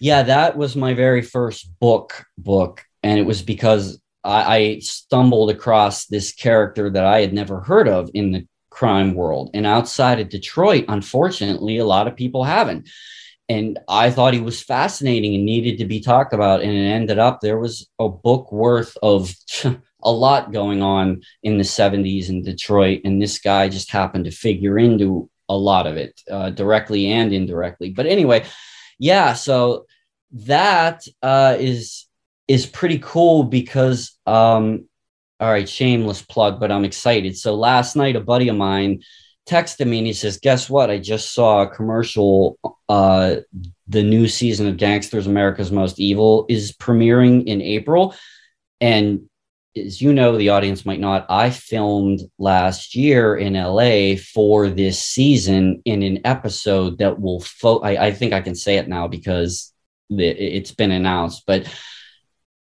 yeah, 0.00 0.24
that 0.24 0.56
was 0.56 0.74
my 0.74 0.94
very 0.94 1.22
first 1.22 1.78
book 1.78 2.24
book, 2.36 2.84
and 3.04 3.20
it 3.20 3.24
was 3.24 3.40
because 3.40 4.02
I, 4.24 4.56
I 4.56 4.78
stumbled 4.80 5.50
across 5.50 6.06
this 6.06 6.32
character 6.32 6.90
that 6.90 7.04
I 7.04 7.20
had 7.20 7.32
never 7.32 7.60
heard 7.60 7.88
of 7.88 8.10
in 8.14 8.32
the 8.32 8.46
crime 8.72 9.14
world, 9.14 9.50
and 9.54 9.66
outside 9.66 10.18
of 10.18 10.28
Detroit, 10.28 10.86
unfortunately, 10.88 11.78
a 11.78 11.84
lot 11.84 12.08
of 12.08 12.16
people 12.16 12.42
haven't. 12.42 12.88
And 13.48 13.78
I 13.88 14.10
thought 14.10 14.34
he 14.34 14.40
was 14.40 14.62
fascinating 14.62 15.34
and 15.34 15.44
needed 15.44 15.78
to 15.78 15.84
be 15.84 16.00
talked 16.00 16.32
about. 16.32 16.62
And 16.62 16.72
it 16.72 16.90
ended 16.90 17.18
up 17.18 17.40
there 17.40 17.58
was 17.58 17.88
a 17.98 18.08
book 18.08 18.50
worth 18.50 18.96
of 19.02 19.34
a 20.02 20.10
lot 20.10 20.52
going 20.52 20.82
on 20.82 21.22
in 21.42 21.58
the 21.58 21.64
70s 21.64 22.30
in 22.30 22.42
Detroit. 22.42 23.02
And 23.04 23.20
this 23.20 23.38
guy 23.38 23.68
just 23.68 23.90
happened 23.90 24.24
to 24.24 24.30
figure 24.30 24.78
into 24.78 25.28
a 25.48 25.56
lot 25.56 25.86
of 25.86 25.96
it, 25.96 26.18
uh, 26.30 26.50
directly 26.50 27.10
and 27.10 27.32
indirectly. 27.32 27.90
But 27.90 28.06
anyway, 28.06 28.44
yeah, 28.98 29.34
so 29.34 29.86
that 30.32 31.06
uh, 31.22 31.56
is 31.58 32.06
is 32.48 32.66
pretty 32.66 32.98
cool 32.98 33.44
because 33.44 34.12
um, 34.26 34.88
all 35.42 35.50
right, 35.50 35.68
shameless 35.68 36.22
plug, 36.22 36.60
but 36.60 36.70
I'm 36.70 36.84
excited. 36.84 37.36
So 37.36 37.56
last 37.56 37.96
night, 37.96 38.14
a 38.14 38.20
buddy 38.20 38.46
of 38.46 38.54
mine 38.54 39.02
texted 39.44 39.88
me 39.88 39.98
and 39.98 40.06
he 40.06 40.12
says, 40.12 40.38
"Guess 40.38 40.70
what? 40.70 40.88
I 40.88 40.98
just 40.98 41.34
saw 41.34 41.62
a 41.62 41.68
commercial. 41.68 42.60
Uh, 42.88 43.36
the 43.88 44.04
new 44.04 44.28
season 44.28 44.68
of 44.68 44.76
Gangsters 44.76 45.26
America's 45.26 45.72
Most 45.72 45.98
Evil 45.98 46.46
is 46.48 46.70
premiering 46.70 47.44
in 47.46 47.60
April, 47.60 48.14
and 48.80 49.22
as 49.76 50.00
you 50.00 50.12
know, 50.12 50.36
the 50.36 50.50
audience 50.50 50.86
might 50.86 51.00
not. 51.00 51.26
I 51.28 51.50
filmed 51.50 52.20
last 52.38 52.94
year 52.94 53.34
in 53.34 53.54
LA 53.54 54.14
for 54.14 54.68
this 54.68 55.02
season 55.02 55.82
in 55.84 56.04
an 56.04 56.20
episode 56.24 56.98
that 56.98 57.20
will. 57.20 57.40
Fo- 57.40 57.80
I, 57.80 58.06
I 58.06 58.12
think 58.12 58.32
I 58.32 58.42
can 58.42 58.54
say 58.54 58.76
it 58.76 58.86
now 58.86 59.08
because 59.08 59.72
it's 60.08 60.70
been 60.72 60.92
announced, 60.92 61.42
but 61.48 61.66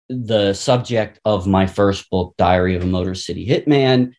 the 0.08 0.52
subject 0.54 1.20
of 1.24 1.46
my 1.46 1.66
first 1.66 2.08
book, 2.10 2.34
Diary 2.38 2.76
of 2.76 2.82
a 2.82 2.86
Motor 2.86 3.14
City 3.14 3.46
Hitman, 3.46 4.12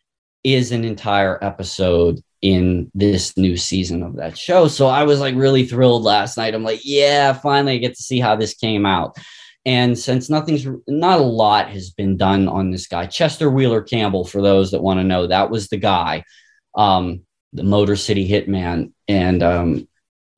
is 0.44 0.72
an 0.72 0.84
entire 0.84 1.42
episode 1.44 2.20
in 2.42 2.90
this 2.94 3.36
new 3.36 3.56
season 3.56 4.02
of 4.02 4.16
that 4.16 4.38
show. 4.38 4.66
So 4.68 4.86
I 4.86 5.02
was 5.02 5.20
like 5.20 5.34
really 5.34 5.66
thrilled 5.66 6.02
last 6.02 6.36
night. 6.36 6.54
I'm 6.54 6.64
like, 6.64 6.80
yeah, 6.84 7.32
finally 7.32 7.74
I 7.74 7.78
get 7.78 7.94
to 7.96 8.02
see 8.02 8.18
how 8.20 8.36
this 8.36 8.54
came 8.54 8.86
out. 8.86 9.16
And 9.66 9.98
since 9.98 10.30
nothing's 10.30 10.66
not 10.88 11.20
a 11.20 11.22
lot 11.22 11.68
has 11.68 11.90
been 11.90 12.16
done 12.16 12.48
on 12.48 12.70
this 12.70 12.86
guy, 12.86 13.04
Chester 13.06 13.50
Wheeler 13.50 13.82
Campbell, 13.82 14.24
for 14.24 14.40
those 14.40 14.70
that 14.70 14.82
want 14.82 15.00
to 15.00 15.04
know, 15.04 15.26
that 15.26 15.50
was 15.50 15.68
the 15.68 15.76
guy, 15.76 16.24
um, 16.74 17.22
the 17.52 17.62
Motor 17.62 17.96
City 17.96 18.26
Hitman. 18.26 18.92
And 19.06 19.42
um, 19.42 19.88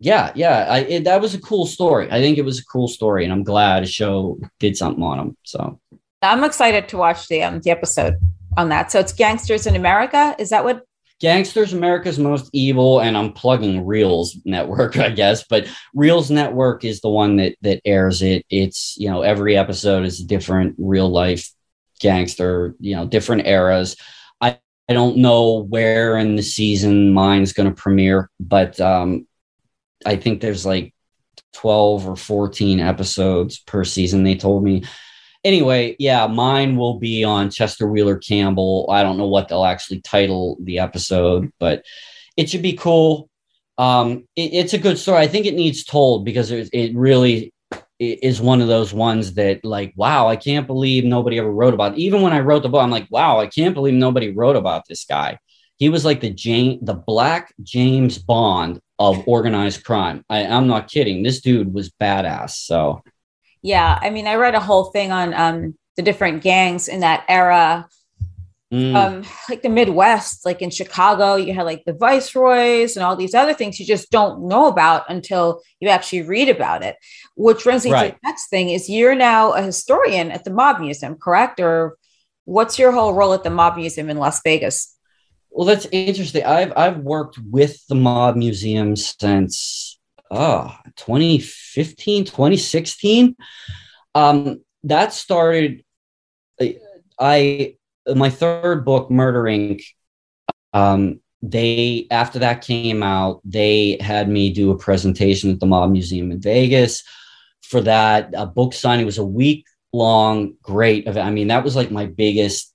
yeah, 0.02 0.32
yeah, 0.34 0.66
I, 0.68 0.78
it, 0.80 1.04
that 1.04 1.20
was 1.20 1.32
a 1.34 1.40
cool 1.40 1.64
story. 1.64 2.08
I 2.10 2.20
think 2.20 2.36
it 2.36 2.44
was 2.44 2.58
a 2.58 2.64
cool 2.64 2.88
story, 2.88 3.22
and 3.22 3.32
I'm 3.32 3.44
glad 3.44 3.84
a 3.84 3.86
show 3.86 4.36
did 4.58 4.76
something 4.76 5.02
on 5.02 5.18
them. 5.18 5.36
So 5.44 5.80
I'm 6.20 6.42
excited 6.42 6.88
to 6.88 6.96
watch 6.96 7.28
the 7.28 7.44
um, 7.44 7.60
the 7.60 7.70
episode 7.70 8.16
on 8.56 8.68
that. 8.70 8.90
So 8.90 8.98
it's 8.98 9.12
Gangsters 9.12 9.64
in 9.68 9.76
America. 9.76 10.34
Is 10.40 10.50
that 10.50 10.64
what? 10.64 10.84
Gangsters 11.20 11.72
America's 11.72 12.18
Most 12.18 12.50
Evil, 12.52 13.00
and 13.00 13.16
I'm 13.16 13.32
plugging 13.32 13.84
Reelz 13.84 14.30
Network, 14.44 14.96
I 14.98 15.10
guess, 15.10 15.44
but 15.44 15.68
Reelz 15.96 16.32
Network 16.32 16.84
is 16.84 17.00
the 17.00 17.08
one 17.08 17.36
that 17.36 17.54
that 17.62 17.80
airs 17.84 18.22
it. 18.22 18.44
It's 18.50 18.96
you 18.98 19.08
know 19.08 19.22
every 19.22 19.56
episode 19.56 20.04
is 20.04 20.20
a 20.20 20.26
different 20.26 20.74
real 20.78 21.08
life 21.08 21.48
gangster, 22.00 22.74
you 22.80 22.96
know, 22.96 23.06
different 23.06 23.46
eras. 23.46 23.96
I 24.40 24.58
I 24.88 24.94
don't 24.94 25.18
know 25.18 25.62
where 25.62 26.16
in 26.16 26.34
the 26.34 26.42
season 26.42 27.12
mine's 27.12 27.52
going 27.52 27.68
to 27.68 27.80
premiere, 27.80 28.28
but 28.40 28.80
um, 28.80 29.28
I 30.06 30.16
think 30.16 30.40
there's 30.40 30.66
like 30.66 30.94
12 31.54 32.08
or 32.08 32.16
14 32.16 32.80
episodes 32.80 33.58
per 33.60 33.84
season, 33.84 34.24
they 34.24 34.34
told 34.34 34.64
me. 34.64 34.84
Anyway, 35.44 35.96
yeah, 35.98 36.26
mine 36.28 36.76
will 36.76 36.98
be 36.98 37.24
on 37.24 37.50
Chester 37.50 37.86
Wheeler 37.86 38.16
Campbell. 38.16 38.86
I 38.90 39.02
don't 39.02 39.18
know 39.18 39.26
what 39.26 39.48
they'll 39.48 39.64
actually 39.64 40.00
title 40.00 40.56
the 40.60 40.78
episode, 40.78 41.50
but 41.58 41.84
it 42.36 42.48
should 42.48 42.62
be 42.62 42.74
cool. 42.74 43.28
Um, 43.76 44.28
it, 44.36 44.54
it's 44.54 44.74
a 44.74 44.78
good 44.78 44.98
story. 44.98 45.18
I 45.18 45.26
think 45.26 45.46
it 45.46 45.54
needs 45.54 45.84
told 45.84 46.24
because 46.24 46.52
it, 46.52 46.68
it 46.72 46.94
really 46.94 47.52
is 47.98 48.40
one 48.40 48.60
of 48.60 48.68
those 48.68 48.92
ones 48.92 49.34
that 49.34 49.64
like 49.64 49.92
wow 49.94 50.26
i 50.26 50.34
can't 50.34 50.66
believe 50.66 51.04
nobody 51.04 51.38
ever 51.38 51.52
wrote 51.52 51.72
about 51.72 51.92
it. 51.92 51.98
even 51.98 52.20
when 52.20 52.32
i 52.32 52.40
wrote 52.40 52.64
the 52.64 52.68
book 52.68 52.82
i'm 52.82 52.90
like 52.90 53.06
wow 53.10 53.38
i 53.38 53.46
can't 53.46 53.74
believe 53.74 53.94
nobody 53.94 54.32
wrote 54.32 54.56
about 54.56 54.82
this 54.88 55.04
guy 55.04 55.38
he 55.82 55.88
was 55.88 56.04
like 56.04 56.20
the 56.20 56.30
Jane, 56.30 56.78
the 56.80 56.94
black 56.94 57.52
James 57.60 58.16
Bond 58.16 58.80
of 59.10 59.26
organized 59.26 59.84
crime. 59.84 60.24
I, 60.30 60.46
I'm 60.46 60.66
not 60.66 60.90
kidding. 60.90 61.22
This 61.22 61.40
dude 61.40 61.74
was 61.74 61.90
badass. 61.90 62.50
So, 62.50 63.02
yeah, 63.62 63.98
I 64.00 64.10
mean, 64.10 64.26
I 64.26 64.36
read 64.36 64.54
a 64.54 64.60
whole 64.60 64.86
thing 64.86 65.10
on 65.10 65.34
um, 65.34 65.76
the 65.96 66.02
different 66.02 66.42
gangs 66.42 66.88
in 66.88 67.00
that 67.00 67.24
era. 67.28 67.88
Mm. 68.72 68.94
Um, 68.94 69.24
like 69.50 69.60
the 69.60 69.68
Midwest, 69.68 70.46
like 70.46 70.62
in 70.62 70.70
Chicago, 70.70 71.34
you 71.36 71.52
had 71.52 71.64
like 71.64 71.82
the 71.84 71.92
Viceroys 71.92 72.96
and 72.96 73.04
all 73.04 73.16
these 73.16 73.34
other 73.34 73.52
things 73.52 73.78
you 73.78 73.84
just 73.84 74.10
don't 74.10 74.48
know 74.48 74.66
about 74.66 75.10
until 75.10 75.60
you 75.78 75.90
actually 75.90 76.22
read 76.22 76.48
about 76.48 76.82
it. 76.82 76.96
Which 77.36 77.64
brings 77.64 77.84
me 77.84 77.92
right. 77.92 78.14
to 78.14 78.18
the 78.22 78.28
next 78.28 78.48
thing: 78.48 78.70
is 78.70 78.88
you're 78.88 79.14
now 79.14 79.52
a 79.52 79.60
historian 79.60 80.30
at 80.30 80.44
the 80.44 80.50
Mob 80.50 80.80
Museum, 80.80 81.16
correct? 81.16 81.60
Or 81.60 81.98
what's 82.46 82.78
your 82.78 82.92
whole 82.92 83.12
role 83.12 83.34
at 83.34 83.44
the 83.44 83.50
Mob 83.50 83.76
Museum 83.76 84.08
in 84.08 84.16
Las 84.16 84.40
Vegas? 84.42 84.96
Well, 85.54 85.66
that's 85.66 85.86
interesting. 85.92 86.44
I've 86.44 86.72
I've 86.76 86.98
worked 86.98 87.38
with 87.38 87.86
the 87.86 87.94
Mob 87.94 88.36
Museum 88.36 88.96
since 88.96 89.98
oh, 90.30 90.74
2015, 90.96 92.24
2016. 92.24 93.36
Um, 94.14 94.62
that 94.84 95.12
started 95.12 95.84
I 97.18 97.76
my 98.14 98.30
third 98.30 98.84
book, 98.84 99.10
Murder 99.10 99.42
Inc. 99.44 99.82
Um, 100.72 101.20
they 101.42 102.06
after 102.10 102.38
that 102.40 102.62
came 102.62 103.02
out, 103.02 103.40
they 103.44 103.98
had 104.00 104.28
me 104.28 104.52
do 104.52 104.70
a 104.70 104.78
presentation 104.78 105.50
at 105.50 105.60
the 105.60 105.66
Mob 105.66 105.90
Museum 105.90 106.32
in 106.32 106.40
Vegas. 106.40 107.02
For 107.62 107.80
that, 107.82 108.30
a 108.36 108.46
book 108.46 108.74
signing 108.74 109.06
was 109.06 109.18
a 109.18 109.24
week 109.24 109.66
long, 109.92 110.54
great 110.62 111.06
event. 111.06 111.26
I 111.26 111.30
mean, 111.30 111.48
that 111.48 111.64
was 111.64 111.76
like 111.76 111.90
my 111.90 112.06
biggest 112.06 112.72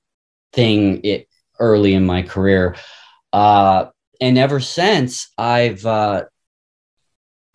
thing 0.54 1.02
it 1.04 1.27
early 1.60 1.94
in 1.94 2.06
my 2.06 2.22
career. 2.22 2.76
Uh, 3.34 3.88
and 4.20 4.38
ever 4.38 4.60
since, 4.60 5.32
I've 5.38 5.86
uh, 5.86 6.26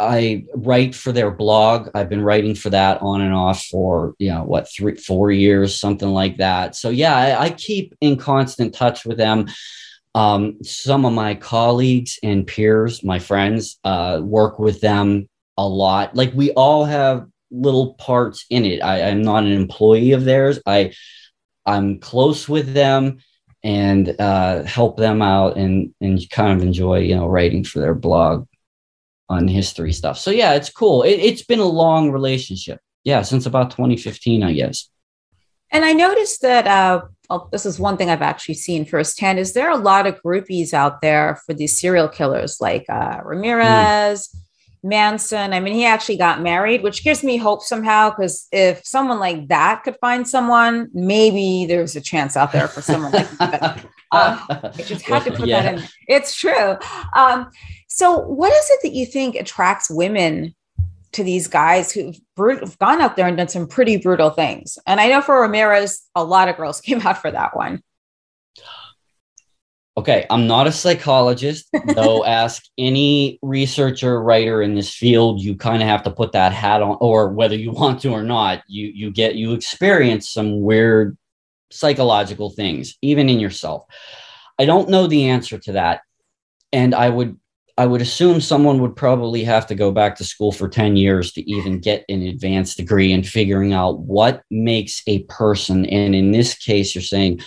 I 0.02 0.44
write 0.54 0.94
for 0.94 1.12
their 1.12 1.30
blog. 1.30 1.90
I've 1.94 2.08
been 2.08 2.22
writing 2.22 2.54
for 2.54 2.70
that 2.70 3.00
on 3.02 3.20
and 3.20 3.32
off 3.32 3.64
for 3.66 4.14
you 4.18 4.30
know 4.30 4.42
what 4.44 4.68
three 4.68 4.96
four 4.96 5.30
years, 5.30 5.78
something 5.78 6.08
like 6.08 6.38
that. 6.38 6.74
So 6.74 6.90
yeah, 6.90 7.16
I, 7.16 7.44
I 7.44 7.50
keep 7.50 7.94
in 8.00 8.16
constant 8.16 8.74
touch 8.74 9.04
with 9.04 9.16
them. 9.16 9.48
Um, 10.14 10.62
some 10.62 11.06
of 11.06 11.12
my 11.12 11.34
colleagues 11.34 12.18
and 12.22 12.46
peers, 12.46 13.02
my 13.02 13.18
friends, 13.18 13.78
uh, 13.84 14.20
work 14.22 14.58
with 14.58 14.80
them 14.80 15.28
a 15.56 15.66
lot. 15.66 16.14
Like 16.14 16.32
we 16.34 16.50
all 16.52 16.84
have 16.84 17.26
little 17.50 17.94
parts 17.94 18.44
in 18.50 18.64
it. 18.64 18.82
I, 18.82 19.08
I'm 19.08 19.22
not 19.22 19.44
an 19.44 19.52
employee 19.52 20.12
of 20.12 20.24
theirs. 20.24 20.58
I 20.66 20.94
I'm 21.64 22.00
close 22.00 22.48
with 22.48 22.74
them 22.74 23.18
and 23.64 24.20
uh, 24.20 24.62
help 24.64 24.96
them 24.96 25.22
out 25.22 25.56
and 25.56 25.94
and 26.00 26.28
kind 26.30 26.52
of 26.52 26.66
enjoy 26.66 26.98
you 26.98 27.14
know 27.14 27.26
writing 27.26 27.64
for 27.64 27.80
their 27.80 27.94
blog 27.94 28.46
on 29.28 29.48
history 29.48 29.92
stuff. 29.92 30.18
So 30.18 30.30
yeah, 30.30 30.54
it's 30.54 30.70
cool. 30.70 31.02
It, 31.02 31.20
it's 31.20 31.42
been 31.42 31.60
a 31.60 31.64
long 31.64 32.10
relationship. 32.10 32.80
Yeah, 33.04 33.22
since 33.22 33.46
about 33.46 33.70
2015, 33.70 34.42
I 34.42 34.52
guess. 34.52 34.88
And 35.70 35.84
I 35.84 35.92
noticed 35.92 36.42
that 36.42 36.66
uh, 36.66 37.02
well, 37.30 37.48
this 37.50 37.64
is 37.64 37.78
one 37.80 37.96
thing 37.96 38.10
I've 38.10 38.22
actually 38.22 38.54
seen 38.54 38.84
firsthand. 38.84 39.38
Is 39.38 39.54
there 39.54 39.70
a 39.70 39.76
lot 39.76 40.06
of 40.06 40.22
groupies 40.22 40.74
out 40.74 41.00
there 41.00 41.40
for 41.46 41.54
these 41.54 41.80
serial 41.80 42.08
killers 42.08 42.60
like 42.60 42.84
uh, 42.88 43.20
Ramirez? 43.24 44.28
Mm 44.28 44.38
Manson. 44.82 45.52
I 45.52 45.60
mean, 45.60 45.74
he 45.74 45.84
actually 45.84 46.16
got 46.16 46.42
married, 46.42 46.82
which 46.82 47.04
gives 47.04 47.22
me 47.22 47.36
hope 47.36 47.62
somehow 47.62 48.10
because 48.10 48.48
if 48.50 48.84
someone 48.84 49.20
like 49.20 49.48
that 49.48 49.84
could 49.84 49.96
find 50.00 50.26
someone, 50.28 50.88
maybe 50.92 51.66
there's 51.66 51.94
a 51.96 52.00
chance 52.00 52.36
out 52.36 52.52
there 52.52 52.68
for 52.68 52.82
someone 52.82 53.12
like 53.12 53.30
that. 53.38 53.84
Uh, 54.10 54.38
I 54.74 54.82
just 54.82 55.02
had 55.02 55.24
to 55.24 55.32
put 55.32 55.48
yeah. 55.48 55.62
that 55.62 55.74
in. 55.74 55.88
It's 56.08 56.34
true. 56.34 56.76
Um, 57.14 57.50
so, 57.88 58.18
what 58.18 58.52
is 58.52 58.70
it 58.70 58.80
that 58.82 58.92
you 58.92 59.06
think 59.06 59.36
attracts 59.36 59.90
women 59.90 60.54
to 61.12 61.22
these 61.22 61.46
guys 61.46 61.92
who've, 61.92 62.18
brut- 62.34 62.78
gone 62.78 63.00
out 63.00 63.16
there 63.16 63.26
and 63.26 63.36
done 63.36 63.48
some 63.48 63.68
pretty 63.68 63.96
brutal 63.96 64.30
things. 64.30 64.78
And 64.86 65.00
I 65.00 65.08
know 65.08 65.20
for 65.20 65.40
Ramirez, 65.40 66.02
a 66.14 66.24
lot 66.24 66.48
of 66.48 66.56
girls 66.56 66.80
came 66.82 67.00
out 67.02 67.18
for 67.18 67.30
that 67.30 67.56
one. 67.56 67.82
Okay, 69.96 70.24
I'm 70.30 70.46
not 70.46 70.66
a 70.66 70.72
psychologist, 70.72 71.68
though. 71.94 72.24
ask 72.24 72.64
any 72.78 73.38
researcher, 73.42 74.22
writer 74.22 74.62
in 74.62 74.74
this 74.74 74.94
field. 74.94 75.42
You 75.42 75.54
kind 75.54 75.82
of 75.82 75.88
have 75.88 76.02
to 76.04 76.10
put 76.10 76.32
that 76.32 76.52
hat 76.52 76.82
on, 76.82 76.96
or 77.00 77.28
whether 77.28 77.56
you 77.56 77.72
want 77.72 78.00
to 78.02 78.12
or 78.12 78.22
not, 78.22 78.62
you 78.66 78.86
you 78.86 79.10
get 79.10 79.34
you 79.34 79.52
experience 79.52 80.30
some 80.30 80.62
weird 80.62 81.16
psychological 81.70 82.50
things, 82.50 82.96
even 83.02 83.28
in 83.28 83.38
yourself. 83.38 83.84
I 84.58 84.64
don't 84.64 84.88
know 84.88 85.06
the 85.06 85.28
answer 85.28 85.58
to 85.58 85.72
that, 85.72 86.00
and 86.72 86.94
I 86.94 87.10
would 87.10 87.38
I 87.76 87.86
would 87.86 88.02
assume 88.02 88.40
someone 88.40 88.80
would 88.80 88.96
probably 88.96 89.44
have 89.44 89.66
to 89.66 89.74
go 89.74 89.92
back 89.92 90.16
to 90.16 90.24
school 90.24 90.52
for 90.52 90.68
10 90.68 90.96
years 90.96 91.32
to 91.32 91.50
even 91.50 91.80
get 91.80 92.04
an 92.08 92.22
advanced 92.22 92.76
degree 92.76 93.12
in 93.12 93.22
figuring 93.22 93.72
out 93.72 94.00
what 94.00 94.42
makes 94.50 95.02
a 95.06 95.24
person. 95.24 95.86
And 95.86 96.14
in 96.14 96.32
this 96.32 96.54
case, 96.54 96.94
you're 96.94 97.02
saying 97.02 97.40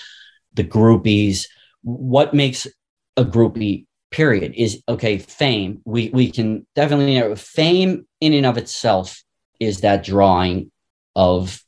the 0.56 0.64
groupies, 0.64 1.48
what 1.86 2.34
makes 2.34 2.68
a 3.16 3.24
groupie 3.24 3.86
period 4.12 4.54
is 4.56 4.82
okay, 4.90 5.20
fame. 5.20 5.82
We, 5.86 6.10
we 6.10 6.32
can 6.32 6.66
definitely 6.76 7.20
know 7.20 7.36
fame 7.36 8.08
in 8.20 8.34
and 8.34 8.46
of 8.46 8.58
itself 8.58 9.24
is 9.60 9.82
that 9.82 10.04
drawing 10.04 10.72
of 11.16 11.62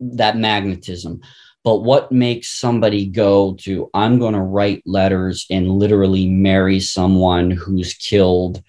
that 0.00 0.36
magnetism. 0.36 1.20
But 1.64 1.78
what 1.78 2.12
makes 2.12 2.50
somebody 2.50 3.06
go 3.06 3.54
to, 3.60 3.90
I'm 3.94 4.18
going 4.18 4.34
to 4.34 4.40
write 4.40 4.82
letters 4.86 5.46
and 5.50 5.68
literally 5.68 6.28
marry 6.28 6.80
someone 6.80 7.50
who's 7.50 7.94
killed, 7.94 8.62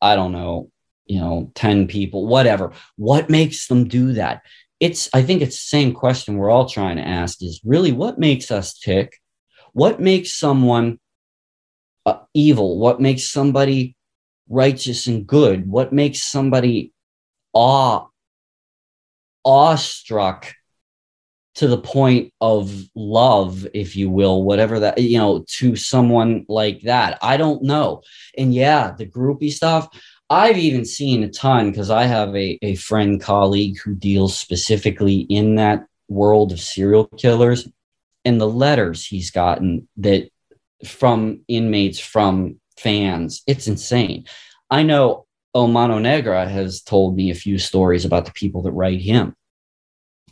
I 0.00 0.14
don't 0.14 0.32
know, 0.32 0.70
you 1.06 1.20
know, 1.20 1.52
10 1.54 1.86
people, 1.86 2.26
whatever. 2.26 2.72
What 2.96 3.30
makes 3.30 3.66
them 3.66 3.88
do 3.88 4.12
that? 4.14 4.42
It's, 4.78 5.10
I 5.12 5.22
think 5.22 5.42
it's 5.42 5.56
the 5.56 5.76
same 5.76 5.92
question 5.92 6.36
we're 6.36 6.50
all 6.50 6.68
trying 6.68 6.96
to 6.96 7.06
ask 7.06 7.42
is 7.42 7.60
really 7.64 7.92
what 7.92 8.18
makes 8.18 8.50
us 8.50 8.78
tick? 8.78 9.19
What 9.72 10.00
makes 10.00 10.32
someone 10.34 10.98
uh, 12.06 12.18
evil? 12.34 12.78
What 12.78 13.00
makes 13.00 13.28
somebody 13.28 13.96
righteous 14.48 15.06
and 15.06 15.26
good? 15.26 15.68
What 15.68 15.92
makes 15.92 16.22
somebody 16.22 16.92
awe, 17.52 18.06
awestruck 19.44 20.54
to 21.56 21.66
the 21.66 21.78
point 21.78 22.32
of 22.40 22.72
love, 22.94 23.66
if 23.74 23.96
you 23.96 24.08
will, 24.08 24.42
whatever 24.44 24.80
that, 24.80 24.98
you 24.98 25.18
know, 25.18 25.44
to 25.46 25.76
someone 25.76 26.44
like 26.48 26.82
that. 26.82 27.18
I 27.22 27.36
don't 27.36 27.62
know. 27.62 28.02
And 28.38 28.54
yeah, 28.54 28.92
the 28.96 29.06
groupie 29.06 29.52
stuff, 29.52 29.88
I've 30.30 30.58
even 30.58 30.84
seen 30.84 31.24
a 31.24 31.28
ton 31.28 31.70
because 31.70 31.90
I 31.90 32.04
have 32.04 32.34
a, 32.36 32.58
a 32.62 32.76
friend 32.76 33.20
colleague 33.20 33.78
who 33.84 33.94
deals 33.94 34.38
specifically 34.38 35.20
in 35.22 35.56
that 35.56 35.86
world 36.08 36.52
of 36.52 36.60
serial 36.60 37.06
killers 37.06 37.68
and 38.24 38.40
the 38.40 38.48
letters 38.48 39.04
he's 39.04 39.30
gotten 39.30 39.88
that 39.96 40.28
from 40.84 41.40
inmates 41.48 41.98
from 41.98 42.58
fans 42.78 43.42
it's 43.46 43.66
insane 43.66 44.24
i 44.70 44.82
know 44.82 45.26
El 45.52 45.66
Mano 45.66 45.98
Negra 45.98 46.48
has 46.48 46.80
told 46.80 47.16
me 47.16 47.32
a 47.32 47.34
few 47.34 47.58
stories 47.58 48.04
about 48.04 48.24
the 48.24 48.32
people 48.32 48.62
that 48.62 48.70
write 48.70 49.00
him 49.00 49.34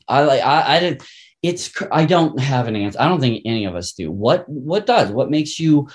I 0.07 0.23
like 0.23 0.43
I, 0.43 0.77
I 0.77 0.81
didn't 0.81 1.03
it's 1.43 1.73
I 1.93 2.05
don't 2.05 2.39
have 2.41 2.67
an 2.67 2.77
answer. 2.77 3.01
I 3.01 3.09
don't 3.09 3.21
think 3.21 3.43
any 3.45 3.65
of 3.65 3.77
us 3.77 3.93
do. 3.93 4.11
What 4.11 4.49
what 4.49 4.87
does? 4.87 5.11
What 5.11 5.31
makes 5.31 5.59
you 5.59 5.89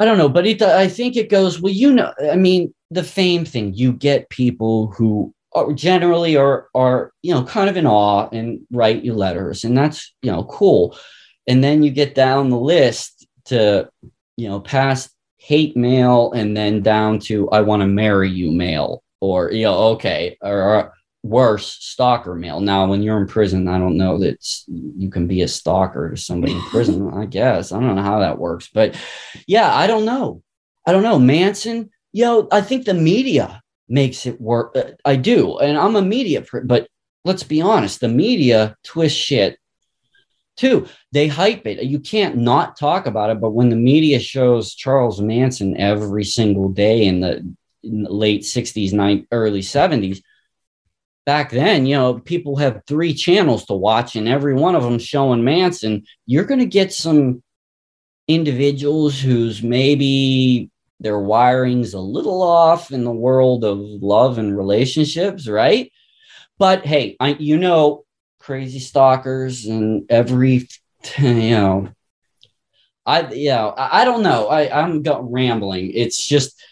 I 0.00 0.04
don't 0.04 0.18
know, 0.18 0.28
but 0.28 0.46
it 0.46 0.62
I 0.62 0.88
think 0.88 1.16
it 1.16 1.28
goes, 1.28 1.60
well, 1.60 1.72
you 1.72 1.92
know, 1.92 2.12
I 2.30 2.36
mean, 2.36 2.74
the 2.90 3.04
fame 3.04 3.44
thing, 3.44 3.74
you 3.74 3.92
get 3.92 4.30
people 4.30 4.88
who 4.88 5.34
generally 5.74 6.36
are 6.36 6.68
are, 6.74 7.12
you 7.22 7.34
know, 7.34 7.44
kind 7.44 7.68
of 7.68 7.76
in 7.76 7.86
awe 7.86 8.28
and 8.32 8.60
write 8.70 9.04
you 9.04 9.14
letters, 9.14 9.64
and 9.64 9.76
that's 9.76 10.14
you 10.22 10.30
know, 10.30 10.44
cool. 10.44 10.96
And 11.46 11.62
then 11.62 11.82
you 11.82 11.90
get 11.90 12.14
down 12.14 12.50
the 12.50 12.58
list 12.58 13.26
to, 13.46 13.88
you 14.36 14.48
know, 14.48 14.60
past 14.60 15.10
hate 15.38 15.76
mail 15.76 16.32
and 16.32 16.56
then 16.56 16.82
down 16.82 17.18
to 17.18 17.50
I 17.50 17.62
want 17.62 17.82
to 17.82 17.86
marry 17.86 18.30
you 18.30 18.52
mail 18.52 19.02
or 19.20 19.50
you 19.50 19.64
know, 19.64 19.76
okay, 19.94 20.36
or, 20.40 20.62
or 20.62 20.94
worse 21.24 21.66
stalker 21.80 22.34
mail. 22.34 22.60
Now 22.60 22.86
when 22.86 23.02
you're 23.02 23.20
in 23.20 23.26
prison 23.26 23.68
i 23.68 23.78
don't 23.78 23.96
know 23.96 24.18
that 24.18 24.44
you 24.66 25.08
can 25.10 25.26
be 25.26 25.42
a 25.42 25.48
stalker 25.48 26.10
to 26.10 26.16
somebody 26.16 26.52
in 26.52 26.60
prison 26.62 27.12
i 27.14 27.26
guess. 27.26 27.72
I 27.72 27.80
don't 27.80 27.96
know 27.96 28.02
how 28.02 28.20
that 28.20 28.38
works 28.38 28.68
but 28.72 28.96
yeah 29.46 29.72
i 29.74 29.86
don't 29.86 30.04
know. 30.04 30.42
I 30.86 30.92
don't 30.92 31.04
know. 31.04 31.18
Manson 31.18 31.90
yo 32.12 32.46
i 32.52 32.60
think 32.60 32.84
the 32.84 32.94
media 32.94 33.61
makes 33.92 34.26
it 34.26 34.40
work 34.40 34.74
uh, 34.76 34.90
i 35.04 35.14
do 35.14 35.58
and 35.58 35.76
i'm 35.76 35.96
a 35.96 36.02
media 36.02 36.44
but 36.64 36.88
let's 37.24 37.42
be 37.42 37.60
honest 37.60 38.00
the 38.00 38.08
media 38.08 38.76
twist 38.84 39.16
shit 39.16 39.58
too. 40.54 40.86
They 41.12 41.28
hype 41.28 41.66
it. 41.66 41.82
You 41.82 41.98
can't 41.98 42.36
not 42.36 42.78
talk 42.78 43.06
about 43.06 43.30
it 43.30 43.40
but 43.40 43.50
when 43.50 43.68
the 43.70 43.76
media 43.76 44.18
shows 44.18 44.74
charles 44.74 45.20
manson 45.20 45.76
every 45.76 46.24
single 46.24 46.68
day 46.68 47.06
in 47.06 47.20
the, 47.20 47.36
in 47.82 48.02
the 48.02 48.12
late 48.12 48.42
60s 48.42 48.92
9 48.92 49.26
early 49.30 49.60
70s 49.60 50.22
back 51.24 51.50
then, 51.50 51.86
you 51.86 51.94
know, 51.94 52.18
people 52.18 52.56
have 52.56 52.82
three 52.86 53.14
channels 53.14 53.66
to 53.66 53.74
watch 53.74 54.16
and 54.16 54.28
every 54.28 54.54
one 54.54 54.74
of 54.74 54.82
them 54.82 54.98
showing 54.98 55.44
Manson, 55.44 56.04
you're 56.26 56.44
going 56.44 56.60
to 56.60 56.66
get 56.66 56.92
some 56.92 57.42
individuals 58.28 59.20
who's 59.20 59.62
maybe 59.62 60.70
their 61.02 61.18
wiring's 61.18 61.94
a 61.94 62.00
little 62.00 62.42
off 62.42 62.90
in 62.90 63.04
the 63.04 63.12
world 63.12 63.64
of 63.64 63.78
love 63.78 64.38
and 64.38 64.56
relationships, 64.56 65.48
right? 65.48 65.92
But 66.58 66.86
hey, 66.86 67.16
I, 67.18 67.30
you 67.34 67.58
know, 67.58 68.04
crazy 68.38 68.78
stalkers 68.78 69.66
and 69.66 70.10
every, 70.10 70.68
you 71.18 71.50
know, 71.50 71.88
I, 73.04 73.32
yeah, 73.32 73.66
I, 73.66 74.02
I 74.02 74.04
don't 74.04 74.22
know. 74.22 74.48
I, 74.48 74.80
I'm 74.80 75.02
rambling. 75.04 75.90
It's 75.92 76.24
just, 76.24 76.62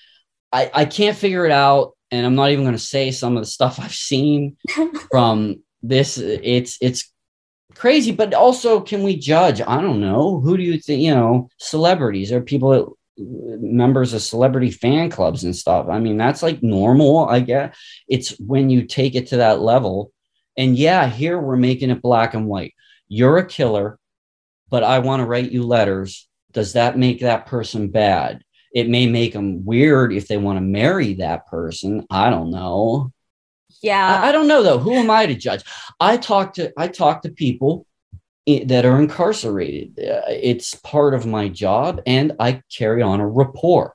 I, 0.52 0.70
I 0.72 0.84
can't 0.84 1.16
figure 1.16 1.44
it 1.44 1.52
out 1.52 1.94
and 2.10 2.26
I'm 2.26 2.34
not 2.34 2.50
even 2.50 2.64
going 2.64 2.74
to 2.74 2.78
say 2.78 3.10
some 3.10 3.36
of 3.36 3.42
the 3.42 3.50
stuff 3.50 3.78
I've 3.80 3.94
seen 3.94 4.56
from 5.10 5.62
this. 5.82 6.18
It's 6.18 6.78
it's 6.80 7.12
crazy, 7.74 8.12
but 8.12 8.34
also 8.34 8.80
can 8.80 9.02
we 9.02 9.16
judge? 9.16 9.60
I 9.60 9.80
don't 9.80 10.00
know. 10.00 10.40
Who 10.40 10.56
do 10.56 10.62
you 10.62 10.78
think? 10.78 11.02
You 11.02 11.14
know, 11.14 11.48
celebrities 11.58 12.32
or 12.32 12.40
people 12.40 12.70
that 12.70 12.86
members 13.20 14.12
of 14.12 14.22
celebrity 14.22 14.70
fan 14.70 15.10
clubs 15.10 15.44
and 15.44 15.54
stuff. 15.54 15.88
I 15.88 15.98
mean, 15.98 16.16
that's 16.16 16.42
like 16.42 16.62
normal, 16.62 17.28
I 17.28 17.40
guess. 17.40 17.76
It's 18.08 18.30
when 18.38 18.70
you 18.70 18.86
take 18.86 19.14
it 19.14 19.28
to 19.28 19.38
that 19.38 19.60
level. 19.60 20.12
And 20.56 20.76
yeah, 20.76 21.06
here 21.08 21.38
we're 21.38 21.56
making 21.56 21.90
it 21.90 22.02
black 22.02 22.34
and 22.34 22.46
white. 22.46 22.74
You're 23.08 23.38
a 23.38 23.46
killer, 23.46 23.98
but 24.68 24.82
I 24.82 24.98
want 24.98 25.20
to 25.20 25.26
write 25.26 25.52
you 25.52 25.62
letters. 25.62 26.28
Does 26.52 26.72
that 26.72 26.98
make 26.98 27.20
that 27.20 27.46
person 27.46 27.88
bad? 27.88 28.42
it 28.72 28.88
may 28.88 29.06
make 29.06 29.32
them 29.32 29.64
weird 29.64 30.12
if 30.12 30.28
they 30.28 30.36
want 30.36 30.56
to 30.56 30.62
marry 30.62 31.14
that 31.14 31.46
person. 31.46 32.06
I 32.10 32.30
don't 32.30 32.50
know. 32.50 33.12
Yeah. 33.82 34.20
I, 34.22 34.28
I, 34.28 34.32
don't 34.32 34.46
know 34.46 34.62
though. 34.62 34.78
Who 34.78 34.92
am 34.92 35.10
I 35.10 35.26
to 35.26 35.34
judge? 35.34 35.64
I 35.98 36.16
talk 36.16 36.54
to 36.54 36.72
I 36.76 36.88
talk 36.88 37.22
to 37.22 37.30
people 37.30 37.86
that 38.46 38.84
are 38.84 39.00
incarcerated. 39.00 39.98
Uh, 39.98 40.22
it's 40.28 40.74
part 40.74 41.14
of 41.14 41.26
my 41.26 41.48
job 41.48 42.00
and 42.06 42.32
I 42.40 42.62
carry 42.76 43.02
on 43.02 43.20
a 43.20 43.28
rapport. 43.28 43.94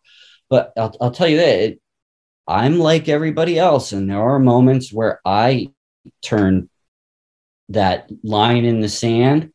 But 0.49 0.73
I'll, 0.77 0.95
I'll 1.01 1.11
tell 1.11 1.27
you 1.27 1.37
that 1.37 1.77
I'm 2.47 2.79
like 2.79 3.09
everybody 3.09 3.57
else 3.57 3.91
and 3.91 4.09
there 4.09 4.21
are 4.21 4.39
moments 4.39 4.93
where 4.93 5.19
I 5.25 5.71
turn 6.21 6.69
that 7.69 8.09
line 8.23 8.65
in 8.65 8.79
the 8.81 8.89
sand. 8.89 9.51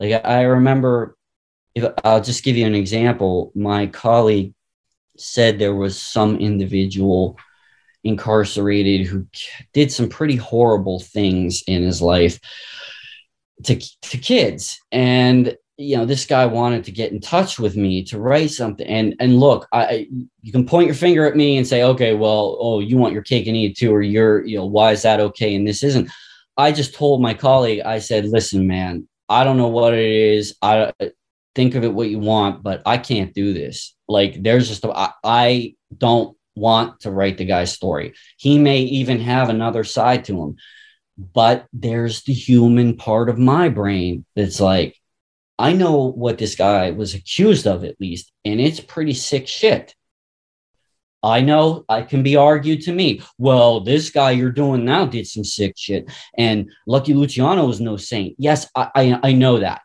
Like 0.00 0.24
I 0.24 0.42
remember 0.42 1.16
if 1.74 1.92
I'll 2.04 2.22
just 2.22 2.44
give 2.44 2.56
you 2.56 2.66
an 2.66 2.74
example, 2.74 3.52
my 3.54 3.86
colleague 3.86 4.54
said 5.16 5.58
there 5.58 5.74
was 5.74 6.00
some 6.00 6.36
individual 6.36 7.38
incarcerated 8.04 9.06
who 9.06 9.26
did 9.72 9.92
some 9.92 10.08
pretty 10.08 10.36
horrible 10.36 11.00
things 11.00 11.62
in 11.66 11.82
his 11.82 12.02
life 12.02 12.40
to, 13.64 13.80
to 14.02 14.18
kids. 14.18 14.80
And 14.90 15.56
you 15.78 15.96
know, 15.96 16.04
this 16.04 16.26
guy 16.26 16.46
wanted 16.46 16.84
to 16.84 16.92
get 16.92 17.12
in 17.12 17.20
touch 17.20 17.58
with 17.58 17.76
me 17.76 18.04
to 18.04 18.20
write 18.20 18.50
something. 18.50 18.86
And 18.86 19.14
and 19.18 19.40
look, 19.40 19.66
I 19.72 20.06
you 20.42 20.52
can 20.52 20.66
point 20.66 20.86
your 20.86 20.94
finger 20.94 21.26
at 21.26 21.36
me 21.36 21.56
and 21.56 21.66
say, 21.66 21.82
okay, 21.82 22.14
well, 22.14 22.56
oh, 22.60 22.80
you 22.80 22.96
want 22.96 23.14
your 23.14 23.22
cake 23.22 23.46
and 23.46 23.56
eat 23.56 23.72
it 23.72 23.76
too, 23.78 23.92
or 23.92 24.02
you're, 24.02 24.44
you 24.44 24.58
know, 24.58 24.66
why 24.66 24.92
is 24.92 25.02
that 25.02 25.20
okay? 25.20 25.54
And 25.54 25.66
this 25.66 25.82
isn't. 25.82 26.10
I 26.56 26.72
just 26.72 26.94
told 26.94 27.22
my 27.22 27.34
colleague, 27.34 27.80
I 27.84 27.98
said, 27.98 28.26
listen, 28.26 28.66
man, 28.66 29.08
I 29.28 29.42
don't 29.44 29.56
know 29.56 29.68
what 29.68 29.94
it 29.94 30.10
is. 30.10 30.54
I 30.60 30.92
think 31.54 31.74
of 31.74 31.84
it 31.84 31.94
what 31.94 32.10
you 32.10 32.18
want, 32.18 32.62
but 32.62 32.82
I 32.84 32.98
can't 32.98 33.34
do 33.34 33.52
this. 33.54 33.94
Like 34.08 34.42
there's 34.42 34.68
just 34.68 34.84
a, 34.84 34.90
I, 34.90 35.12
I 35.24 35.74
don't 35.96 36.36
want 36.54 37.00
to 37.00 37.10
write 37.10 37.38
the 37.38 37.46
guy's 37.46 37.72
story. 37.72 38.14
He 38.36 38.58
may 38.58 38.80
even 38.80 39.20
have 39.20 39.48
another 39.48 39.84
side 39.84 40.26
to 40.26 40.40
him, 40.40 40.56
but 41.16 41.66
there's 41.72 42.22
the 42.22 42.32
human 42.32 42.96
part 42.96 43.28
of 43.28 43.38
my 43.38 43.68
brain 43.68 44.24
that's 44.34 44.60
like, 44.60 44.96
I 45.58 45.72
know 45.72 46.10
what 46.10 46.38
this 46.38 46.54
guy 46.54 46.90
was 46.90 47.14
accused 47.14 47.66
of 47.66 47.84
at 47.84 48.00
least, 48.00 48.32
and 48.44 48.60
it's 48.60 48.80
pretty 48.80 49.14
sick 49.14 49.46
shit. 49.46 49.94
I 51.22 51.40
know 51.40 51.84
I 51.88 52.02
can 52.02 52.22
be 52.22 52.34
argued 52.34 52.82
to 52.82 52.92
me. 52.92 53.22
Well, 53.38 53.80
this 53.80 54.10
guy 54.10 54.32
you're 54.32 54.50
doing 54.50 54.84
now 54.84 55.06
did 55.06 55.26
some 55.26 55.44
sick 55.44 55.74
shit, 55.76 56.10
and 56.36 56.70
Lucky 56.86 57.14
Luciano 57.14 57.68
is 57.68 57.80
no 57.80 57.96
saint. 57.96 58.34
Yes, 58.38 58.68
I, 58.74 58.90
I, 58.94 59.20
I 59.22 59.32
know 59.32 59.60
that, 59.60 59.82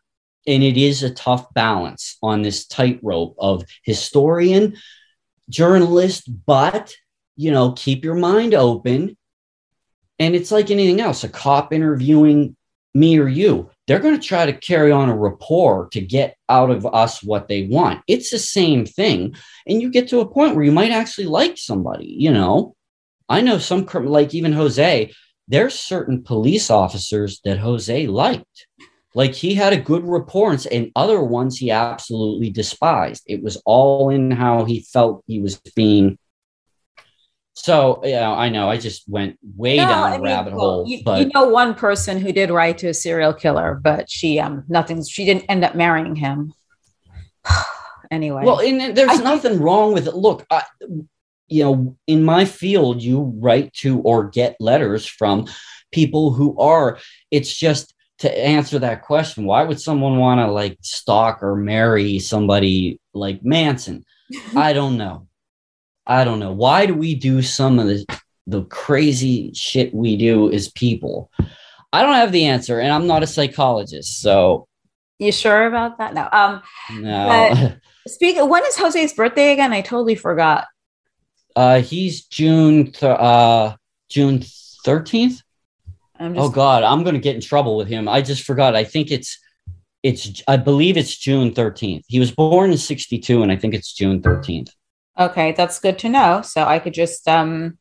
and 0.48 0.64
it 0.64 0.78
is 0.78 1.04
a 1.04 1.14
tough 1.14 1.54
balance 1.54 2.18
on 2.24 2.42
this 2.42 2.66
tightrope 2.66 3.36
of 3.38 3.66
historian, 3.84 4.78
journalist, 5.50 6.30
but 6.46 6.96
you 7.36 7.52
know, 7.52 7.72
keep 7.74 8.04
your 8.04 8.16
mind 8.16 8.54
open. 8.54 9.17
And 10.20 10.36
it's 10.36 10.52
like 10.52 10.72
anything 10.72 11.02
else 11.02 11.24
a 11.24 11.30
cop 11.30 11.74
interviewing 11.74 12.56
me 12.94 13.20
or 13.20 13.28
you, 13.28 13.70
they're 13.86 14.00
going 14.00 14.20
to 14.20 14.28
try 14.28 14.46
to 14.46 14.54
carry 14.54 14.92
on 14.92 15.10
a 15.10 15.16
rapport 15.16 15.88
to 15.92 16.02
get 16.02 16.36
out 16.50 16.72
of 16.72 16.86
us 16.86 17.22
what 17.22 17.48
they 17.48 17.68
want. 17.68 18.02
It's 18.08 18.32
the 18.32 18.40
same 18.40 18.86
thing. 18.86 19.36
And 19.68 19.82
you 19.82 19.92
get 19.92 20.08
to 20.10 20.20
a 20.20 20.28
point 20.28 20.56
where 20.56 20.66
you 20.66 20.72
might 20.72 20.92
actually 20.92 21.28
like 21.28 21.58
somebody, 21.58 22.08
you 22.08 22.32
know. 22.32 22.76
I 23.30 23.42
know 23.42 23.60
some, 23.60 23.86
like 23.86 24.34
even 24.34 24.54
Jose, 24.54 25.14
there's 25.48 25.78
certain 25.78 26.24
police 26.24 26.70
officers 26.70 27.42
that 27.44 27.60
Jose 27.60 28.08
liked. 28.08 28.68
Like 29.14 29.34
he 29.34 29.56
had 29.56 29.74
a 29.74 29.82
good 29.82 30.04
rapport, 30.06 30.56
and 30.72 30.92
other 30.96 31.22
ones 31.22 31.58
he 31.58 31.72
absolutely 31.72 32.52
despised. 32.52 33.24
It 33.26 33.42
was 33.42 33.62
all 33.66 34.10
in 34.10 34.30
how 34.32 34.66
he 34.66 34.82
felt 34.82 35.24
he 35.26 35.40
was 35.40 35.60
being 35.76 36.20
so 37.58 38.02
yeah, 38.04 38.30
I 38.30 38.50
know 38.50 38.70
I 38.70 38.78
just 38.78 39.10
went 39.10 39.40
way 39.56 39.78
no, 39.78 39.88
down 39.88 40.04
I 40.04 40.18
mean, 40.18 40.26
rabbit 40.26 40.54
well, 40.54 40.62
hole. 40.62 40.88
You, 40.88 41.04
but 41.04 41.22
you 41.22 41.32
know 41.34 41.48
one 41.50 41.74
person 41.74 42.20
who 42.20 42.32
did 42.32 42.52
write 42.52 42.78
to 42.80 42.90
a 42.90 42.94
serial 42.94 43.34
killer, 43.34 43.80
but 43.82 44.12
she 44.12 44.40
um 44.40 44.64
nothing. 44.68 45.04
She 45.04 45.26
didn't 45.26 45.46
end 45.50 45.66
up 45.66 45.74
marrying 45.74 46.16
him. 46.16 46.54
anyway, 48.12 48.44
well, 48.46 48.60
and 48.60 48.96
there's 48.96 49.20
I 49.20 49.24
nothing 49.24 49.54
think- 49.54 49.64
wrong 49.64 49.92
with 49.92 50.08
it. 50.08 50.14
Look, 50.14 50.46
I, 50.52 50.62
you 51.48 51.64
know, 51.64 51.98
in 52.06 52.24
my 52.24 52.46
field, 52.46 53.02
you 53.02 53.34
write 53.40 53.74
to 53.78 54.02
or 54.02 54.30
get 54.30 54.56
letters 54.60 55.08
from 55.08 55.48
people 55.92 56.32
who 56.32 56.60
are. 56.60 57.00
It's 57.32 57.52
just 57.52 57.96
to 58.20 58.38
answer 58.38 58.78
that 58.80 59.02
question. 59.02 59.46
Why 59.46 59.64
would 59.64 59.82
someone 59.82 60.18
want 60.18 60.42
to 60.42 60.52
like 60.52 60.78
stalk 60.82 61.42
or 61.42 61.56
marry 61.56 62.20
somebody 62.20 63.00
like 63.16 63.44
Manson? 63.44 64.06
I 64.56 64.74
don't 64.74 64.98
know. 64.98 65.27
I 66.08 66.24
don't 66.24 66.40
know. 66.40 66.54
Why 66.54 66.86
do 66.86 66.94
we 66.94 67.16
do 67.16 67.42
some 67.42 67.80
of 67.80 67.88
the 67.88 68.06
the 68.48 68.64
crazy 68.64 69.52
shit 69.54 69.94
we 69.94 70.16
do 70.16 70.52
as 70.52 70.70
people? 70.70 71.30
I 71.92 72.02
don't 72.02 72.16
have 72.16 72.32
the 72.32 72.46
answer, 72.46 72.80
and 72.80 72.92
I'm 72.92 73.08
not 73.08 73.24
a 73.24 73.28
psychologist, 73.28 74.22
so. 74.22 74.68
You 75.20 75.32
sure 75.32 75.66
about 75.66 75.98
that? 75.98 76.14
No. 76.14 76.30
Um. 76.32 76.62
No. 76.94 77.74
Speak. 78.08 78.38
When 78.40 78.64
is 78.66 78.78
Jose's 78.78 79.14
birthday 79.14 79.52
again? 79.52 79.74
I 79.74 79.82
totally 79.82 80.16
forgot. 80.16 80.66
Uh, 81.56 81.82
he's 81.82 82.26
June. 82.26 82.92
Th- 82.92 83.04
uh, 83.04 83.76
June 84.10 84.44
thirteenth. 84.86 85.42
Oh 86.20 86.50
God, 86.50 86.84
I'm 86.84 87.04
gonna 87.04 87.20
get 87.20 87.36
in 87.36 87.42
trouble 87.42 87.78
with 87.78 87.88
him. 87.88 88.08
I 88.08 88.22
just 88.22 88.44
forgot. 88.44 88.76
I 88.76 88.84
think 88.84 89.12
it's 89.12 89.38
it's 90.04 90.42
I 90.48 90.58
believe 90.58 90.98
it's 90.98 91.16
June 91.18 91.52
13th. 91.54 92.04
He 92.08 92.20
was 92.20 92.32
born 92.32 92.72
in 92.72 92.78
62 92.78 93.44
and 93.44 93.52
I 93.52 93.58
think 93.58 93.74
it's 93.74 93.94
June 93.94 94.22
13th. 94.22 94.70
Okay, 95.20 95.52
that's 95.54 95.80
good 95.80 96.00
to 96.00 96.10
know. 96.10 96.42
So 96.42 96.64
I 96.64 96.80
could 96.80 96.94
just 96.94 97.28
um 97.28 97.78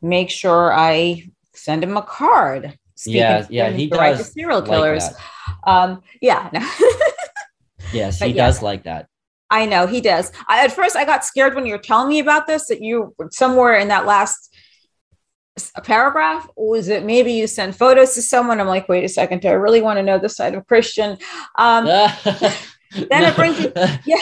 make 0.00 0.30
sure 0.30 0.72
I 0.72 1.30
send 1.54 1.84
him 1.84 1.96
a 1.96 2.02
card. 2.02 2.76
yeah, 3.06 3.46
yeah, 3.50 3.70
he 3.70 3.86
does. 3.86 4.32
Serial 4.32 4.62
killers. 4.62 5.04
Like 5.04 5.16
um, 5.64 6.02
yeah. 6.20 6.48
No. 6.52 6.68
yes, 7.92 8.20
he 8.20 8.32
does 8.32 8.62
like 8.62 8.84
that. 8.84 9.08
I 9.50 9.66
know 9.66 9.86
he 9.86 10.00
does. 10.00 10.32
I, 10.48 10.64
at 10.64 10.72
first, 10.72 10.96
I 10.96 11.04
got 11.04 11.24
scared 11.24 11.54
when 11.54 11.66
you 11.66 11.72
were 11.72 11.78
telling 11.78 12.08
me 12.08 12.20
about 12.20 12.46
this 12.46 12.68
that 12.68 12.80
you 12.80 13.14
were 13.18 13.28
somewhere 13.30 13.76
in 13.76 13.88
that 13.88 14.06
last 14.06 14.52
paragraph 15.84 16.48
was 16.56 16.88
it 16.88 17.04
maybe 17.04 17.32
you 17.32 17.46
send 17.46 17.76
photos 17.76 18.14
to 18.14 18.22
someone 18.22 18.58
i'm 18.58 18.66
like 18.66 18.88
wait 18.88 19.04
a 19.04 19.08
second 19.08 19.42
do 19.42 19.48
i 19.48 19.52
really 19.52 19.82
want 19.82 19.98
to 19.98 20.02
know 20.02 20.18
the 20.18 20.28
side 20.28 20.54
of 20.54 20.66
christian 20.66 21.18
um, 21.58 21.84
then 22.24 22.56
it 23.10 23.36
brings 23.36 23.60
me 23.60 23.70
yeah 24.06 24.16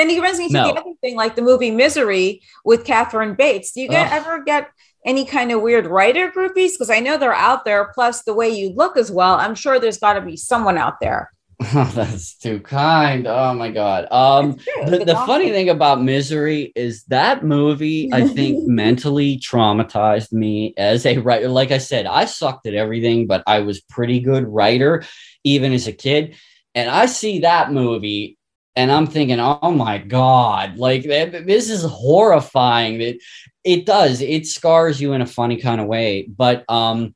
then 0.00 0.08
he 0.08 0.18
brings 0.18 0.38
me 0.38 0.48
to 0.48 0.54
no. 0.54 0.72
the 0.72 0.80
other 0.80 0.94
thing, 1.02 1.14
like 1.14 1.36
the 1.36 1.42
movie 1.42 1.70
Misery 1.70 2.40
with 2.64 2.84
Kathryn 2.84 3.36
Bates. 3.36 3.72
Do 3.72 3.82
you 3.82 3.88
get, 3.88 4.10
ever 4.10 4.42
get 4.42 4.70
any 5.04 5.26
kind 5.26 5.52
of 5.52 5.60
weird 5.60 5.86
writer 5.86 6.30
groupies? 6.30 6.72
Because 6.72 6.90
I 6.90 7.00
know 7.00 7.18
they're 7.18 7.34
out 7.34 7.64
there. 7.64 7.92
Plus, 7.94 8.22
the 8.22 8.34
way 8.34 8.48
you 8.48 8.70
look 8.70 8.96
as 8.96 9.10
well, 9.10 9.34
I'm 9.34 9.54
sure 9.54 9.78
there's 9.78 9.98
got 9.98 10.14
to 10.14 10.22
be 10.22 10.36
someone 10.36 10.78
out 10.78 11.00
there. 11.00 11.30
Oh, 11.74 11.90
that's 11.94 12.36
too 12.36 12.60
kind. 12.60 13.26
Oh 13.26 13.52
my 13.52 13.70
god. 13.70 14.10
Um 14.10 14.56
the, 14.86 15.04
the 15.04 15.14
funny 15.26 15.50
thing 15.50 15.68
about 15.68 16.02
Misery 16.02 16.72
is 16.74 17.04
that 17.04 17.44
movie 17.44 18.08
I 18.14 18.26
think 18.26 18.66
mentally 18.66 19.38
traumatized 19.38 20.32
me 20.32 20.72
as 20.78 21.04
a 21.04 21.18
writer. 21.18 21.48
Like 21.48 21.70
I 21.70 21.76
said, 21.76 22.06
I 22.06 22.24
sucked 22.24 22.66
at 22.66 22.72
everything, 22.72 23.26
but 23.26 23.42
I 23.46 23.60
was 23.60 23.82
pretty 23.82 24.20
good 24.20 24.48
writer 24.48 25.04
even 25.44 25.74
as 25.74 25.86
a 25.86 25.92
kid. 25.92 26.34
And 26.74 26.88
I 26.88 27.04
see 27.04 27.40
that 27.40 27.72
movie 27.72 28.38
and 28.80 28.90
I'm 28.90 29.06
thinking, 29.06 29.38
oh 29.38 29.72
my 29.72 29.98
god, 29.98 30.78
like 30.78 31.02
this 31.02 31.68
is 31.68 31.82
horrifying. 31.82 32.96
That 32.96 33.08
it, 33.08 33.22
it 33.62 33.84
does 33.84 34.22
it 34.22 34.46
scars 34.46 34.98
you 34.98 35.12
in 35.12 35.20
a 35.20 35.26
funny 35.26 35.58
kind 35.58 35.82
of 35.82 35.86
way. 35.86 36.26
But 36.26 36.64
um, 36.66 37.14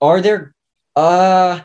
are 0.00 0.20
there? 0.20 0.54
Uh, 0.94 1.60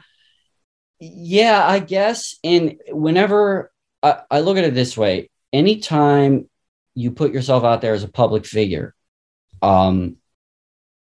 yeah, 0.99 1.63
I 1.63 1.77
guess. 1.77 2.39
And 2.43 2.79
whenever 2.89 3.71
I, 4.01 4.21
I 4.31 4.39
look 4.39 4.57
at 4.57 4.63
it 4.63 4.73
this 4.73 4.97
way, 4.97 5.29
anytime 5.53 6.49
you 6.95 7.11
put 7.11 7.31
yourself 7.31 7.63
out 7.63 7.81
there 7.81 7.93
as 7.93 8.03
a 8.03 8.11
public 8.11 8.47
figure, 8.47 8.95
um, 9.61 10.17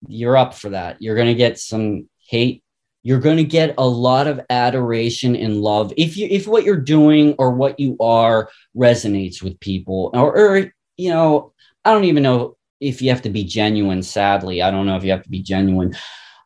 you're 0.08 0.38
up 0.38 0.54
for 0.54 0.70
that. 0.70 1.02
You're 1.02 1.16
gonna 1.16 1.34
get 1.34 1.58
some 1.58 2.08
hate 2.30 2.64
you're 3.06 3.20
going 3.20 3.36
to 3.36 3.44
get 3.44 3.72
a 3.78 3.86
lot 3.86 4.26
of 4.26 4.40
adoration 4.50 5.36
and 5.36 5.60
love 5.60 5.92
if 5.96 6.16
you 6.16 6.26
if 6.28 6.48
what 6.48 6.64
you're 6.64 6.76
doing 6.76 7.36
or 7.38 7.52
what 7.52 7.78
you 7.78 7.96
are 8.00 8.50
resonates 8.76 9.40
with 9.40 9.60
people 9.60 10.10
or, 10.12 10.36
or 10.36 10.72
you 10.96 11.10
know 11.10 11.52
i 11.84 11.92
don't 11.92 12.02
even 12.02 12.24
know 12.24 12.56
if 12.80 13.00
you 13.00 13.10
have 13.10 13.22
to 13.22 13.30
be 13.30 13.44
genuine 13.44 14.02
sadly. 14.02 14.60
I 14.60 14.70
don't 14.70 14.86
know 14.86 14.96
if 14.96 15.04
you 15.04 15.10
have 15.10 15.22
to 15.22 15.30
be 15.30 15.42
genuine. 15.42 15.94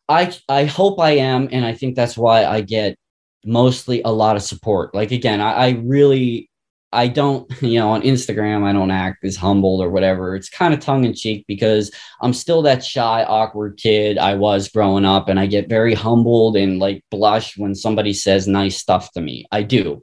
I 0.09 0.33
i 0.49 0.65
hope 0.65 1.01
i 1.01 1.13
am 1.13 1.49
and 1.51 1.65
i 1.65 1.73
think 1.73 1.95
that's 1.97 2.19
why 2.19 2.45
i 2.45 2.61
get 2.61 2.99
mostly 3.45 4.03
a 4.03 4.11
lot 4.11 4.37
of 4.37 4.43
support. 4.43 4.95
Like 4.95 5.13
again 5.13 5.41
i, 5.41 5.53
I 5.53 5.69
really 5.83 6.50
I 6.93 7.09
don't, 7.09 7.51
you 7.63 7.79
know, 7.79 7.91
on 7.91 8.03
Instagram, 8.03 8.65
I 8.65 8.73
don't 8.73 8.91
act 8.91 9.25
as 9.25 9.37
humbled 9.37 9.83
or 9.83 9.91
whatever. 9.91 10.35
It's 10.35 10.49
kind 10.49 10.75
of 10.75 10.81
tongue 10.81 11.05
in 11.05 11.15
cheek 11.15 11.45
because 11.47 11.91
I'm 12.21 12.33
still 12.33 12.63
that 12.63 12.85
shy, 12.85 13.25
awkward 13.25 13.77
kid 13.77 14.19
I 14.19 14.35
was 14.35 14.69
growing 14.69 15.05
up. 15.05 15.29
And 15.29 15.39
I 15.39 15.47
get 15.47 15.69
very 15.69 15.95
humbled 15.95 16.57
and 16.57 16.79
like 16.79 17.05
blush 17.11 17.57
when 17.57 17.75
somebody 17.75 18.13
says 18.13 18.47
nice 18.47 18.77
stuff 18.77 19.13
to 19.13 19.21
me. 19.21 19.47
I 19.51 19.63
do. 19.63 20.03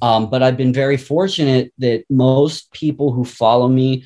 Um, 0.00 0.30
but 0.30 0.42
I've 0.42 0.56
been 0.56 0.72
very 0.72 0.96
fortunate 0.96 1.72
that 1.78 2.04
most 2.08 2.72
people 2.72 3.12
who 3.12 3.24
follow 3.24 3.68
me 3.68 4.04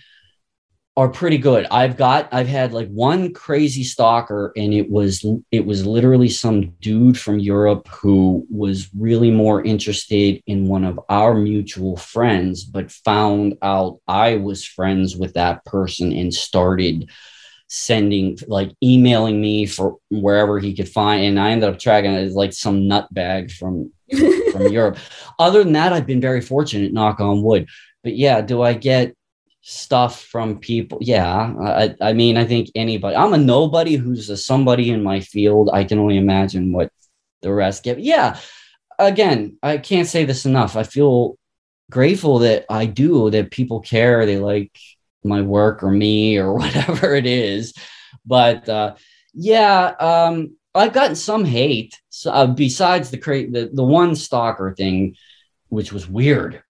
are 0.96 1.08
pretty 1.08 1.38
good. 1.38 1.66
I've 1.70 1.96
got 1.96 2.28
I've 2.32 2.48
had 2.48 2.72
like 2.72 2.88
one 2.88 3.32
crazy 3.32 3.82
stalker 3.82 4.52
and 4.56 4.74
it 4.74 4.90
was 4.90 5.24
it 5.50 5.64
was 5.64 5.86
literally 5.86 6.28
some 6.28 6.72
dude 6.80 7.18
from 7.18 7.38
Europe 7.38 7.88
who 7.88 8.46
was 8.50 8.90
really 8.94 9.30
more 9.30 9.64
interested 9.64 10.42
in 10.46 10.66
one 10.66 10.84
of 10.84 11.00
our 11.08 11.34
mutual 11.34 11.96
friends 11.96 12.64
but 12.64 12.90
found 12.90 13.56
out 13.62 14.00
I 14.06 14.36
was 14.36 14.66
friends 14.66 15.16
with 15.16 15.32
that 15.34 15.64
person 15.64 16.12
and 16.12 16.32
started 16.32 17.08
sending 17.68 18.36
like 18.46 18.72
emailing 18.84 19.40
me 19.40 19.64
for 19.64 19.96
wherever 20.10 20.58
he 20.58 20.74
could 20.74 20.90
find 20.90 21.24
and 21.24 21.40
I 21.40 21.52
ended 21.52 21.70
up 21.70 21.78
tracking 21.78 22.12
it 22.12 22.24
as 22.24 22.34
like 22.34 22.52
some 22.52 22.82
nutbag 22.82 23.50
from 23.50 23.90
from 24.52 24.66
Europe. 24.70 24.98
Other 25.38 25.64
than 25.64 25.72
that 25.72 25.94
I've 25.94 26.06
been 26.06 26.20
very 26.20 26.42
fortunate 26.42 26.92
knock 26.92 27.18
on 27.18 27.42
wood. 27.42 27.70
But 28.04 28.14
yeah, 28.14 28.42
do 28.42 28.60
I 28.60 28.74
get 28.74 29.14
stuff 29.62 30.22
from 30.24 30.58
people. 30.58 30.98
Yeah, 31.00 31.54
I, 31.60 31.94
I 32.00 32.12
mean, 32.12 32.36
I 32.36 32.44
think 32.44 32.70
anybody. 32.74 33.16
I'm 33.16 33.32
a 33.32 33.38
nobody 33.38 33.94
who's 33.94 34.28
a 34.28 34.36
somebody 34.36 34.90
in 34.90 35.02
my 35.02 35.20
field. 35.20 35.70
I 35.72 35.84
can 35.84 35.98
only 35.98 36.18
imagine 36.18 36.72
what 36.72 36.92
the 37.40 37.52
rest 37.52 37.84
get. 37.84 38.00
Yeah, 38.00 38.38
again, 38.98 39.58
I 39.62 39.78
can't 39.78 40.08
say 40.08 40.24
this 40.24 40.44
enough. 40.44 40.76
I 40.76 40.82
feel 40.82 41.38
grateful 41.90 42.40
that 42.40 42.66
I 42.68 42.86
do 42.86 43.30
that 43.30 43.50
people 43.50 43.80
care. 43.80 44.26
They 44.26 44.38
like 44.38 44.76
my 45.24 45.42
work 45.42 45.82
or 45.82 45.90
me 45.90 46.38
or 46.38 46.52
whatever 46.58 47.14
it 47.14 47.26
is. 47.26 47.72
But 48.26 48.68
uh, 48.68 48.96
yeah, 49.32 49.94
um, 50.00 50.56
I've 50.74 50.92
gotten 50.92 51.16
some 51.16 51.44
hate. 51.44 52.00
Uh, 52.26 52.46
besides 52.46 53.10
the, 53.10 53.18
cra- 53.18 53.50
the 53.50 53.70
the 53.72 53.84
one 53.84 54.14
stalker 54.16 54.74
thing, 54.76 55.16
which 55.68 55.92
was 55.92 56.08
weird 56.08 56.62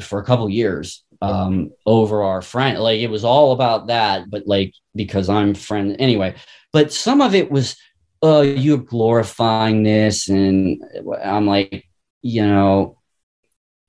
for 0.00 0.20
a 0.20 0.24
couple 0.24 0.48
years 0.48 1.04
um 1.20 1.70
over 1.84 2.22
our 2.22 2.42
friend 2.42 2.78
like 2.78 3.00
it 3.00 3.10
was 3.10 3.24
all 3.24 3.52
about 3.52 3.88
that 3.88 4.30
but 4.30 4.46
like 4.46 4.72
because 4.94 5.28
i'm 5.28 5.54
friend 5.54 5.96
anyway 5.98 6.34
but 6.72 6.92
some 6.92 7.20
of 7.20 7.34
it 7.34 7.50
was 7.50 7.76
uh 8.22 8.40
you're 8.40 8.78
glorifying 8.78 9.82
this 9.82 10.28
and 10.28 10.82
i'm 11.24 11.46
like 11.46 11.84
you 12.22 12.46
know 12.46 12.98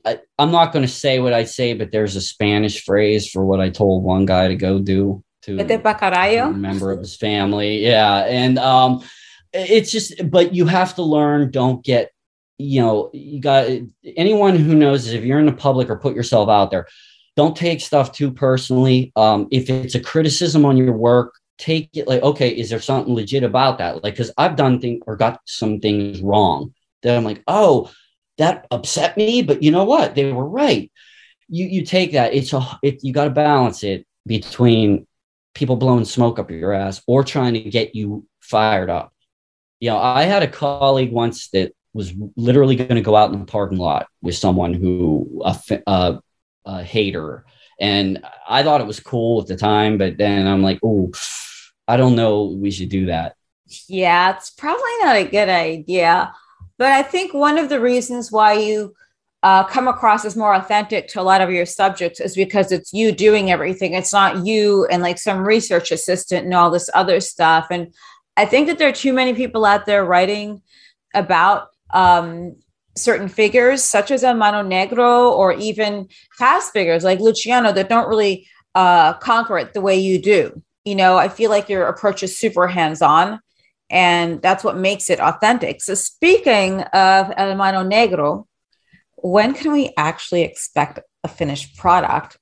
I, 0.05 0.19
am 0.38 0.51
not 0.51 0.71
going 0.71 0.86
to 0.86 0.91
say 0.91 1.19
what 1.19 1.34
I 1.34 1.43
say, 1.43 1.73
but 1.73 1.91
there's 1.91 2.15
a 2.15 2.21
Spanish 2.21 2.84
phrase 2.84 3.30
for 3.30 3.45
what 3.45 3.59
I 3.59 3.69
told 3.69 4.03
one 4.03 4.25
guy 4.25 4.47
to 4.47 4.55
go 4.55 4.80
do 4.80 5.23
to 5.43 5.59
a 6.49 6.57
member 6.57 6.91
of 6.91 6.99
his 6.99 7.15
family. 7.15 7.80
Yeah. 7.86 8.25
And 8.25 8.57
um, 8.59 9.03
it's 9.53 9.91
just, 9.91 10.30
but 10.30 10.53
you 10.53 10.65
have 10.65 10.95
to 10.95 11.03
learn, 11.03 11.51
don't 11.51 11.84
get, 11.84 12.11
you 12.57 12.82
know, 12.82 13.09
you 13.13 13.41
got 13.41 13.69
anyone 14.17 14.55
who 14.55 14.75
knows 14.75 15.07
if 15.07 15.23
you're 15.23 15.39
in 15.39 15.45
the 15.45 15.53
public 15.53 15.89
or 15.89 15.97
put 15.97 16.15
yourself 16.15 16.49
out 16.49 16.71
there, 16.71 16.88
don't 17.40 17.56
take 17.56 17.80
stuff 17.80 18.12
too 18.12 18.32
personally. 18.32 19.14
Um, 19.16 19.48
if 19.50 19.70
it's 19.70 19.96
a 19.96 20.00
criticism 20.02 20.66
on 20.66 20.76
your 20.76 20.92
work, 20.92 21.34
take 21.58 21.90
it 21.94 22.06
like, 22.06 22.22
okay, 22.22 22.50
is 22.50 22.70
there 22.70 22.82
something 22.82 23.16
legit 23.16 23.44
about 23.44 23.78
that? 23.78 24.04
Like, 24.04 24.16
because 24.16 24.30
I've 24.38 24.58
done 24.58 24.82
things 24.82 25.00
or 25.08 25.16
got 25.16 25.40
some 25.46 25.80
things 25.80 26.20
wrong 26.20 26.74
that 27.02 27.16
I'm 27.16 27.24
like, 27.24 27.42
oh, 27.48 27.92
that 28.40 28.68
upset 28.72 29.16
me, 29.16 29.42
but 29.42 29.64
you 29.64 29.72
know 29.72 29.86
what? 29.86 30.16
They 30.16 30.34
were 30.34 30.50
right. 30.50 30.92
You 31.48 31.66
you 31.66 31.86
take 31.86 32.12
that. 32.12 32.34
It's 32.34 32.52
a 32.52 32.62
it, 32.84 33.06
you 33.06 33.14
got 33.14 33.24
to 33.24 33.30
balance 33.30 33.86
it 33.86 34.06
between 34.28 35.08
people 35.54 35.78
blowing 35.78 36.04
smoke 36.04 36.40
up 36.40 36.52
your 36.52 36.74
ass 36.74 37.02
or 37.08 37.24
trying 37.24 37.54
to 37.54 37.62
get 37.62 37.96
you 37.96 38.28
fired 38.42 38.90
up. 38.90 39.14
You 39.80 39.92
know, 39.92 39.98
I 39.98 40.24
had 40.24 40.44
a 40.44 40.48
colleague 40.48 41.14
once 41.14 41.48
that 41.52 41.72
was 41.94 42.14
literally 42.36 42.76
going 42.76 42.96
to 42.96 43.02
go 43.02 43.16
out 43.16 43.32
in 43.32 43.40
the 43.40 43.46
parking 43.46 43.78
lot 43.78 44.08
with 44.22 44.36
someone 44.36 44.74
who 44.74 45.42
hater, 46.78 47.45
and 47.80 48.24
I 48.47 48.63
thought 48.63 48.82
it 48.82 48.88
was 48.88 48.99
cool 48.99 49.41
at 49.41 49.47
the 49.47 49.55
time, 49.55 49.97
but 49.97 50.17
then 50.17 50.47
I'm 50.47 50.61
like, 50.61 50.80
oh, 50.84 51.11
I 51.88 51.97
don't 51.97 52.15
know, 52.15 52.45
we 52.45 52.72
should 52.72 52.89
do 52.89 53.07
that. 53.07 53.36
Yeah, 53.88 54.36
it's 54.36 54.51
probably 54.51 54.84
not 55.01 55.15
a 55.15 55.24
good 55.26 55.49
idea. 55.49 56.34
But 56.78 56.91
I 56.91 57.03
think 57.03 57.34
one 57.34 57.57
of 57.57 57.70
the 57.70 57.80
reasons 57.80 58.32
why 58.32 58.53
you 58.53 58.93
uh, 59.43 59.63
come 59.65 59.88
across 59.88 60.26
as 60.26 60.36
more 60.36 60.53
authentic 60.53 61.07
to 61.09 61.22
a 61.22 61.24
lot 61.24 61.41
of 61.41 61.51
your 61.51 61.65
subjects 61.65 62.20
is 62.20 62.36
because 62.36 62.72
it's 62.72 62.93
you 62.93 63.11
doing 63.11 63.51
everything. 63.51 63.93
It's 63.93 64.13
not 64.13 64.45
you 64.45 64.86
and 64.91 65.01
like 65.01 65.17
some 65.17 65.39
research 65.39 65.91
assistant 65.91 66.45
and 66.45 66.53
all 66.53 66.72
this 66.72 66.89
other 66.93 67.20
stuff. 67.20 67.67
And 67.70 67.93
I 68.38 68.45
think 68.45 68.67
that 68.67 68.78
there 68.78 68.89
are 68.89 68.93
too 68.93 69.13
many 69.13 69.34
people 69.34 69.65
out 69.65 69.86
there 69.86 70.05
writing 70.05 70.61
about 71.13 71.67
um, 71.93 72.55
certain 73.02 73.28
figures, 73.28 73.84
such 73.84 74.12
as 74.12 74.24
El 74.24 74.36
Mano 74.36 74.68
Negro, 74.68 75.32
or 75.32 75.54
even 75.54 76.08
past 76.38 76.74
figures 76.74 77.04
like 77.04 77.20
Luciano, 77.20 77.72
that 77.72 77.89
don't 77.89 78.10
really 78.10 78.47
uh, 78.76 79.14
conquer 79.14 79.58
it 79.58 79.74
the 79.74 79.82
way 79.82 79.97
you 79.97 80.22
do. 80.22 80.62
You 80.86 80.95
know, 80.95 81.18
I 81.18 81.30
feel 81.30 81.50
like 81.50 81.70
your 81.70 81.88
approach 81.88 82.24
is 82.24 82.39
super 82.39 82.68
hands 82.68 83.02
on 83.02 83.39
and 83.89 84.41
that's 84.41 84.64
what 84.64 84.78
makes 84.78 85.10
it 85.10 85.20
authentic. 85.20 85.82
So, 85.82 85.95
speaking 85.95 86.82
of 86.82 87.32
El 87.36 87.56
Mano 87.56 87.84
Negro, 87.84 88.45
when 89.16 89.54
can 89.54 89.72
we 89.72 89.91
actually 89.97 90.43
expect 90.43 91.00
a 91.24 91.28
finished 91.28 91.78
product? 91.78 92.38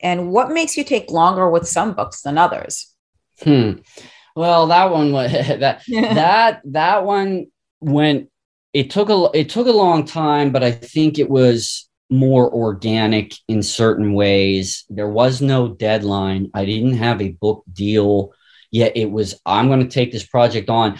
And 0.00 0.30
what 0.30 0.50
makes 0.50 0.76
you 0.76 0.84
take 0.84 1.10
longer 1.10 1.50
with 1.50 1.68
some 1.68 1.92
books 1.92 2.22
than 2.22 2.38
others? 2.38 2.94
Hmm. 3.42 3.72
Well, 4.34 4.68
that 4.68 4.90
one 4.90 5.12
was 5.12 5.32
that 5.32 5.82
that 5.88 6.62
that 6.64 7.04
one 7.04 7.46
went. 7.80 8.30
It 8.78 8.90
took 8.90 9.10
a 9.10 9.28
it 9.34 9.48
took 9.48 9.66
a 9.66 9.72
long 9.72 10.04
time, 10.04 10.52
but 10.52 10.62
I 10.62 10.70
think 10.70 11.18
it 11.18 11.28
was 11.28 11.88
more 12.10 12.48
organic 12.48 13.34
in 13.48 13.60
certain 13.60 14.12
ways. 14.12 14.84
There 14.88 15.08
was 15.08 15.42
no 15.42 15.66
deadline. 15.66 16.52
I 16.54 16.64
didn't 16.64 16.94
have 16.94 17.20
a 17.20 17.30
book 17.30 17.64
deal 17.72 18.32
yet. 18.70 18.96
It 18.96 19.10
was 19.10 19.34
i'm 19.44 19.66
going 19.66 19.80
to 19.80 19.92
take 19.92 20.12
this 20.12 20.24
project 20.24 20.70
on. 20.70 20.96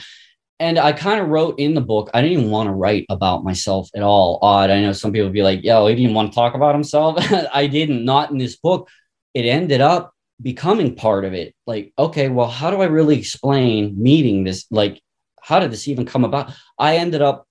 And 0.59 0.77
i 0.77 0.91
kind 0.93 1.21
of 1.21 1.29
wrote 1.29 1.61
in 1.61 1.75
the 1.75 1.81
book 1.81 2.11
i 2.13 2.21
didn't 2.21 2.39
even 2.39 2.51
want 2.51 2.67
to 2.67 2.73
write 2.73 3.07
about 3.11 3.45
myself 3.45 3.89
at 3.95 4.03
all. 4.03 4.41
Odd. 4.43 4.71
I 4.71 4.81
know 4.81 4.93
some 4.93 5.13
people 5.13 5.31
be 5.31 5.45
like 5.45 5.63
yo 5.63 5.87
he 5.87 5.95
didn't 5.95 6.15
want 6.15 6.33
to 6.33 6.35
talk 6.35 6.55
about 6.55 6.75
himself. 6.75 7.15
I 7.55 7.69
didn't 7.69 8.05
not 8.05 8.33
in 8.33 8.39
this 8.39 8.57
book. 8.57 8.89
It 9.35 9.45
ended 9.45 9.81
up 9.81 10.13
becoming 10.43 10.97
part 10.97 11.25
of 11.25 11.33
it. 11.33 11.55
Like 11.65 11.93
okay 11.97 12.29
well 12.29 12.49
how 12.49 12.73
do 12.73 12.83
i 12.83 12.87
really 12.87 13.17
explain 13.17 13.95
meeting 14.03 14.43
this 14.43 14.67
like 14.73 15.01
how 15.49 15.61
did 15.61 15.71
this 15.71 15.89
even 15.89 16.05
come 16.05 16.25
about? 16.25 16.53
I 16.79 16.97
ended 16.97 17.23
up 17.23 17.48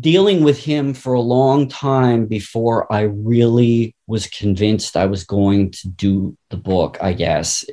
dealing 0.00 0.42
with 0.42 0.58
him 0.58 0.94
for 0.94 1.12
a 1.12 1.20
long 1.20 1.68
time 1.68 2.26
before 2.26 2.90
i 2.92 3.02
really 3.02 3.94
was 4.06 4.26
convinced 4.26 4.96
i 4.96 5.06
was 5.06 5.24
going 5.24 5.70
to 5.70 5.88
do 5.88 6.36
the 6.50 6.56
book 6.56 6.96
i 7.02 7.12
guess 7.12 7.64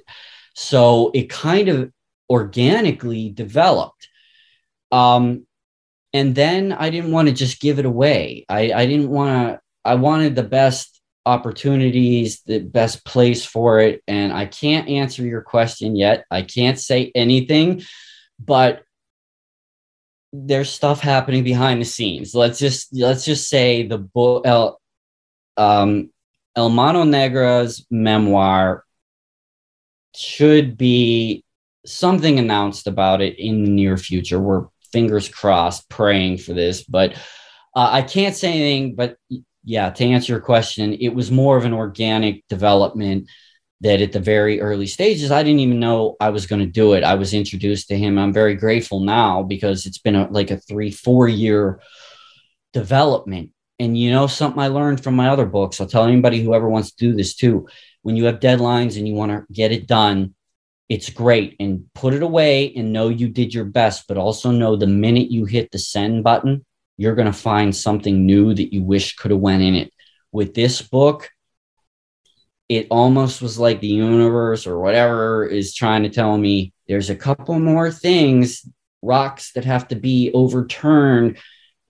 so 0.53 1.11
it 1.13 1.29
kind 1.29 1.69
of 1.69 1.91
organically 2.31 3.29
developed. 3.29 4.07
Um, 4.89 5.45
and 6.13 6.33
then 6.33 6.71
I 6.71 6.89
didn't 6.89 7.11
want 7.11 7.27
to 7.27 7.33
just 7.33 7.59
give 7.59 7.77
it 7.77 7.85
away. 7.85 8.45
I, 8.47 8.71
I 8.71 8.85
didn't 8.85 9.09
want 9.09 9.29
to, 9.29 9.59
I 9.83 9.95
wanted 9.95 10.35
the 10.35 10.43
best 10.43 11.01
opportunities, 11.25 12.41
the 12.45 12.59
best 12.59 13.05
place 13.05 13.45
for 13.45 13.79
it. 13.79 14.01
And 14.07 14.31
I 14.31 14.45
can't 14.45 14.87
answer 14.87 15.23
your 15.23 15.41
question 15.41 15.95
yet. 15.95 16.25
I 16.31 16.41
can't 16.41 16.79
say 16.79 17.11
anything, 17.15 17.83
but 18.39 18.83
there's 20.33 20.69
stuff 20.69 21.01
happening 21.01 21.43
behind 21.43 21.81
the 21.81 21.85
scenes. 21.85 22.33
Let's 22.33 22.59
just 22.59 22.93
let's 22.93 23.25
just 23.25 23.49
say 23.49 23.87
the 23.87 23.97
book 23.97 24.45
El, 24.45 24.79
um, 25.57 26.09
El 26.55 26.69
Mano 26.69 27.03
Negra's 27.03 27.85
memoir 27.91 28.85
should 30.15 30.77
be 30.77 31.43
something 31.85 32.39
announced 32.39 32.87
about 32.87 33.21
it 33.21 33.39
in 33.39 33.63
the 33.63 33.69
near 33.69 33.97
future. 33.97 34.39
We're 34.39 34.67
fingers 34.91 35.29
crossed, 35.29 35.89
praying 35.89 36.37
for 36.37 36.53
this, 36.53 36.83
but 36.83 37.13
uh, 37.75 37.89
I 37.91 38.01
can't 38.01 38.35
say 38.35 38.49
anything. 38.49 38.95
But 38.95 39.17
yeah, 39.63 39.89
to 39.89 40.05
answer 40.05 40.33
your 40.33 40.41
question, 40.41 40.93
it 40.93 41.09
was 41.09 41.31
more 41.31 41.57
of 41.57 41.65
an 41.65 41.73
organic 41.73 42.47
development 42.47 43.29
that 43.81 44.01
at 44.01 44.11
the 44.11 44.19
very 44.19 44.61
early 44.61 44.87
stages, 44.87 45.31
I 45.31 45.43
didn't 45.43 45.59
even 45.59 45.79
know 45.79 46.15
I 46.19 46.29
was 46.29 46.45
going 46.45 46.61
to 46.61 46.67
do 46.67 46.93
it. 46.93 47.03
I 47.03 47.15
was 47.15 47.33
introduced 47.33 47.87
to 47.89 47.97
him. 47.97 48.17
I'm 48.17 48.33
very 48.33 48.55
grateful 48.55 48.99
now 48.99 49.43
because 49.43 49.85
it's 49.85 49.97
been 49.97 50.15
a, 50.15 50.27
like 50.29 50.51
a 50.51 50.57
three, 50.57 50.91
four 50.91 51.27
year 51.27 51.81
development. 52.73 53.51
And 53.79 53.97
you 53.97 54.11
know, 54.11 54.27
something 54.27 54.61
I 54.61 54.67
learned 54.67 55.03
from 55.03 55.15
my 55.15 55.29
other 55.29 55.47
books, 55.47 55.81
I'll 55.81 55.87
tell 55.87 56.05
anybody 56.05 56.41
who 56.41 56.53
ever 56.53 56.69
wants 56.69 56.91
to 56.91 57.07
do 57.07 57.15
this 57.15 57.35
too 57.35 57.67
when 58.01 58.15
you 58.15 58.25
have 58.25 58.39
deadlines 58.39 58.97
and 58.97 59.07
you 59.07 59.13
want 59.13 59.31
to 59.31 59.45
get 59.53 59.71
it 59.71 59.87
done, 59.87 60.33
it's 60.89 61.09
great 61.09 61.55
and 61.59 61.85
put 61.93 62.13
it 62.13 62.23
away 62.23 62.73
and 62.75 62.91
know 62.91 63.09
you 63.09 63.29
did 63.29 63.53
your 63.53 63.65
best, 63.65 64.07
but 64.07 64.17
also 64.17 64.51
know 64.51 64.75
the 64.75 64.87
minute 64.87 65.31
you 65.31 65.45
hit 65.45 65.71
the 65.71 65.79
send 65.79 66.23
button, 66.23 66.65
you're 66.97 67.15
going 67.15 67.31
to 67.31 67.33
find 67.33 67.75
something 67.75 68.25
new 68.25 68.53
that 68.53 68.73
you 68.73 68.83
wish 68.83 69.15
could 69.15 69.31
have 69.31 69.39
went 69.39 69.63
in 69.63 69.75
it. 69.75 69.93
With 70.31 70.53
this 70.53 70.81
book, 70.81 71.29
it 72.71 72.87
almost 72.89 73.41
was 73.41 73.59
like 73.59 73.81
the 73.81 73.87
universe 73.87 74.65
or 74.65 74.79
whatever 74.79 75.45
is 75.45 75.75
trying 75.75 76.03
to 76.03 76.09
tell 76.09 76.37
me 76.37 76.71
there's 76.87 77.09
a 77.09 77.15
couple 77.17 77.59
more 77.59 77.91
things, 77.91 78.65
rocks 79.01 79.51
that 79.51 79.65
have 79.65 79.89
to 79.89 79.95
be 79.95 80.31
overturned 80.33 81.37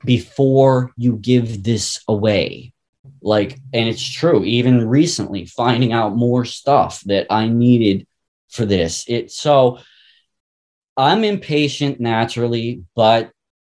before 0.04 0.92
you 0.98 1.18
give 1.18 1.64
this 1.64 2.04
away. 2.08 2.74
Like 3.22 3.60
and 3.72 3.88
it's 3.88 4.04
true 4.04 4.44
even 4.44 4.90
recently 4.90 5.46
finding 5.46 5.94
out 5.94 6.16
more 6.16 6.46
stuff 6.46 7.02
that 7.02 7.28
i 7.30 7.48
needed 7.48 8.08
for 8.50 8.66
this. 8.66 9.06
It 9.08 9.32
so 9.32 9.78
i'm 10.98 11.24
impatient 11.24 12.00
naturally 12.00 12.84
but 12.96 13.30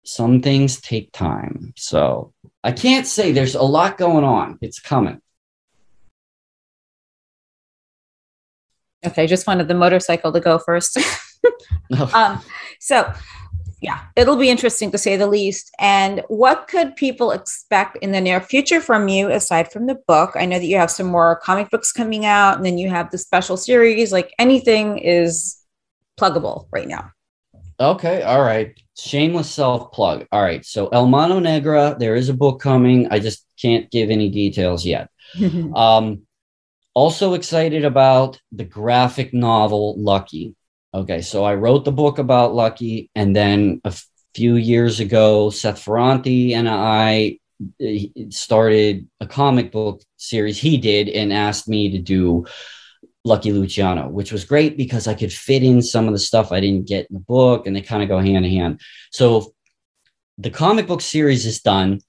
some 0.06 0.40
things 0.40 0.80
take 0.80 1.12
time. 1.12 1.74
So 1.76 2.32
i 2.62 2.72
can't 2.72 3.06
say 3.06 3.32
there's 3.32 3.56
a 3.56 3.62
lot 3.62 3.98
going 3.98 4.24
on. 4.24 4.58
It's 4.62 4.80
coming 4.80 5.20
okay 9.06 9.26
just 9.26 9.46
wanted 9.46 9.68
the 9.68 9.74
motorcycle 9.74 10.32
to 10.32 10.40
go 10.40 10.58
first 10.58 10.98
um, 12.14 12.40
so 12.80 13.12
yeah, 13.84 14.00
it'll 14.16 14.36
be 14.36 14.48
interesting 14.48 14.90
to 14.92 14.98
say 14.98 15.16
the 15.16 15.26
least. 15.26 15.70
And 15.78 16.22
what 16.28 16.68
could 16.68 16.96
people 16.96 17.32
expect 17.32 17.98
in 17.98 18.12
the 18.12 18.20
near 18.20 18.40
future 18.40 18.80
from 18.80 19.08
you 19.08 19.30
aside 19.30 19.70
from 19.70 19.86
the 19.86 19.96
book? 20.08 20.30
I 20.36 20.46
know 20.46 20.58
that 20.58 20.64
you 20.64 20.78
have 20.78 20.90
some 20.90 21.06
more 21.06 21.36
comic 21.36 21.68
books 21.68 21.92
coming 21.92 22.24
out, 22.24 22.56
and 22.56 22.64
then 22.64 22.78
you 22.78 22.88
have 22.88 23.10
the 23.10 23.18
special 23.18 23.58
series. 23.58 24.10
Like 24.10 24.32
anything 24.38 24.98
is 24.98 25.62
pluggable 26.18 26.66
right 26.72 26.88
now. 26.88 27.10
Okay, 27.78 28.22
all 28.22 28.40
right. 28.40 28.74
Shameless 28.96 29.50
self 29.50 29.92
plug. 29.92 30.26
All 30.32 30.40
right. 30.40 30.64
So 30.64 30.88
El 30.88 31.06
Mano 31.06 31.38
Negra, 31.38 31.94
there 31.98 32.14
is 32.14 32.30
a 32.30 32.34
book 32.34 32.60
coming. 32.60 33.08
I 33.10 33.18
just 33.18 33.44
can't 33.60 33.90
give 33.90 34.08
any 34.08 34.30
details 34.30 34.86
yet. 34.86 35.10
um, 35.74 36.22
also 36.94 37.34
excited 37.34 37.84
about 37.84 38.40
the 38.52 38.64
graphic 38.64 39.34
novel 39.34 40.00
Lucky. 40.00 40.54
Okay, 40.94 41.22
so 41.22 41.44
I 41.44 41.54
wrote 41.56 41.84
the 41.84 41.92
book 41.92 42.18
about 42.18 42.54
Lucky, 42.54 43.10
and 43.16 43.34
then 43.34 43.80
a 43.84 43.94
few 44.34 44.54
years 44.56 45.00
ago, 45.00 45.50
Seth 45.50 45.84
Ferranti 45.84 46.52
and 46.52 46.68
I 46.68 47.38
eh, 47.80 48.06
started 48.30 49.08
a 49.20 49.26
comic 49.26 49.72
book 49.72 50.02
series. 50.16 50.58
He 50.58 50.76
did 50.76 51.08
and 51.08 51.32
asked 51.32 51.68
me 51.68 51.90
to 51.90 51.98
do 51.98 52.46
Lucky 53.24 53.52
Luciano, 53.52 54.08
which 54.08 54.30
was 54.30 54.44
great 54.44 54.76
because 54.76 55.08
I 55.08 55.14
could 55.14 55.32
fit 55.32 55.64
in 55.64 55.82
some 55.82 56.06
of 56.06 56.12
the 56.12 56.18
stuff 56.18 56.52
I 56.52 56.60
didn't 56.60 56.86
get 56.86 57.06
in 57.10 57.14
the 57.14 57.20
book, 57.20 57.66
and 57.66 57.74
they 57.74 57.80
kind 57.80 58.02
of 58.02 58.08
go 58.08 58.18
hand 58.18 58.44
in 58.44 58.52
hand. 58.52 58.80
So 59.10 59.52
the 60.38 60.50
comic 60.50 60.86
book 60.86 61.00
series 61.00 61.46
is 61.46 61.60
done. 61.60 62.00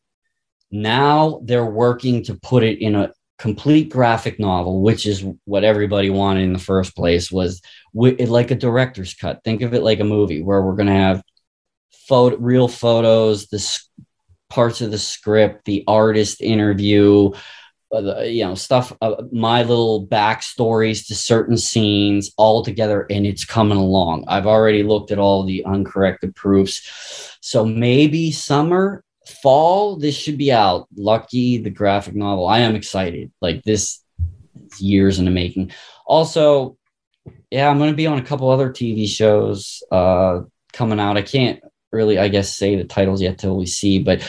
Now 0.71 1.41
they're 1.43 1.65
working 1.65 2.23
to 2.25 2.35
put 2.35 2.63
it 2.63 2.79
in 2.79 2.95
a 2.95 3.11
complete 3.37 3.89
graphic 3.89 4.39
novel, 4.39 4.81
which 4.81 5.05
is 5.05 5.25
what 5.43 5.63
everybody 5.63 6.09
wanted 6.09 6.43
in 6.43 6.53
the 6.53 6.59
first 6.59 6.95
place, 6.95 7.31
was 7.31 7.61
like 7.93 8.51
a 8.51 8.55
director's 8.55 9.13
cut. 9.13 9.43
Think 9.43 9.61
of 9.61 9.73
it 9.73 9.83
like 9.83 9.99
a 9.99 10.05
movie 10.05 10.41
where 10.41 10.61
we're 10.61 10.75
going 10.75 10.87
to 10.87 10.93
have 10.93 11.21
photo, 12.07 12.37
real 12.37 12.67
photos, 12.67 13.47
the 13.47 13.79
parts 14.49 14.81
of 14.81 14.91
the 14.91 14.97
script, 14.97 15.65
the 15.65 15.83
artist 15.87 16.41
interview, 16.41 17.31
uh, 17.93 18.21
you 18.21 18.43
know, 18.43 18.55
stuff, 18.55 18.91
uh, 19.01 19.15
my 19.31 19.63
little 19.63 20.05
backstories 20.07 21.07
to 21.07 21.15
certain 21.15 21.57
scenes 21.57 22.31
all 22.37 22.63
together, 22.63 23.05
and 23.09 23.25
it's 23.25 23.45
coming 23.45 23.77
along. 23.77 24.25
I've 24.27 24.47
already 24.47 24.83
looked 24.83 25.11
at 25.11 25.19
all 25.19 25.43
the 25.43 25.63
uncorrected 25.65 26.35
proofs. 26.35 27.37
So 27.41 27.65
maybe 27.65 28.31
summer, 28.31 29.03
fall, 29.27 29.97
this 29.97 30.15
should 30.15 30.37
be 30.37 30.51
out. 30.51 30.87
Lucky, 30.95 31.57
the 31.57 31.69
graphic 31.69 32.15
novel. 32.15 32.47
I 32.47 32.59
am 32.59 32.75
excited. 32.75 33.31
Like 33.41 33.63
this 33.63 34.03
years 34.79 35.19
in 35.19 35.25
the 35.25 35.31
making. 35.31 35.71
Also, 36.05 36.77
yeah, 37.51 37.69
I'm 37.69 37.77
going 37.77 37.91
to 37.91 37.95
be 37.95 38.07
on 38.07 38.17
a 38.17 38.23
couple 38.23 38.49
other 38.49 38.69
TV 38.69 39.07
shows 39.07 39.83
uh, 39.91 40.41
coming 40.73 40.99
out. 40.99 41.17
I 41.17 41.21
can't 41.21 41.61
really, 41.91 42.17
I 42.19 42.27
guess, 42.27 42.55
say 42.55 42.75
the 42.75 42.83
titles 42.83 43.21
yet 43.21 43.37
till 43.37 43.57
we 43.57 43.65
see, 43.65 43.99
but 43.99 44.21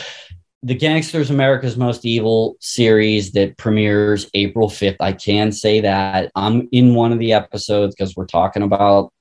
the 0.63 0.75
Gangsters 0.75 1.29
America's 1.29 1.77
Most 1.77 2.05
Evil 2.05 2.57
series 2.59 3.31
that 3.33 3.57
premieres 3.57 4.29
April 4.33 4.69
5th. 4.69 4.97
I 4.99 5.13
can 5.13 5.51
say 5.51 5.81
that 5.81 6.31
I'm 6.35 6.67
in 6.71 6.95
one 6.95 7.11
of 7.11 7.19
the 7.19 7.33
episodes 7.33 7.95
because 7.95 8.15
we're 8.15 8.25
talking 8.25 8.63
about 8.63 9.13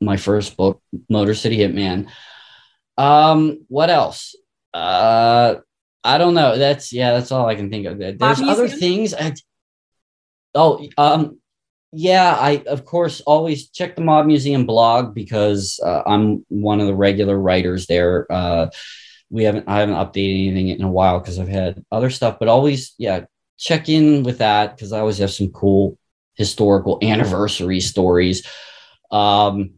my 0.00 0.16
first 0.16 0.56
book, 0.56 0.80
Motor 1.08 1.34
City 1.34 1.58
Hitman. 1.58 2.08
Um, 2.96 3.64
what 3.68 3.90
else? 3.90 4.36
Uh, 4.74 5.56
I 6.04 6.18
don't 6.18 6.34
know. 6.34 6.58
That's 6.58 6.92
yeah, 6.92 7.12
that's 7.12 7.32
all 7.32 7.46
I 7.46 7.54
can 7.54 7.70
think 7.70 7.86
of. 7.86 7.98
There's 7.98 8.40
other 8.40 8.68
things. 8.68 9.14
I, 9.14 9.34
oh, 10.54 10.88
um, 10.96 11.38
yeah, 11.92 12.36
I 12.38 12.62
of 12.66 12.84
course 12.84 13.20
always 13.22 13.70
check 13.70 13.96
the 13.96 14.02
Mob 14.02 14.26
Museum 14.26 14.66
blog 14.66 15.14
because 15.14 15.80
uh, 15.84 16.02
I'm 16.06 16.44
one 16.48 16.80
of 16.80 16.86
the 16.86 16.94
regular 16.94 17.38
writers 17.38 17.86
there. 17.86 18.30
Uh, 18.30 18.70
we 19.30 19.44
haven't 19.44 19.68
I 19.68 19.80
haven't 19.80 19.96
updated 19.96 20.48
anything 20.48 20.68
in 20.68 20.82
a 20.82 20.90
while 20.90 21.18
because 21.18 21.38
I've 21.38 21.48
had 21.48 21.84
other 21.90 22.10
stuff, 22.10 22.38
but 22.38 22.48
always 22.48 22.94
yeah 22.98 23.24
check 23.58 23.88
in 23.88 24.22
with 24.22 24.38
that 24.38 24.76
because 24.76 24.92
I 24.92 25.00
always 25.00 25.18
have 25.18 25.30
some 25.30 25.48
cool 25.48 25.98
historical 26.34 26.98
anniversary 27.02 27.80
stories. 27.80 28.46
Um, 29.10 29.77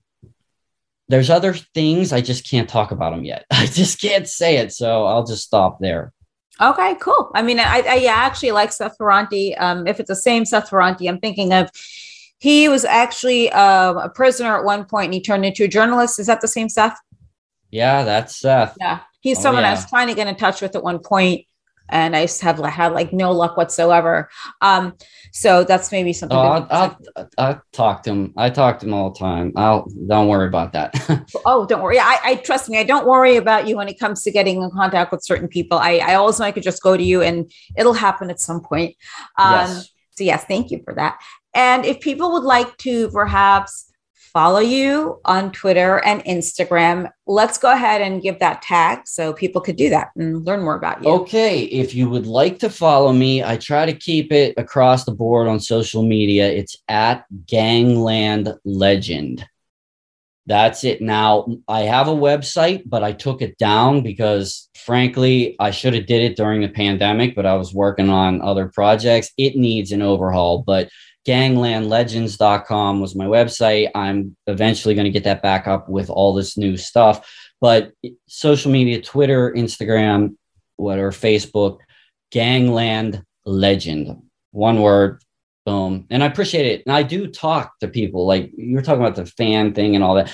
there's 1.11 1.29
other 1.29 1.55
things 1.55 2.13
I 2.13 2.21
just 2.21 2.49
can't 2.49 2.69
talk 2.69 2.93
about 2.93 3.11
them 3.11 3.25
yet. 3.25 3.45
I 3.51 3.67
just 3.67 4.01
can't 4.01 4.29
say 4.29 4.59
it, 4.59 4.73
so 4.73 5.05
I'll 5.05 5.27
just 5.27 5.45
stop 5.45 5.81
there. 5.81 6.13
Okay, 6.61 6.95
cool. 7.01 7.31
I 7.35 7.43
mean, 7.43 7.59
I, 7.59 7.81
I 7.81 7.95
yeah, 7.97 8.13
actually 8.15 8.53
like 8.53 8.71
Seth 8.71 8.97
Ferranti. 8.99 9.61
Um, 9.61 9.87
if 9.87 9.99
it's 9.99 10.09
the 10.09 10.17
same 10.17 10.45
Seth 10.45 10.71
Ferranti, 10.71 11.09
I'm 11.09 11.19
thinking 11.19 11.53
of 11.53 11.71
he 12.39 12.69
was 12.69 12.85
actually 12.85 13.51
uh, 13.51 13.95
a 13.95 14.09
prisoner 14.09 14.57
at 14.57 14.65
one 14.65 14.85
point 14.85 15.07
and 15.07 15.15
he 15.15 15.21
turned 15.21 15.45
into 15.45 15.65
a 15.65 15.69
journalist. 15.69 16.19
Is 16.19 16.27
that 16.27 16.41
the 16.41 16.49
same 16.49 16.69
Seth? 16.69 16.99
Yeah, 17.71 18.05
that's 18.05 18.37
Seth. 18.37 18.77
Yeah. 18.79 19.01
He's 19.21 19.39
oh, 19.39 19.43
someone 19.43 19.65
yeah. 19.65 19.71
I 19.71 19.73
was 19.73 19.89
trying 19.89 20.09
to 20.09 20.15
get 20.15 20.27
in 20.27 20.37
touch 20.37 20.61
with 20.61 20.77
at 20.77 20.83
one 20.83 20.99
point, 20.99 21.47
and 21.91 22.17
I 22.17 22.25
just 22.25 22.41
have 22.41 22.59
had 22.59 22.93
like 22.93 23.13
no 23.13 23.33
luck 23.33 23.57
whatsoever. 23.57 24.29
Um, 24.61 24.95
so 25.33 25.65
that's 25.65 25.93
maybe 25.93 26.13
something. 26.13 26.37
Oh, 26.37 26.41
I'll, 26.41 26.67
I'll, 26.71 27.31
I'll, 27.39 27.63
talk 27.73 28.03
to 28.05 28.11
him. 28.11 28.35
I 28.37 28.51
talk 28.51 28.79
to 28.81 28.87
him 28.87 28.95
all 28.95 29.11
the 29.11 29.19
time. 29.19 29.53
I'll 29.57 29.87
don't 30.09 30.29
worry 30.29 30.49
about 30.49 30.73
that. 30.73 30.95
oh, 31.47 31.67
don't 31.67 31.83
worry. 31.83 31.99
I, 31.99 32.19
I 32.25 32.35
trust 32.37 32.69
me. 32.69 32.79
I 32.79 32.85
don't 32.85 33.07
worry 33.07 33.37
about 33.37 33.69
you 33.69 33.77
when 33.77 33.89
it 33.89 33.99
comes 33.99 34.23
to 34.23 34.31
getting 34.31 34.63
in 34.63 34.71
contact 34.71 35.13
with 35.13 35.25
certain 35.25 35.49
people. 35.49 35.79
I, 35.79 35.99
I 35.99 36.15
always 36.15 36.39
know 36.39 36.47
I 36.47 36.53
could 36.53 36.63
just 36.63 36.83
go 36.83 36.97
to 36.97 37.03
you, 37.03 37.23
and 37.23 37.51
it'll 37.77 37.93
happen 37.93 38.31
at 38.31 38.41
some 38.41 38.61
point. 38.61 38.97
Um, 39.39 39.53
yes. 39.53 39.91
So 40.13 40.25
yes, 40.25 40.45
thank 40.45 40.71
you 40.71 40.83
for 40.85 40.95
that. 40.95 41.19
And 41.55 41.85
if 41.85 42.01
people 42.01 42.33
would 42.33 42.45
like 42.45 42.77
to 42.79 43.09
perhaps 43.11 43.90
follow 44.33 44.61
you 44.61 45.21
on 45.25 45.53
Twitter 45.53 45.99
and 46.05 46.25
Instagram, 46.25 47.11
let's 47.27 47.59
go 47.59 47.73
ahead 47.73 48.01
and 48.01 48.23
give 48.23 48.39
that 48.39 48.63
tag 48.63 49.01
so 49.07 49.33
people 49.33 49.61
could 49.61 49.77
do 49.77 49.91
that 49.91 50.11
and 50.17 50.45
learn 50.45 50.63
more 50.63 50.77
about 50.77 51.03
you. 51.03 51.11
Okay. 51.11 51.63
If 51.65 51.95
you 51.95 52.09
would 52.09 52.27
like 52.27 52.59
to 52.61 52.71
follow 52.71 53.13
me, 53.13 53.43
I 53.43 53.57
try 53.57 53.87
to 53.87 53.93
keep 53.93 54.33
it 54.33 54.55
across 54.57 55.05
the 55.05 55.13
board 55.13 55.49
on 55.49 55.61
social 55.61 56.03
media. 56.03 56.49
It's 56.49 56.77
at 56.89 57.25
Gangland 57.47 58.55
Legend. 58.65 59.47
That's 60.47 60.85
it. 60.85 61.01
Now 61.01 61.47
I 61.69 61.83
have 61.83 62.09
a 62.09 62.13
website, 62.13 62.83
but 62.87 63.05
I 63.05 63.13
took 63.13 63.43
it 63.43 63.57
down 63.59 64.03
because 64.03 64.69
frankly, 64.75 65.55
I 65.61 65.71
should 65.71 65.95
have 65.95 66.07
did 66.07 66.23
it 66.23 66.37
during 66.37 66.61
the 66.61 66.69
pandemic, 66.69 67.37
but 67.37 67.47
I 67.47 67.55
was 67.55 67.75
working 67.75 68.11
on 68.11 68.43
other 68.43 68.69
projects. 68.69 69.31
It 69.37 69.57
needs 69.57 69.93
an 69.93 70.03
overhaul, 70.03 70.65
but 70.67 70.89
ganglandlegends.com 71.27 73.01
was 73.01 73.15
my 73.15 73.27
website. 73.27 73.91
I'm 73.95 74.37
eventually 74.47 74.95
going 74.95 75.05
to 75.05 75.11
get 75.11 75.25
that 75.25 75.43
back 75.43 75.67
up 75.67 75.89
with 75.89 76.11
all 76.11 76.35
this 76.35 76.57
new 76.57 76.77
stuff. 76.77 77.31
But 77.61 77.93
social 78.27 78.73
media, 78.73 79.03
Twitter, 79.03 79.53
Instagram, 79.53 80.37
whatever, 80.77 81.11
Facebook, 81.11 81.79
Gangland 82.31 83.23
Legend, 83.45 84.23
one 84.53 84.81
word, 84.81 85.23
boom. 85.67 86.07
And 86.11 86.23
I 86.23 86.27
appreciate 86.27 86.67
it. 86.67 86.83
And 86.87 86.95
I 86.95 87.03
do 87.03 87.27
talk 87.27 87.79
to 87.81 87.89
people 87.89 88.27
like 88.27 88.51
you 88.57 88.77
were 88.77 88.83
talking 88.83 89.03
about 89.03 89.17
the 89.17 89.27
fan 89.27 89.75
thing 89.75 89.95
and 89.95 90.03
all 90.03 90.15
that. 90.15 90.33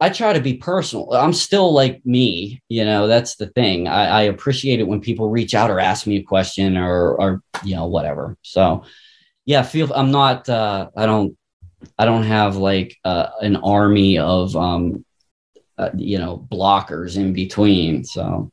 I 0.00 0.10
try 0.10 0.32
to 0.32 0.40
be 0.40 0.54
personal. 0.54 1.12
I'm 1.12 1.32
still 1.32 1.72
like 1.72 2.06
me, 2.06 2.62
you 2.68 2.84
know, 2.84 3.08
that's 3.08 3.34
the 3.34 3.48
thing. 3.48 3.88
I, 3.88 4.06
I 4.06 4.22
appreciate 4.22 4.78
it 4.78 4.86
when 4.86 5.00
people 5.00 5.28
reach 5.28 5.54
out 5.54 5.70
or 5.70 5.80
ask 5.80 6.06
me 6.06 6.18
a 6.18 6.22
question 6.22 6.76
or, 6.76 7.20
or, 7.20 7.42
you 7.64 7.74
know, 7.74 7.86
whatever. 7.88 8.36
So, 8.42 8.84
yeah, 9.48 9.62
feel 9.62 9.90
I'm 9.94 10.10
not. 10.10 10.46
Uh, 10.46 10.90
I 10.94 11.06
don't. 11.06 11.34
I 11.98 12.04
don't 12.04 12.24
have 12.24 12.56
like 12.56 12.94
uh, 13.02 13.28
an 13.40 13.56
army 13.56 14.18
of 14.18 14.54
um, 14.54 15.06
uh, 15.78 15.88
you 15.96 16.18
know 16.18 16.46
blockers 16.52 17.16
in 17.16 17.32
between. 17.32 18.04
So. 18.04 18.52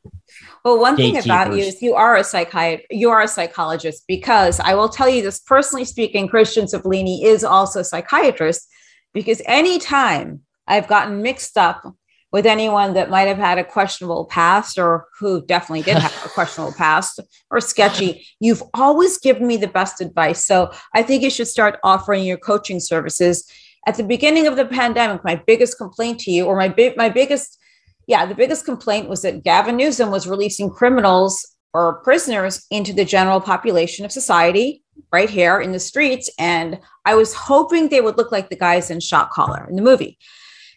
Well, 0.64 0.80
one 0.80 0.96
thing 0.96 1.18
about 1.18 1.52
you 1.52 1.58
is 1.58 1.82
you 1.82 1.94
are 1.94 2.16
a 2.16 2.24
psychiatrist. 2.24 2.86
You 2.90 3.10
are 3.10 3.20
a 3.20 3.28
psychologist 3.28 4.04
because 4.08 4.58
I 4.58 4.74
will 4.74 4.88
tell 4.88 5.06
you 5.06 5.20
this 5.20 5.38
personally 5.38 5.84
speaking. 5.84 6.28
Christian 6.28 6.64
Cipollini 6.64 7.24
is 7.24 7.44
also 7.44 7.80
a 7.80 7.84
psychiatrist 7.84 8.66
because 9.12 9.42
anytime 9.44 10.40
I've 10.66 10.88
gotten 10.88 11.20
mixed 11.20 11.58
up 11.58 11.94
with 12.36 12.44
anyone 12.44 12.92
that 12.92 13.08
might 13.08 13.28
have 13.28 13.38
had 13.38 13.56
a 13.56 13.64
questionable 13.64 14.26
past 14.26 14.76
or 14.76 15.06
who 15.18 15.40
definitely 15.46 15.80
did 15.80 15.96
have 15.96 16.12
a 16.22 16.28
questionable 16.34 16.74
past 16.74 17.18
or 17.50 17.62
sketchy, 17.62 18.26
you've 18.40 18.62
always 18.74 19.16
given 19.16 19.46
me 19.46 19.56
the 19.56 19.66
best 19.66 20.02
advice. 20.02 20.44
So 20.44 20.70
I 20.94 21.02
think 21.02 21.22
you 21.22 21.30
should 21.30 21.48
start 21.48 21.78
offering 21.82 22.24
your 22.24 22.36
coaching 22.36 22.78
services. 22.78 23.50
At 23.86 23.94
the 23.94 24.04
beginning 24.04 24.46
of 24.46 24.56
the 24.56 24.66
pandemic, 24.66 25.24
my 25.24 25.42
biggest 25.46 25.78
complaint 25.78 26.20
to 26.20 26.30
you, 26.30 26.44
or 26.44 26.58
my 26.58 26.68
big, 26.68 26.94
my 26.94 27.08
biggest, 27.08 27.58
yeah, 28.06 28.26
the 28.26 28.34
biggest 28.34 28.66
complaint 28.66 29.08
was 29.08 29.22
that 29.22 29.42
Gavin 29.42 29.78
Newsom 29.78 30.10
was 30.10 30.26
releasing 30.26 30.68
criminals 30.68 31.56
or 31.72 32.02
prisoners 32.02 32.66
into 32.70 32.92
the 32.92 33.06
general 33.06 33.40
population 33.40 34.04
of 34.04 34.12
society 34.12 34.82
right 35.10 35.30
here 35.30 35.58
in 35.58 35.72
the 35.72 35.80
streets. 35.80 36.28
And 36.38 36.80
I 37.06 37.14
was 37.14 37.32
hoping 37.32 37.88
they 37.88 38.02
would 38.02 38.18
look 38.18 38.30
like 38.30 38.50
the 38.50 38.56
guys 38.56 38.90
in 38.90 39.00
Shot 39.00 39.30
Caller 39.30 39.66
in 39.70 39.76
the 39.76 39.80
movie. 39.80 40.18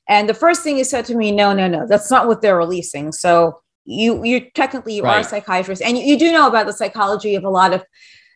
And 0.10 0.28
the 0.28 0.34
first 0.34 0.64
thing 0.64 0.78
he 0.78 0.84
said 0.84 1.05
to 1.05 1.16
me, 1.16 1.32
no, 1.32 1.53
no, 1.53 1.68
no, 1.68 1.88
that's 1.88 2.10
not 2.10 2.28
what 2.28 2.41
they're 2.41 2.57
releasing. 2.57 3.12
So 3.12 3.62
you 3.86 4.24
you 4.24 4.41
technically 4.51 4.95
you 4.95 5.03
right. 5.03 5.18
are 5.18 5.20
a 5.22 5.24
psychiatrist 5.24 5.82
and 5.82 5.97
you, 5.97 6.03
you, 6.03 6.20
do 6.20 6.32
know 6.32 6.47
about 6.47 6.68
the 6.68 6.74
psychology 6.74 7.36
of 7.36 7.43
a 7.43 7.49
lot 7.49 7.74
of 7.74 7.84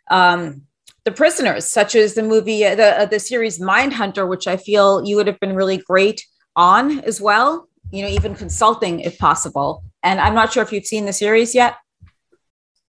um, 0.10 0.62
the 1.04 1.12
prisoners, 1.12 1.66
such 1.66 1.96
as 1.96 2.14
the 2.14 2.24
movie, 2.24 2.66
uh, 2.66 2.76
the 2.76 3.02
uh, 3.02 3.06
the 3.06 3.20
series 3.20 3.60
Mindhunter, 3.60 4.28
which 4.28 4.48
I 4.48 4.56
feel 4.56 5.04
you 5.06 5.16
would 5.16 5.28
have 5.28 5.40
been 5.40 5.56
really 5.56 5.78
great 5.78 6.26
on 6.56 7.00
as 7.02 7.20
well. 7.20 7.68
You 7.92 8.04
know, 8.04 8.08
even 8.08 8.36
consulting 8.36 9.02
if 9.02 9.18
possible. 9.18 9.84
And 10.04 10.20
I'm 10.20 10.34
not 10.34 10.54
sure 10.54 10.64
if 10.64 10.72
you've 10.72 10.86
seen 10.86 11.06
the 11.06 11.14
series 11.14 11.54
yet. 11.54 11.76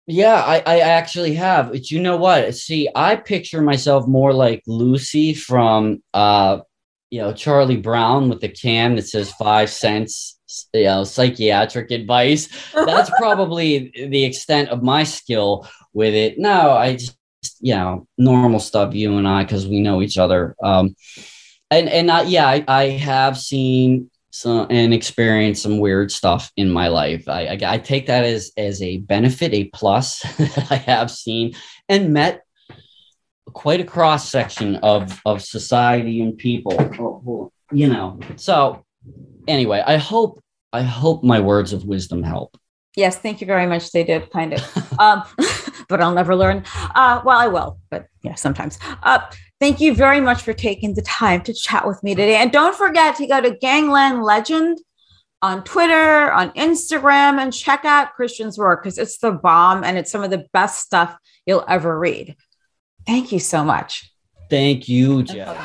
Yeah, 0.08 0.36
I, 0.36 0.64
I 0.66 0.80
actually 0.80 1.36
have. 1.36 1.72
But 1.72 1.90
you 1.90 2.02
know 2.02 2.18
what? 2.18 2.56
See, 2.56 2.90
I 2.94 3.16
picture 3.16 3.62
myself 3.62 4.08
more 4.08 4.34
like 4.34 4.64
Lucy 4.68 5.34
from 5.34 6.02
uh 6.14 6.60
you 7.12 7.22
know 7.22 7.34
Charlie 7.34 7.78
Brown 7.78 8.30
with 8.30 8.40
the 8.40 8.50
can 8.50 8.96
that 8.96 9.08
says 9.08 9.32
five 9.34 9.70
cents, 9.70 10.40
you 10.74 10.86
know, 10.86 11.04
psychiatric 11.04 11.92
advice. 11.92 12.48
That's 12.74 13.10
probably 13.18 13.92
the 13.96 14.24
extent 14.24 14.70
of 14.70 14.82
my 14.82 15.04
skill 15.04 15.68
with 15.94 16.14
it. 16.16 16.40
No, 16.40 16.72
I 16.72 16.94
just 16.94 17.18
you 17.60 17.76
know 17.76 18.08
normal 18.18 18.60
stuff. 18.60 18.96
You 18.96 19.18
and 19.18 19.28
I, 19.28 19.44
because 19.44 19.68
we 19.68 19.82
know 19.82 20.02
each 20.02 20.18
other. 20.18 20.56
Um, 20.64 20.96
and 21.70 21.90
and 21.90 22.10
I, 22.10 22.24
yeah, 22.24 22.48
I, 22.48 22.64
I 22.68 22.84
have 22.90 23.38
seen 23.38 24.10
some 24.32 24.68
and 24.70 24.94
experienced 24.94 25.64
some 25.64 25.80
weird 25.80 26.12
stuff 26.12 26.50
in 26.56 26.70
my 26.70 26.88
life. 26.88 27.28
I, 27.28 27.48
I, 27.48 27.60
I 27.66 27.78
take 27.78 28.08
that 28.08 28.24
as 28.24 28.52
as 28.56 28.82
a 28.82 28.98
benefit, 29.00 29.54
a 29.54 29.66
plus 29.66 30.22
that 30.38 30.68
I 30.72 30.76
have 30.76 31.12
seen 31.12 31.56
and 31.90 32.14
met 32.14 32.46
quite 33.54 33.80
a 33.80 33.84
cross 33.84 34.30
section 34.30 34.76
of 34.78 35.20
of 35.26 35.42
society 35.42 36.22
and 36.22 36.38
people 36.38 37.52
you 37.72 37.88
know 37.88 38.20
so 38.36 38.84
anyway 39.48 39.84
i 39.86 39.98
hope 39.98 40.42
i 40.74 40.82
hope 40.82 41.24
my 41.24 41.40
words 41.40 41.74
of 41.74 41.86
wisdom 41.86 42.24
help 42.24 42.58
Yes, 42.96 43.18
thank 43.18 43.40
you 43.40 43.48
very 43.48 43.66
much. 43.68 43.92
They 43.92 44.04
did 44.04 44.30
kind 44.32 44.54
of, 44.54 44.94
um, 45.00 45.24
but 45.90 46.02
I'll 46.02 46.14
never 46.14 46.36
learn. 46.36 46.64
Uh, 46.96 47.22
well, 47.24 47.38
I 47.38 47.48
will, 47.48 47.80
but 47.90 48.08
yeah, 48.22 48.36
sometimes. 48.36 48.78
Uh, 49.04 49.20
thank 49.60 49.80
you 49.80 49.96
very 49.96 50.20
much 50.20 50.42
for 50.42 50.54
taking 50.54 50.94
the 50.94 51.02
time 51.02 51.42
to 51.44 51.54
chat 51.54 51.88
with 51.88 52.04
me 52.04 52.16
today. 52.16 52.36
And 52.36 52.52
don't 52.52 52.76
forget 52.76 53.16
to 53.18 53.28
go 53.28 53.40
to 53.40 53.56
Gangland 53.58 54.24
Legend 54.24 54.80
on 55.42 55.64
Twitter, 55.64 56.32
on 56.32 56.52
Instagram, 56.52 57.40
and 57.42 57.54
check 57.54 57.86
out 57.86 58.14
Christian's 58.14 58.58
work 58.58 58.84
because 58.84 58.98
it's 58.98 59.18
the 59.18 59.32
bomb 59.32 59.84
and 59.84 59.98
it's 59.98 60.12
some 60.12 60.24
of 60.24 60.30
the 60.30 60.46
best 60.52 60.80
stuff 60.80 61.16
you'll 61.46 61.66
ever 61.68 61.98
read. 61.98 62.36
Thank 63.06 63.32
you 63.32 63.40
so 63.40 63.64
much. 63.64 64.12
Thank 64.50 64.88
you, 64.88 65.24
Jeff. 65.24 65.58